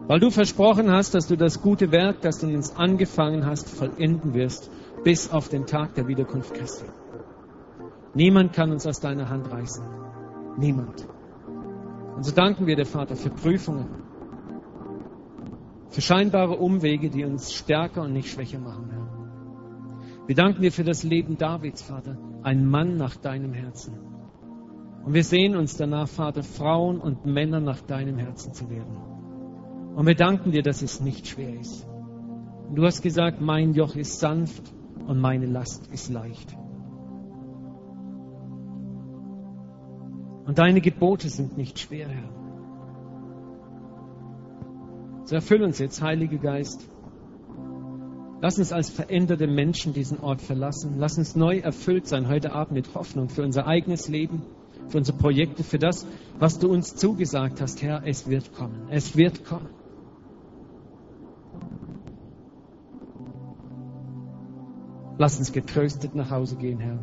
Weil 0.08 0.20
du 0.20 0.30
versprochen 0.30 0.90
hast, 0.90 1.14
dass 1.14 1.28
du 1.28 1.36
das 1.36 1.62
gute 1.62 1.92
Werk, 1.92 2.20
das 2.20 2.40
du 2.40 2.48
uns 2.48 2.76
angefangen 2.76 3.46
hast, 3.46 3.70
vollenden 3.70 4.34
wirst, 4.34 4.70
bis 5.04 5.30
auf 5.30 5.48
den 5.48 5.64
Tag 5.64 5.94
der 5.94 6.08
Wiederkunft 6.08 6.52
Christi. 6.52 6.84
Niemand 8.14 8.52
kann 8.52 8.70
uns 8.70 8.86
aus 8.86 9.00
deiner 9.00 9.28
Hand 9.28 9.50
reißen. 9.50 9.84
Niemand. 10.58 11.06
Und 12.16 12.24
so 12.24 12.34
danken 12.34 12.66
wir 12.66 12.76
dir, 12.76 12.84
Vater, 12.84 13.16
für 13.16 13.30
Prüfungen, 13.30 13.86
für 15.88 16.00
scheinbare 16.00 16.56
Umwege, 16.56 17.10
die 17.10 17.24
uns 17.24 17.52
stärker 17.52 18.02
und 18.02 18.12
nicht 18.12 18.30
schwächer 18.30 18.58
machen, 18.58 18.90
Herr. 18.90 19.02
Wir 20.26 20.36
danken 20.36 20.62
dir 20.62 20.72
für 20.72 20.84
das 20.84 21.02
Leben 21.02 21.36
Davids, 21.36 21.82
Vater, 21.82 22.16
ein 22.42 22.66
Mann 22.66 22.96
nach 22.96 23.16
deinem 23.16 23.52
Herzen. 23.52 23.98
Und 25.04 25.14
wir 25.14 25.24
sehen 25.24 25.56
uns 25.56 25.76
danach, 25.76 26.08
Vater, 26.08 26.42
Frauen 26.42 27.00
und 27.00 27.26
Männer 27.26 27.60
nach 27.60 27.80
deinem 27.80 28.18
Herzen 28.18 28.52
zu 28.52 28.70
werden. 28.70 28.96
Und 29.96 30.06
wir 30.06 30.14
danken 30.14 30.52
dir, 30.52 30.62
dass 30.62 30.80
es 30.80 31.00
nicht 31.00 31.26
schwer 31.26 31.58
ist. 31.58 31.86
Und 32.68 32.76
du 32.76 32.84
hast 32.84 33.02
gesagt, 33.02 33.40
mein 33.40 33.74
Joch 33.74 33.96
ist 33.96 34.20
sanft 34.20 34.62
und 35.06 35.18
meine 35.20 35.46
Last 35.46 35.88
ist 35.92 36.08
leicht. 36.08 36.56
Und 40.44 40.58
deine 40.58 40.80
Gebote 40.80 41.28
sind 41.28 41.56
nicht 41.56 41.78
schwer, 41.78 42.08
Herr. 42.08 42.28
So 45.24 45.36
erfüll 45.36 45.62
uns 45.62 45.78
jetzt, 45.78 46.02
Heiliger 46.02 46.38
Geist. 46.38 46.88
Lass 48.40 48.58
uns 48.58 48.72
als 48.72 48.90
veränderte 48.90 49.46
Menschen 49.46 49.92
diesen 49.92 50.18
Ort 50.18 50.42
verlassen. 50.42 50.94
Lass 50.98 51.16
uns 51.16 51.36
neu 51.36 51.58
erfüllt 51.58 52.08
sein 52.08 52.28
heute 52.28 52.52
Abend 52.52 52.72
mit 52.72 52.94
Hoffnung 52.94 53.28
für 53.28 53.42
unser 53.42 53.66
eigenes 53.68 54.08
Leben 54.08 54.42
für 54.88 54.98
unsere 54.98 55.16
Projekte, 55.16 55.64
für 55.64 55.78
das, 55.78 56.06
was 56.38 56.58
du 56.58 56.70
uns 56.70 56.94
zugesagt 56.94 57.60
hast, 57.60 57.82
Herr. 57.82 58.02
Es 58.04 58.28
wird 58.28 58.52
kommen. 58.52 58.88
Es 58.90 59.16
wird 59.16 59.44
kommen. 59.44 59.68
Lass 65.18 65.38
uns 65.38 65.52
getröstet 65.52 66.14
nach 66.14 66.30
Hause 66.30 66.56
gehen, 66.56 66.80
Herr. 66.80 66.98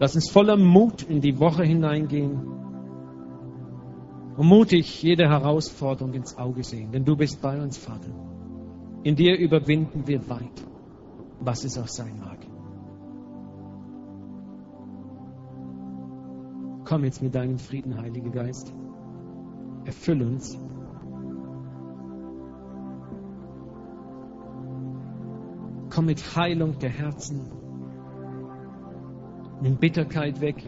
Lass 0.00 0.14
uns 0.14 0.30
voller 0.30 0.56
Mut 0.56 1.02
in 1.02 1.20
die 1.20 1.38
Woche 1.38 1.64
hineingehen 1.64 2.40
und 4.38 4.46
mutig 4.46 5.02
jede 5.02 5.28
Herausforderung 5.28 6.14
ins 6.14 6.38
Auge 6.38 6.62
sehen, 6.62 6.92
denn 6.92 7.04
du 7.04 7.16
bist 7.16 7.42
bei 7.42 7.60
uns, 7.60 7.76
Vater. 7.76 8.12
In 9.02 9.16
dir 9.16 9.36
überwinden 9.36 10.06
wir 10.06 10.28
weit, 10.30 10.64
was 11.40 11.64
es 11.64 11.76
auch 11.76 11.88
sein 11.88 12.20
mag. 12.20 12.38
Komm 16.84 17.02
jetzt 17.02 17.20
mit 17.20 17.34
deinem 17.34 17.58
Frieden, 17.58 18.00
Heiliger 18.00 18.30
Geist. 18.30 18.72
Erfüll 19.84 20.22
uns. 20.22 20.56
Komm 25.90 26.06
mit 26.06 26.36
Heilung 26.36 26.78
der 26.78 26.90
Herzen. 26.90 27.40
Nimm 29.62 29.78
Bitterkeit 29.78 30.40
weg. 30.40 30.62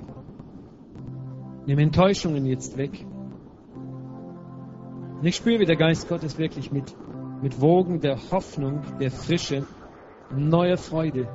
Nimm 1.66 1.78
Enttäuschungen 1.78 2.46
jetzt 2.46 2.76
weg. 2.76 3.06
Und 5.20 5.26
ich 5.26 5.36
spüre, 5.36 5.60
wie 5.60 5.66
der 5.66 5.76
Geist 5.76 6.08
Gottes 6.08 6.38
wirklich 6.38 6.72
mit, 6.72 6.96
mit 7.42 7.60
Wogen 7.60 8.00
der 8.00 8.16
Hoffnung, 8.30 8.80
der 8.98 9.10
Frische, 9.10 9.66
neuer 10.34 10.78
Freude 10.78 11.28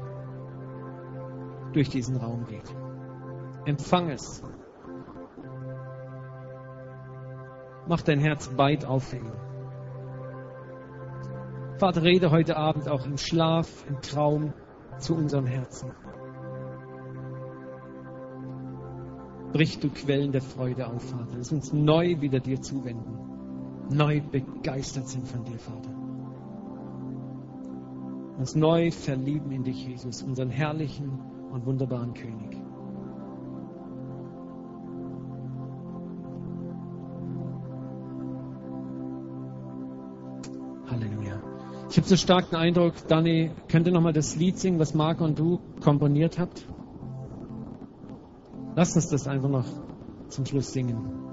durch 1.72 1.90
diesen 1.90 2.16
Raum 2.18 2.48
geht. 2.48 2.76
Empfang 3.66 4.10
es. 4.10 4.42
Mach 7.88 8.02
dein 8.02 8.20
Herz 8.22 8.58
weit 8.58 8.86
auf 8.86 9.04
für 9.04 9.18
ihn. 9.18 9.32
Vater, 11.78 12.02
rede 12.02 12.32
heute 12.32 12.58
Abend 12.58 12.90
auch 12.90 13.06
im 13.06 13.20
Schlaf, 13.20 13.86
im 13.88 14.02
Traum 14.02 14.54
zu 14.98 15.14
unserem 15.14 15.46
Herzen. 15.46 15.92
Brich 19.54 19.80
du 19.80 19.90
Quellen 19.90 20.32
der 20.32 20.42
Freude 20.42 20.88
auf, 20.88 21.04
Vater. 21.04 21.36
Lass 21.38 21.52
uns 21.52 21.72
neu 21.72 22.20
wieder 22.20 22.40
dir 22.40 22.60
zuwenden. 22.60 23.25
Neu 23.90 24.22
begeistert 24.22 25.08
sind 25.08 25.28
von 25.28 25.44
dir, 25.44 25.60
Vater. 25.60 25.90
Uns 28.38 28.56
neu 28.56 28.92
verlieben 28.92 29.52
in 29.52 29.64
dich, 29.64 29.86
Jesus, 29.88 30.22
unseren 30.22 30.50
herrlichen 30.50 31.20
und 31.52 31.66
wunderbaren 31.66 32.14
König. 32.14 32.58
Ich 41.96 41.98
habe 41.98 42.10
so 42.10 42.18
stark 42.18 42.50
den 42.50 42.58
Eindruck, 42.58 43.08
Dani, 43.08 43.52
könnt 43.70 43.88
ihr 43.88 43.94
nochmal 43.94 44.12
das 44.12 44.36
Lied 44.36 44.60
singen, 44.60 44.80
was 44.80 44.94
Marco 44.94 45.24
und 45.24 45.40
du 45.40 45.62
komponiert 45.80 46.38
habt? 46.38 46.68
Lass 48.76 48.94
uns 48.98 49.08
das 49.08 49.30
einfach 49.30 49.48
noch 49.48 49.64
zum 50.28 50.46
Schluss 50.46 50.74
singen. 50.74 51.25